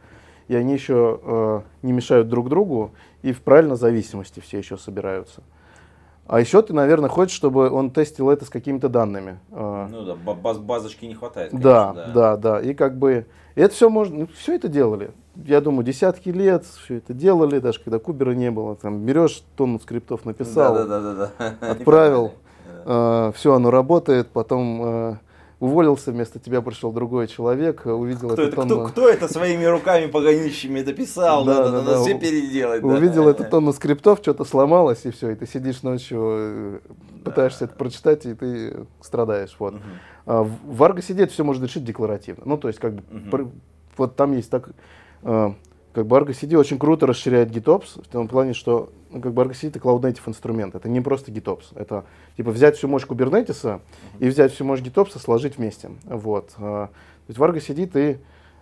и 0.50 0.56
они 0.56 0.74
еще 0.74 1.20
э, 1.24 1.62
не 1.82 1.94
мешают 1.94 2.30
друг 2.30 2.48
другу, 2.48 2.92
и 3.24 3.34
в 3.34 3.42
правильной 3.42 3.76
зависимости 3.76 4.40
все 4.40 4.60
еще 4.60 4.78
собираются. 4.78 5.42
А 6.28 6.40
еще 6.40 6.62
ты, 6.62 6.74
наверное, 6.74 7.10
хочешь, 7.10 7.36
чтобы 7.36 7.72
он 7.72 7.90
тестил 7.90 8.30
это 8.30 8.46
с 8.46 8.50
какими-то 8.50 8.88
данными. 8.88 9.40
Э. 9.50 9.88
Ну 9.90 10.06
да, 10.06 10.14
баз 10.14 10.60
базочки 10.60 11.06
не 11.06 11.16
хватает. 11.16 11.50
Конечно, 11.50 11.72
да, 11.72 11.94
да, 11.94 12.14
да, 12.14 12.38
да. 12.38 12.62
И 12.62 12.76
как 12.76 13.00
бы 13.00 13.26
это 13.56 13.74
все 13.74 13.90
можно, 13.90 14.20
ну, 14.20 14.28
все 14.28 14.54
это 14.54 14.68
делали. 14.68 15.10
Я 15.36 15.62
думаю, 15.62 15.86
десятки 15.86 16.30
лет 16.30 16.66
все 16.66 16.96
это 16.96 17.14
делали, 17.14 17.60
даже 17.60 17.80
когда 17.80 18.00
Кубера 18.00 18.32
не 18.32 18.52
было. 18.52 18.76
Там 18.76 19.06
берешь 19.06 19.44
тонну 19.56 19.80
скриптов, 19.80 20.26
написал, 20.26 20.76
да, 20.76 20.86
да, 20.86 21.00
да, 21.00 21.32
да, 21.38 21.56
отправил, 21.72 22.34
э, 22.86 23.32
все, 23.36 23.54
оно 23.54 23.72
работает, 23.72 24.28
потом 24.28 24.82
э, 24.84 25.16
уволился, 25.62 26.12
вместо 26.12 26.40
тебя 26.40 26.62
пришел 26.62 26.92
другой 26.92 27.28
человек, 27.28 27.86
увидел 27.86 28.30
кто 28.30 28.42
эту 28.42 28.48
это, 28.48 28.56
тонну... 28.56 28.76
Кто, 28.80 28.88
кто 28.88 29.10
это 29.10 29.32
своими 29.32 29.64
руками 29.64 30.08
погонищими 30.08 30.80
это 30.80 30.92
писал, 30.92 31.46
да, 31.46 31.60
надо, 31.60 31.72
да, 31.72 31.78
надо 31.78 31.92
да, 31.92 32.02
все 32.02 32.20
переделать. 32.20 32.84
Увидел 32.84 33.26
да. 33.26 33.32
эту 33.32 33.44
тонну 33.46 33.72
скриптов, 33.72 34.20
что-то 34.22 34.44
сломалось, 34.44 35.06
и 35.06 35.12
все, 35.12 35.30
и 35.30 35.36
ты 35.36 35.46
сидишь 35.46 35.84
ночью, 35.84 36.20
э, 36.20 36.80
пытаешься 37.24 37.66
это 37.66 37.76
прочитать, 37.76 38.26
и 38.26 38.34
ты 38.34 38.86
страдаешь. 39.02 39.56
Вот. 39.60 39.76
Угу. 39.76 39.82
А 40.26 40.44
в 40.44 40.82
CD 40.82 41.24
это 41.24 41.32
все 41.32 41.44
можно 41.44 41.66
решить 41.66 41.86
декларативно. 41.86 42.44
Ну, 42.46 42.58
то 42.58 42.68
есть, 42.68 42.80
как 42.80 42.96
бы, 42.96 43.04
угу. 43.38 43.52
вот 43.98 44.16
там 44.16 44.34
есть 44.34 44.50
так... 44.50 44.70
А, 45.24 45.56
как 45.94 46.08
бы 46.08 46.16
Argo 46.16 46.30
CD 46.30 46.56
очень 46.56 46.80
круто 46.80 47.06
расширяет 47.06 47.50
GitOps 47.50 48.04
в 48.04 48.08
том 48.08 48.28
плане, 48.28 48.54
что 48.54 48.92
ну, 49.10 49.22
как 49.22 49.34
бы 49.34 49.42
Argo 49.42 49.52
CD 49.52 49.70
это 49.70 49.80
Cloud 49.80 50.02
Native 50.02 50.22
инструмент, 50.28 50.76
это 50.76 50.88
не 50.90 51.02
просто 51.02 51.32
GitOps, 51.32 51.66
это 51.76 52.06
типа 52.38 52.52
взять 52.52 52.78
всю 52.78 52.88
мощь 52.88 53.04
Kubernetes 53.04 53.82
и 54.20 54.28
взять 54.28 54.54
всю 54.54 54.66
мощь 54.66 54.80
GitOps 54.80 55.20
сложить 55.20 55.58
вместе, 55.58 55.92
вот. 56.06 56.52
А, 56.58 56.88
то 56.88 56.94
есть 57.28 57.40
в 57.40 57.44
Argo 57.44 57.58
CD 57.58 57.88
ты 57.88 58.20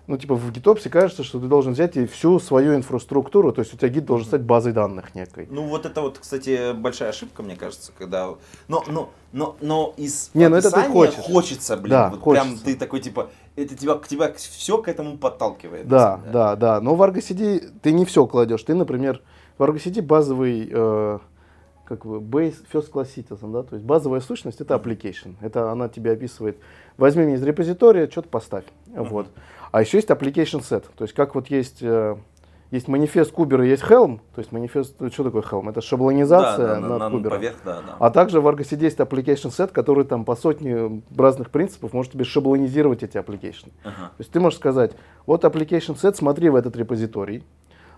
ну, 0.09 0.17
типа, 0.17 0.33
в 0.33 0.51
GitOps 0.51 0.89
кажется, 0.89 1.23
что 1.23 1.39
ты 1.39 1.45
должен 1.45 1.73
взять 1.73 1.95
и 1.95 2.07
всю 2.07 2.39
свою 2.39 2.75
инфраструктуру, 2.75 3.53
то 3.53 3.61
есть 3.61 3.75
у 3.75 3.77
тебя 3.77 3.89
гид 3.89 4.05
должен 4.05 4.25
стать 4.25 4.41
базой 4.41 4.73
данных 4.73 5.13
некой. 5.13 5.47
Ну, 5.51 5.67
вот 5.67 5.85
это 5.85 6.01
вот, 6.01 6.17
кстати, 6.17 6.73
большая 6.73 7.09
ошибка, 7.09 7.43
мне 7.43 7.55
кажется, 7.55 7.91
когда... 7.95 8.33
Но, 8.67 8.83
но, 8.87 9.11
но, 9.31 9.55
но 9.61 9.93
из 9.97 10.31
Не, 10.33 10.49
ну 10.49 10.55
это 10.55 10.71
ты 10.71 10.81
хочешь. 10.89 11.13
хочется, 11.13 11.77
блин, 11.77 11.91
Да, 11.91 12.09
вот 12.09 12.21
хочется. 12.21 12.47
прям 12.47 12.57
ты 12.57 12.75
такой, 12.75 13.01
типа, 13.01 13.29
это 13.55 13.75
тебя, 13.75 13.93
к 13.93 14.07
тебя 14.07 14.33
все 14.35 14.79
к 14.79 14.87
этому 14.87 15.15
подталкивает. 15.15 15.87
Да, 15.87 16.19
да, 16.33 16.55
да. 16.55 16.81
Но 16.81 16.95
в 16.95 17.03
Argo 17.03 17.17
CD 17.17 17.71
ты 17.83 17.91
не 17.91 18.03
все 18.05 18.25
кладешь. 18.25 18.63
Ты, 18.63 18.73
например, 18.73 19.21
в 19.59 19.63
Argo 19.63 19.75
CD 19.75 20.01
базовый, 20.01 20.69
э, 20.71 21.19
как 21.89 22.05
бы, 22.05 22.19
base, 22.19 22.55
first 22.71 22.91
class 22.91 23.07
citizen, 23.15 23.51
да, 23.51 23.63
то 23.63 23.75
есть 23.75 23.85
базовая 23.85 24.21
сущность 24.21 24.61
это 24.61 24.75
application. 24.75 25.35
Это 25.41 25.71
она 25.71 25.89
тебе 25.89 26.11
описывает, 26.13 26.57
возьми 26.97 27.25
меня 27.25 27.35
из 27.35 27.43
репозитория, 27.43 28.07
что-то 28.09 28.29
поставь. 28.29 28.63
Вот. 28.87 29.27
А 29.71 29.81
еще 29.81 29.97
есть 29.97 30.09
application 30.09 30.59
set. 30.61 30.85
То 30.95 31.03
есть 31.03 31.13
как 31.13 31.35
вот 31.35 31.47
есть, 31.47 31.79
э, 31.81 32.15
есть 32.71 32.87
манифест 32.87 33.31
Кубера, 33.31 33.65
есть 33.65 33.81
Helm. 33.83 34.19
То 34.35 34.39
есть 34.39 34.51
манифест, 34.51 34.95
что 35.11 35.23
такое 35.23 35.41
Helm? 35.41 35.69
Это 35.69 35.81
шаблонизация 35.81 36.67
Да, 36.67 36.75
да, 36.75 36.79
над 36.87 36.99
на- 36.99 37.09
Кубером. 37.09 37.37
поверх, 37.37 37.55
да, 37.65 37.81
да. 37.81 37.95
А 37.99 38.09
также 38.11 38.39
в 38.41 38.47
Argo 38.47 38.59
CD 38.61 38.83
есть 38.85 38.99
application 38.99 39.49
set, 39.49 39.71
который 39.71 40.05
там 40.05 40.25
по 40.25 40.35
сотне 40.35 41.01
разных 41.17 41.49
принципов 41.49 41.93
может 41.93 42.13
тебе 42.13 42.23
шаблонизировать 42.23 43.01
эти 43.03 43.17
application. 43.17 43.71
Ага. 43.83 43.95
То 44.09 44.19
есть 44.19 44.31
ты 44.31 44.39
можешь 44.39 44.59
сказать, 44.59 44.91
вот 45.25 45.43
application 45.43 45.95
set, 45.95 46.13
смотри 46.15 46.49
в 46.49 46.55
этот 46.55 46.75
репозиторий, 46.77 47.43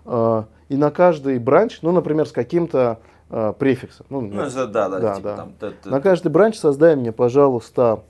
э, 0.05 0.43
и 0.69 0.77
на 0.77 0.89
каждый 0.91 1.37
бранч, 1.39 1.79
ну, 1.81 1.91
например, 1.91 2.25
с 2.25 2.31
каким-то 2.31 2.99
э, 3.31 3.53
префиксом. 3.57 4.05
Ну, 4.09 4.21
Ну, 4.21 4.41
это 4.41 4.67
да, 4.67 4.89
да, 4.89 4.99
Да, 4.99 5.15
типа 5.15 5.29
да. 5.29 5.35
там... 5.37 5.53
т- 5.53 5.71
т- 5.71 5.89
на 5.89 5.99
каждый 6.01 6.27
бранч 6.31 6.57
создай 6.57 6.95
мне, 6.95 7.11
пожалуйста, 7.11 8.03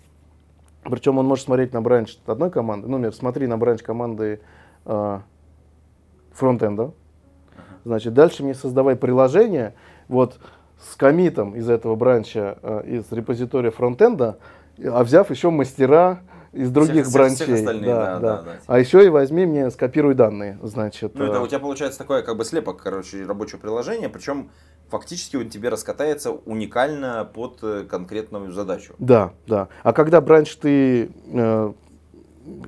причем 0.84 1.18
он 1.20 1.26
может 1.28 1.46
смотреть 1.46 1.72
на 1.74 1.82
бранч 1.82 2.18
одной 2.26 2.50
команды, 2.52 2.88
ну, 2.88 2.98
например, 2.98 3.14
смотри 3.14 3.48
на 3.48 3.58
бранч 3.58 3.82
команды 3.84 4.42
э, 4.86 5.20
фронтенда, 6.34 6.92
значит, 7.86 8.14
дальше 8.14 8.44
мне 8.44 8.54
создавай 8.54 8.96
приложение, 8.96 9.74
вот, 10.08 10.40
с 10.80 10.96
комитом 10.96 11.56
из 11.56 11.70
этого 11.70 11.96
бранча, 11.96 12.58
э, 12.64 12.84
из 12.88 13.12
репозитория 13.12 13.72
фронтенда, 13.72 14.38
а 14.84 15.04
взяв 15.04 15.30
еще 15.30 15.52
мастера 15.52 16.22
из 16.54 16.70
других 16.72 17.04
всех- 17.06 17.14
бранчей. 17.14 17.46
всех 17.46 17.60
остальных, 17.60 17.86
да, 17.86 18.20
да, 18.20 18.42
да. 18.42 18.52
А 18.68 18.80
еще 18.80 19.06
и 19.06 19.10
возьми 19.10 19.46
мне, 19.46 19.70
скопируй 19.70 20.16
данные, 20.16 20.58
значит. 20.64 21.14
Ну, 21.16 21.26
это 21.26 21.38
э, 21.38 21.42
у 21.42 21.48
тебя 21.48 21.60
получается 21.60 22.00
такое 22.00 22.24
как 22.24 22.36
бы 22.36 22.44
слепок, 22.44 22.82
короче, 22.82 23.24
рабочего 23.26 23.60
приложения, 23.60 24.10
причем 24.10 24.50
фактически 24.92 25.38
он 25.38 25.50
тебе 25.50 25.70
раскатается 25.70 26.32
уникально 26.32 27.30
под 27.34 27.60
э, 27.64 27.86
конкретную 27.90 28.52
задачу. 28.52 28.94
Да, 29.00 29.34
да. 29.48 29.70
А 29.84 29.94
когда 29.94 30.22
бранч 30.22 30.56
ты 30.58 31.10
э, 31.28 31.74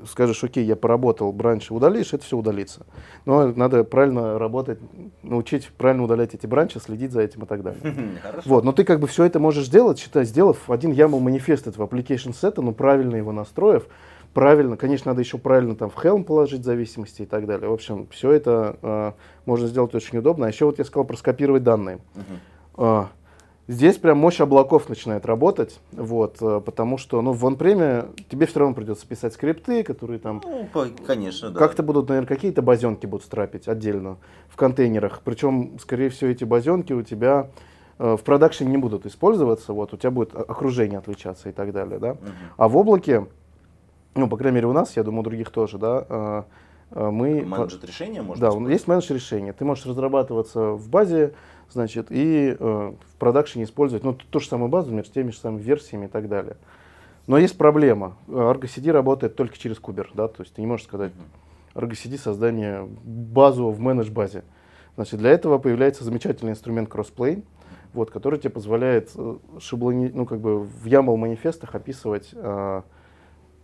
скажешь, 0.09 0.43
окей, 0.43 0.65
я 0.65 0.75
поработал, 0.75 1.31
бранч 1.31 1.71
удалишь, 1.71 2.13
это 2.13 2.23
все 2.23 2.37
удалится. 2.37 2.85
Но 3.25 3.47
надо 3.47 3.83
правильно 3.83 4.39
работать, 4.39 4.79
научить 5.21 5.67
правильно 5.77 6.03
удалять 6.03 6.33
эти 6.33 6.47
бранчи, 6.47 6.79
следить 6.79 7.11
за 7.11 7.21
этим 7.21 7.43
и 7.43 7.45
так 7.45 7.63
далее. 7.63 8.19
Хорошо. 8.21 8.49
Вот, 8.49 8.63
но 8.63 8.71
ты 8.71 8.83
как 8.83 8.99
бы 8.99 9.07
все 9.07 9.25
это 9.25 9.39
можешь 9.39 9.65
сделать, 9.65 9.99
считай, 9.99 10.25
сделав 10.25 10.69
один 10.69 10.91
YAML 10.91 11.19
манифест 11.19 11.67
этого 11.67 11.87
application 11.87 12.33
сета, 12.33 12.61
ну 12.61 12.73
правильно 12.73 13.15
его 13.15 13.31
настроив, 13.31 13.87
правильно, 14.33 14.77
конечно, 14.77 15.11
надо 15.11 15.21
еще 15.21 15.37
правильно 15.37 15.75
там 15.75 15.89
в 15.89 15.95
Helm 16.03 16.23
положить 16.23 16.63
зависимости 16.63 17.21
и 17.23 17.25
так 17.25 17.45
далее. 17.45 17.69
В 17.69 17.73
общем, 17.73 18.07
все 18.11 18.31
это 18.31 18.77
э, 18.81 19.11
можно 19.45 19.67
сделать 19.67 19.93
очень 19.95 20.17
удобно. 20.17 20.45
А 20.45 20.49
еще 20.49 20.65
вот 20.65 20.79
я 20.79 20.85
сказал 20.85 21.05
про 21.05 21.15
скопировать 21.17 21.63
данные. 21.63 21.99
А, 22.75 23.09
Здесь 23.65 23.95
прям 23.97 24.17
мощь 24.17 24.41
облаков 24.41 24.89
начинает 24.89 25.25
работать, 25.25 25.79
вот, 25.93 26.35
э, 26.41 26.59
потому 26.65 26.97
что, 26.97 27.21
ну, 27.21 27.31
в 27.31 27.47
онпреме 27.47 28.07
тебе 28.29 28.45
все 28.45 28.59
равно 28.59 28.75
придется 28.75 29.07
писать 29.07 29.33
скрипты, 29.35 29.83
которые 29.83 30.19
там 30.19 30.41
Ну, 30.43 30.67
по- 30.73 30.87
конечно, 31.07 31.49
да. 31.49 31.57
как-то 31.59 31.81
будут, 31.81 32.09
наверное, 32.09 32.27
какие-то 32.27 32.61
базенки 32.61 33.05
будут 33.05 33.25
страпить 33.25 33.69
отдельно 33.69 34.17
в 34.49 34.57
контейнерах. 34.57 35.21
Причем, 35.23 35.79
скорее 35.79 36.09
всего, 36.09 36.29
эти 36.29 36.43
базенки 36.43 36.91
у 36.91 37.03
тебя 37.03 37.51
э, 37.99 38.17
в 38.17 38.23
продакшене 38.23 38.69
не 38.71 38.77
будут 38.77 39.05
использоваться, 39.05 39.71
вот, 39.71 39.93
у 39.93 39.97
тебя 39.97 40.11
будет 40.11 40.35
о- 40.35 40.39
окружение 40.41 40.99
отличаться 40.99 41.47
и 41.47 41.53
так 41.53 41.71
далее, 41.71 41.99
да. 41.99 42.17
А 42.57 42.67
в 42.67 42.75
облаке, 42.75 43.27
ну, 44.15 44.27
по 44.27 44.37
крайней 44.37 44.55
мере, 44.55 44.67
у 44.67 44.73
нас, 44.73 44.95
я 44.95 45.03
думаю, 45.03 45.21
у 45.21 45.23
других 45.23 45.49
тоже, 45.49 45.77
да, 45.77 46.05
э, 46.07 46.43
э, 46.91 47.09
мы... 47.09 47.43
Менеджер 47.43 47.79
решения 47.83 48.21
можно 48.21 48.41
Да, 48.41 48.49
использовать? 48.49 48.73
есть 48.73 48.87
менеджер 48.87 49.15
решения. 49.15 49.53
Ты 49.53 49.65
можешь 49.65 49.85
разрабатываться 49.85 50.71
в 50.71 50.89
базе, 50.89 51.33
значит, 51.69 52.07
и 52.09 52.55
э, 52.57 52.57
в 52.59 53.15
продакшене 53.17 53.63
использовать, 53.65 54.03
ну, 54.03 54.13
ту 54.13 54.39
же 54.39 54.47
самую 54.47 54.69
базу, 54.69 54.87
например, 54.87 55.05
с 55.05 55.09
теми 55.09 55.31
же 55.31 55.37
самыми 55.37 55.61
версиями 55.61 56.05
и 56.05 56.09
так 56.09 56.29
далее. 56.29 56.57
Но 57.25 57.37
есть 57.37 57.57
проблема. 57.57 58.17
Argo 58.27 58.63
CD 58.63 58.91
работает 58.91 59.35
только 59.35 59.57
через 59.57 59.79
кубер, 59.79 60.11
да, 60.13 60.27
то 60.27 60.43
есть 60.43 60.53
ты 60.53 60.61
не 60.61 60.67
можешь 60.67 60.85
сказать 60.85 61.13
Argo 61.73 61.91
CD 61.91 62.17
создание 62.17 62.87
базу 63.03 63.69
в 63.69 63.79
менедж-базе. 63.79 64.43
Значит, 64.95 65.19
для 65.19 65.31
этого 65.31 65.57
появляется 65.57 66.03
замечательный 66.03 66.51
инструмент 66.51 66.89
Crossplane, 66.89 67.43
вот, 67.93 68.11
который 68.11 68.39
тебе 68.39 68.49
позволяет 68.51 69.11
э, 69.15 69.37
шаблони, 69.59 70.11
ну, 70.13 70.25
как 70.25 70.39
бы 70.39 70.59
в 70.59 70.85
YAML 70.85 71.15
манифестах 71.15 71.75
описывать 71.75 72.29
э, 72.33 72.81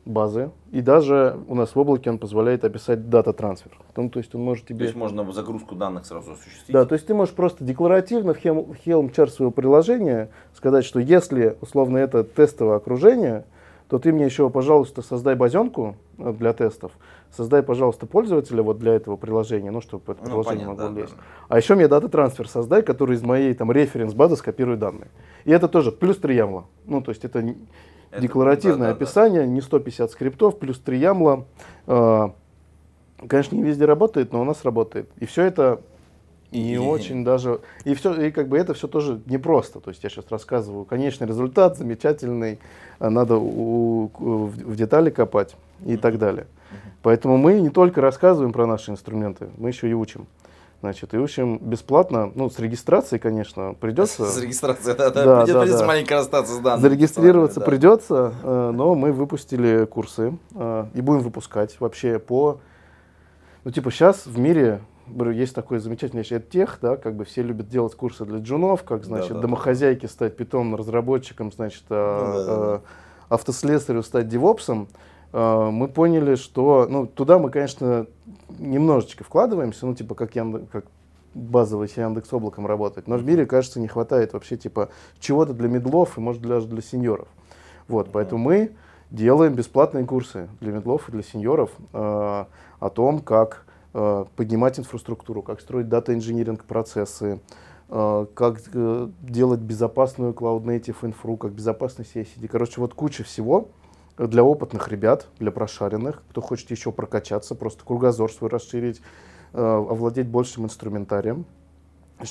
базы. 0.10 0.52
И 0.72 0.82
даже 0.82 1.40
у 1.48 1.56
нас 1.56 1.76
в 1.76 1.80
облаке 1.80 2.10
он 2.10 2.18
позволяет 2.18 2.66
описать 2.66 3.10
дата-трансфер. 3.10 3.72
Ну, 3.96 4.10
то 4.10 4.20
есть 4.20 4.34
он 4.36 4.42
может 4.42 4.66
То 4.66 4.74
тебе... 4.74 4.86
есть 4.86 4.98
можно 4.98 5.30
загрузку 5.32 5.76
данных 5.76 6.06
сразу 6.06 6.32
осуществить? 6.34 6.72
Да, 6.74 6.86
то 6.86 6.94
есть 6.94 7.08
ты 7.08 7.14
можешь 7.14 7.34
просто 7.34 7.64
декларативно 7.64 8.34
в 8.34 8.38
Helm, 8.44 9.14
chart 9.14 9.30
своего 9.30 9.52
приложения 9.52 10.30
сказать, 10.54 10.86
что 10.86 11.00
если, 11.00 11.58
условно, 11.62 11.98
это 11.98 12.24
тестовое 12.24 12.78
окружение, 12.78 13.46
то 13.90 13.98
ты 13.98 14.12
мне 14.14 14.26
еще, 14.26 14.50
пожалуйста, 14.50 15.02
создай 15.02 15.36
базенку 15.36 15.96
э, 16.20 16.32
для 16.34 16.54
тестов, 16.54 16.92
создай, 17.32 17.64
пожалуйста, 17.64 18.06
пользователя 18.06 18.62
вот 18.62 18.78
для 18.78 18.94
этого 18.94 19.18
приложения, 19.18 19.72
ну, 19.72 19.82
чтобы 19.82 20.14
это 20.14 20.22
Ну, 20.22 20.28
приложение 20.28 20.66
понятно, 20.68 20.84
могло 20.84 20.96
да, 20.96 21.02
лезть. 21.02 21.16
да, 21.16 21.24
А 21.50 21.58
еще 21.58 21.74
мне 21.74 21.88
дата-трансфер 21.88 22.48
создай, 22.48 22.84
который 22.84 23.16
из 23.16 23.24
моей 23.24 23.54
там 23.56 23.72
референс-базы 23.72 24.36
скопирует 24.36 24.80
данные. 24.80 25.08
И 25.46 25.52
это 25.52 25.68
тоже 25.68 25.92
плюс 25.92 26.18
3 26.18 26.36
ямла. 26.36 26.66
Ну, 26.86 27.02
то 27.02 27.10
есть 27.10 27.26
это, 27.26 27.44
Это- 28.12 28.22
декларативное 28.22 28.78
да, 28.78 28.84
да, 28.86 28.90
да. 28.94 28.96
описание, 28.96 29.48
не 29.48 29.62
150 29.62 30.12
скриптов, 30.12 30.58
плюс 30.60 30.80
3 30.80 30.98
ямла. 30.98 31.46
Э, 31.88 32.30
Конечно, 33.28 33.56
не 33.58 33.64
везде 33.64 33.84
работает, 33.84 34.32
но 34.32 34.40
у 34.40 34.46
нас 34.46 34.64
работает. 34.64 35.10
И 35.20 35.26
все 35.26 35.44
это 35.44 35.82
не 36.54 36.76
И- 36.76 36.78
очень 36.78 37.26
даже... 37.26 37.60
И, 37.84 37.94
все, 37.94 38.14
и 38.28 38.32
как 38.32 38.48
бы 38.48 38.58
это 38.58 38.74
все 38.74 38.88
тоже 38.88 39.20
непросто. 39.26 39.82
То 39.82 39.90
есть 39.90 40.02
я 40.06 40.10
сейчас 40.10 40.24
рассказываю 40.30 40.86
конечный 40.86 41.28
результат, 41.28 41.78
замечательный, 41.78 42.60
а 42.98 43.10
надо 43.10 43.36
у- 43.36 44.06
у- 44.06 44.46
в, 44.46 44.52
в 44.52 44.76
детали 44.78 45.10
копать 45.10 45.58
и 45.86 45.98
так 45.98 46.18
далее. 46.18 46.48
Поэтому 47.02 47.36
мы 47.38 47.60
не 47.60 47.70
только 47.70 48.00
рассказываем 48.00 48.54
про 48.54 48.66
наши 48.66 48.90
инструменты, 48.92 49.50
мы 49.58 49.68
еще 49.68 49.90
и 49.90 49.94
учим. 49.94 50.26
Значит, 50.82 51.14
и 51.14 51.18
учим 51.18 51.58
бесплатно, 51.58 52.32
ну, 52.36 52.50
с 52.50 52.58
регистрацией, 52.58 53.20
конечно, 53.20 53.74
придется. 53.74 54.26
С 54.26 54.42
регистрацией, 54.42 54.96
да, 54.96 55.10
да. 55.10 55.26
Да, 55.26 55.36
Придется, 55.40 55.54
да, 55.54 55.60
придется 55.62 55.84
да. 55.84 55.88
маленько 55.88 56.14
расстаться 56.16 56.54
с 56.54 56.58
данными. 56.60 56.82
Зарегистрироваться 56.82 57.60
да. 57.60 57.66
придется, 57.66 58.34
э, 58.42 58.72
но 58.74 58.96
мы 58.96 59.12
выпустили 59.12 59.86
курсы 59.86 60.38
э, 60.56 60.86
и 60.94 61.02
будем 61.02 61.20
выпускать 61.20 61.78
вообще 61.82 62.18
по... 62.18 62.60
Ну, 63.66 63.72
типа, 63.72 63.92
сейчас 63.92 64.26
в 64.26 64.40
мире 64.40 64.80
есть 65.34 65.54
такой 65.54 65.80
замечательный 65.80 66.24
тех, 66.24 66.78
да, 66.82 66.96
как 66.96 67.16
бы 67.16 67.26
все 67.26 67.42
любят 67.42 67.68
делать 67.68 67.96
курсы 67.96 68.24
для 68.26 68.40
джунов, 68.40 68.84
как, 68.84 69.04
значит, 69.04 69.30
Да-да-да. 69.30 69.48
домохозяйки 69.48 70.06
стать 70.06 70.38
питомным 70.38 70.76
разработчиком, 70.76 71.52
значит, 71.52 71.84
а, 71.90 72.26
Ну, 72.26 72.34
да-да-да. 72.38 72.76
э, 72.76 72.80
автослесарю 73.30 74.02
стать 74.04 74.30
девопсом. 74.30 74.88
Э, 75.34 75.70
Мы 75.72 75.88
поняли, 75.88 76.36
что, 76.36 76.88
ну, 76.90 77.06
туда 77.08 77.40
мы, 77.40 77.50
конечно, 77.50 78.08
немножечко 78.58 79.24
вкладываемся, 79.24 79.86
ну, 79.86 79.96
типа, 79.96 80.16
как, 80.16 80.36
Яндекс, 80.36 80.66
как 80.72 80.86
базовый 81.34 81.88
с 81.88 81.98
Яндекс 81.98 82.34
облаком 82.34 82.66
работать. 82.66 83.08
Но 83.08 83.18
в 83.18 83.24
мире, 83.24 83.46
кажется, 83.46 83.80
не 83.80 83.88
хватает 83.88 84.34
вообще, 84.34 84.58
типа, 84.58 84.90
чего-то 85.20 85.54
для 85.54 85.68
медлов 85.68 86.18
и, 86.18 86.22
может, 86.22 86.42
даже 86.42 86.68
для 86.68 86.82
сеньоров. 86.82 87.28
Вот, 87.88 88.10
поэтому 88.12 88.44
мы 88.44 88.72
делаем 89.12 89.54
бесплатные 89.54 90.06
курсы 90.06 90.50
для 90.60 90.72
медлов 90.72 91.10
и 91.10 91.12
для 91.12 91.24
сеньоров 91.24 91.72
э, 91.94 91.98
о 92.80 92.90
том, 92.94 93.20
как 93.20 93.66
э, 93.94 94.26
поднимать 94.36 94.80
инфраструктуру, 94.80 95.42
как 95.42 95.62
строить 95.62 95.90
дата-инжиниринг 95.90 96.66
процессы, 96.66 97.40
э, 97.90 98.26
как 98.34 98.62
э, 98.74 99.10
делать 99.22 99.60
безопасную 99.62 100.34
Cloud 100.34 100.64
Native 100.64 100.98
инфру, 101.02 101.38
как 101.38 101.54
безопасный 101.54 102.06
CI/CD. 102.06 102.48
Короче, 102.48 102.82
вот 102.82 102.94
куча 102.94 103.24
всего 103.24 103.70
для 104.28 104.44
опытных 104.44 104.88
ребят, 104.90 105.28
для 105.40 105.52
прошаренных, 105.52 106.22
кто 106.30 106.42
хочет 106.42 106.70
еще 106.72 106.92
прокачаться, 106.92 107.56
просто 107.56 107.84
кругозор 107.86 108.32
свой 108.32 108.50
расширить, 108.50 109.02
э, 109.54 109.62
овладеть 109.62 110.28
большим 110.28 110.66
инструментарием. 110.66 111.46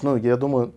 Ну, 0.02 0.16
я 0.16 0.36
думаю, 0.36 0.72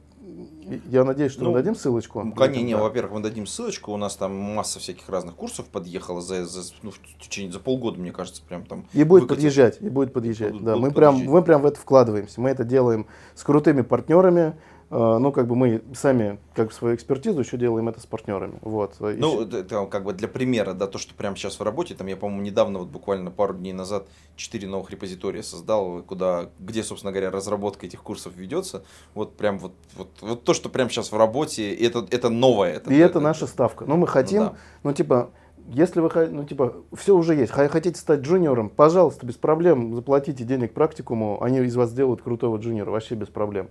я 0.90 1.04
надеюсь, 1.04 1.34
что 1.34 1.44
Ну, 1.44 1.50
мы 1.52 1.58
дадим 1.58 1.76
ссылочку. 1.76 2.22
Ну, 2.24 2.32
конечно, 2.34 2.64
не, 2.64 2.74
Да. 2.76 2.82
во-первых, 2.82 3.14
мы 3.14 3.20
дадим 3.20 3.46
ссылочку, 3.46 3.92
у 3.92 3.98
нас 3.98 4.16
там 4.16 4.34
масса 4.38 4.80
всяких 4.80 5.10
разных 5.10 5.36
курсов 5.36 5.66
подъехала 5.66 6.22
за, 6.22 6.46
за, 6.46 6.62
ну, 6.82 6.92
в 6.92 7.00
течение, 7.22 7.52
за 7.52 7.60
полгода, 7.60 8.00
мне 8.00 8.12
кажется, 8.14 8.42
прям 8.48 8.64
там. 8.64 8.86
И 8.94 9.04
будет 9.04 9.24
выкатили. 9.24 9.36
подъезжать, 9.48 9.82
и 9.82 9.90
будет 9.90 10.14
подъезжать. 10.14 10.52
Будут- 10.54 10.66
да, 10.66 10.74
будут 10.76 10.88
мы 10.90 10.94
прям, 10.96 11.14
подъезжать. 11.16 11.34
мы 11.34 11.42
прям 11.44 11.62
в 11.62 11.66
это 11.66 11.80
вкладываемся. 11.80 12.40
Мы 12.40 12.50
это 12.50 12.64
делаем 12.64 13.06
с 13.36 13.44
крутыми 13.44 13.82
партнерами. 13.82 14.54
Э, 14.92 15.18
Ну, 15.20 15.32
как 15.32 15.48
бы 15.48 15.56
мы 15.56 15.82
сами, 15.94 16.38
как 16.54 16.74
свою 16.74 16.96
экспертизу, 16.96 17.40
еще 17.40 17.58
делаем 17.58 17.88
это 17.88 18.02
с 18.02 18.06
партнерами. 18.06 18.60
Вот. 18.62 18.96
Ну, 19.00 19.42
это, 19.42 19.58
это 19.58 19.86
как 19.86 20.04
бы 20.04 20.14
для 20.14 20.28
примера, 20.28 20.74
да, 20.74 20.86
то, 20.88 20.98
что 20.98 21.16
прямо 21.16 21.38
сейчас 21.38 21.60
в 21.60 21.64
работе, 21.64 21.96
там 21.96 22.08
я, 22.08 22.18
по-моему, 22.18 22.42
недавно, 22.42 22.80
вот 22.80 22.90
буквально 22.90 23.32
пару 23.32 23.54
дней 23.54 23.72
назад, 23.72 24.08
четыре 24.36 24.68
новых 24.68 24.92
репозитория 24.92 25.44
создал, 25.44 26.04
куда, 26.04 26.50
где, 26.60 26.84
собственно 26.84 27.14
говоря, 27.14 27.32
разработка 27.32 27.86
этих 27.86 28.04
курсов 28.04 28.34
ведется. 28.36 28.84
Вот 29.16 29.38
прям 29.38 29.60
вот, 29.60 29.74
вот, 29.96 30.10
вот 30.20 30.44
то, 30.44 30.54
что 30.54 30.68
прямо 30.68 30.90
сейчас 30.90 31.12
в 31.12 31.18
работе, 31.18 31.74
это, 31.74 32.06
это 32.12 32.30
новое. 32.30 32.82
и 32.90 32.96
это 32.98 33.22
наша 33.22 33.48
ставка. 33.48 33.86
Ну, 33.86 33.96
мы 33.96 34.08
хотим, 34.08 34.40
да. 34.42 34.54
ну, 34.84 34.92
типа, 34.92 35.30
если 35.70 36.02
вы, 36.02 36.10
ну, 36.28 36.44
типа, 36.44 36.76
все 36.94 37.16
уже 37.16 37.36
есть, 37.36 37.52
хотите 37.54 37.98
стать 37.98 38.22
джуниором, 38.22 38.70
пожалуйста, 38.70 39.26
без 39.26 39.36
проблем, 39.36 39.96
заплатите 39.96 40.44
денег 40.44 40.74
практикуму, 40.74 41.42
они 41.42 41.60
из 41.60 41.76
вас 41.78 41.92
сделают 41.92 42.22
крутого 42.22 42.58
джуниора, 42.58 42.92
вообще 42.92 43.16
без 43.16 43.28
проблем. 43.28 43.70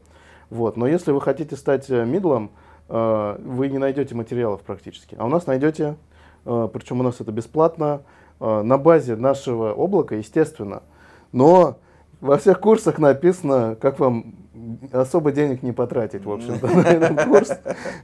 Вот. 0.51 0.77
Но 0.77 0.87
если 0.87 1.13
вы 1.13 1.21
хотите 1.21 1.57
стать 1.57 1.89
э, 1.89 2.05
мидлом, 2.05 2.51
э, 2.89 3.37
вы 3.43 3.69
не 3.69 3.79
найдете 3.79 4.15
материалов 4.15 4.63
практически. 4.63 5.15
А 5.19 5.25
у 5.25 5.29
нас 5.29 5.47
найдете, 5.47 5.97
э, 6.45 6.69
причем 6.73 7.01
у 7.01 7.03
нас 7.05 7.21
это 7.21 7.33
бесплатно, 7.33 8.03
на 8.41 8.79
базе 8.79 9.17
нашего 9.17 9.73
облака, 9.73 10.15
естественно. 10.15 10.83
Но 11.31 11.77
во 12.23 12.39
всех 12.39 12.59
курсах 12.59 12.99
написано, 12.99 13.77
как 13.79 13.99
вам 13.99 14.35
особо 14.93 15.31
денег 15.31 15.63
не 15.63 15.73
потратить, 15.73 16.25
в 16.25 16.31
общем-то, 16.33 16.67
на 16.69 16.81
этот 16.81 17.25
курс. 17.27 17.53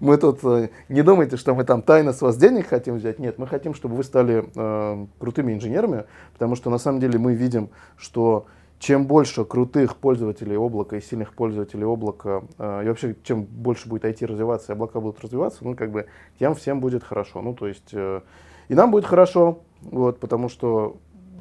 Мы 0.01 0.19
тут, 0.19 0.43
не 0.91 1.01
думайте, 1.01 1.39
что 1.39 1.55
мы 1.55 1.65
там 1.65 1.81
тайно 1.81 2.13
с 2.13 2.21
вас 2.21 2.37
денег 2.37 2.67
хотим 2.67 2.97
взять. 2.97 3.19
Нет, 3.19 3.39
мы 3.39 3.47
хотим, 3.47 3.73
чтобы 3.73 3.97
вы 3.97 4.05
стали 4.05 4.45
э, 4.55 5.07
крутыми 5.19 5.55
инженерами, 5.55 6.05
потому 6.35 6.55
что 6.55 6.69
на 6.69 6.77
самом 6.77 7.01
деле 7.01 7.19
мы 7.19 7.33
видим, 7.33 7.71
что 7.97 8.45
чем 8.79 9.07
больше 9.07 9.45
крутых 9.45 9.97
пользователей 9.97 10.57
облака 10.57 10.97
и 10.97 11.01
сильных 11.01 11.35
пользователей 11.35 11.85
облака, 11.85 12.43
э, 12.59 12.83
и 12.85 12.89
вообще, 12.89 13.17
чем 13.23 13.45
больше 13.45 13.89
будет 13.89 14.05
IT 14.05 14.27
развиваться, 14.27 14.73
и 14.73 14.75
облака 14.75 15.01
будут 15.01 15.21
развиваться, 15.23 15.65
ну, 15.65 15.75
как 15.75 15.91
бы, 15.91 16.07
тем 16.39 16.55
всем 16.55 16.81
будет 16.81 17.03
хорошо. 17.03 17.41
Ну, 17.41 17.55
то 17.55 17.67
есть, 17.67 17.91
э, 17.93 18.21
и 18.69 18.75
нам 18.75 18.91
будет 18.91 19.07
хорошо, 19.07 19.61
вот, 19.83 20.21
потому 20.21 20.49
что 20.49 20.97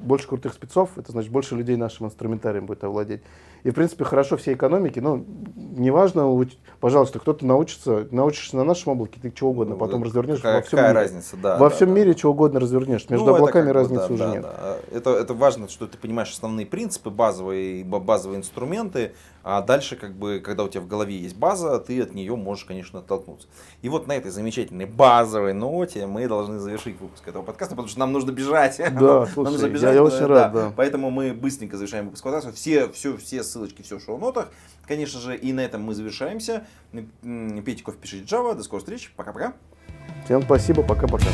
больше 0.06 0.28
крутых 0.28 0.54
спецов, 0.54 0.92
это 0.98 1.12
значит, 1.12 1.32
больше 1.32 1.56
людей 1.56 1.76
нашим 1.76 2.06
инструментарием 2.08 2.66
будет 2.66 2.84
овладеть. 2.84 3.22
И, 3.64 3.72
в 3.72 3.74
принципе, 3.74 4.04
хорошо 4.04 4.38
всей 4.38 4.54
экономике, 4.54 5.02
ну, 5.02 5.26
неважно, 5.56 6.22
уч- 6.22 6.56
пожалуйста, 6.80 7.18
кто-то 7.20 7.46
научится, 7.46 8.08
научишься 8.12 8.56
на 8.58 8.64
нашем 8.64 8.92
облаке, 8.94 9.20
ты 9.20 9.32
чего 9.32 9.50
угодно, 9.50 9.74
Ну, 9.74 9.80
потом 9.80 10.02
это 10.02 10.10
развернешь 10.10 10.38
какая, 10.38 10.56
во 10.58 10.62
всем 10.62 10.78
какая 10.78 10.92
мире. 10.92 11.00
разница, 11.02 11.38
да. 11.38 11.58
Во 11.58 11.70
да, 11.70 11.76
всем 11.76 11.90
да. 11.90 11.96
мире 11.96 12.14
чего 12.14 12.32
угодно 12.34 12.60
развернешь. 12.60 13.10
Между 13.10 13.26
Ну, 13.26 13.36
облаками 13.36 13.68
бы, 13.68 13.74
разницы 13.74 14.08
да, 14.08 14.14
уже 14.14 14.24
да, 14.24 14.32
нет. 14.34 14.42
да. 14.44 14.78
Это, 14.92 15.10
это 15.12 15.34
важно, 15.34 15.68
что 15.68 15.88
ты 15.88 15.98
понимаешь 15.98 16.32
основные 16.32 16.68
принципы, 16.68 17.10
базовые, 17.10 17.84
базовые 17.84 18.38
инструменты, 18.38 19.14
а 19.48 19.62
дальше, 19.62 19.96
как 19.96 20.16
бы, 20.16 20.40
когда 20.44 20.64
у 20.64 20.68
тебя 20.68 20.82
в 20.82 20.88
голове 20.88 21.16
есть 21.16 21.36
база, 21.36 21.78
ты 21.78 22.02
от 22.02 22.16
нее 22.16 22.36
можешь, 22.36 22.66
конечно, 22.66 22.98
оттолкнуться. 22.98 23.48
И 23.84 23.90
вот 23.90 24.08
на 24.08 24.14
этой 24.14 24.32
замечательной 24.32 24.88
базовой 24.88 25.54
ноте 25.54 26.08
мы 26.08 26.28
должны 26.28 26.58
завершить 26.58 27.00
выпуск 27.00 27.28
этого 27.28 27.44
подкаста, 27.44 27.76
потому 27.76 27.88
что 27.88 28.00
нам 28.00 28.12
нужно 28.12 28.32
бежать. 28.32 28.78
Да, 28.80 28.90
Нам 29.00 29.28
слушай, 29.28 29.52
нужно 29.52 29.68
я- 29.68 29.72
бежать, 29.72 29.94
я 29.94 30.00
э, 30.00 30.04
очень 30.04 30.26
рад, 30.26 30.52
да. 30.52 30.74
Поэтому 30.76 31.12
мы 31.12 31.32
быстренько 31.32 31.78
завершаем 31.78 32.06
выпуск 32.06 32.24
подкаста. 32.24 32.54
Все, 32.54 32.90
все, 32.90 33.18
все 33.18 33.44
ссылочки, 33.44 33.84
все 33.84 34.00
в 34.00 34.04
шоу-нотах. 34.04 34.50
Конечно 34.88 35.20
же, 35.20 35.38
и 35.38 35.54
на 35.54 35.60
этом 35.60 35.84
мы 35.84 35.94
завершаемся. 35.94 36.66
Кофе, 36.92 37.98
пишите 38.02 38.24
Java. 38.26 38.56
До 38.56 38.64
скорой 38.64 38.80
встречи. 38.80 39.12
Пока-пока. 39.16 39.54
Всем 40.26 40.42
спасибо, 40.42 40.82
пока-пока. 40.82 41.30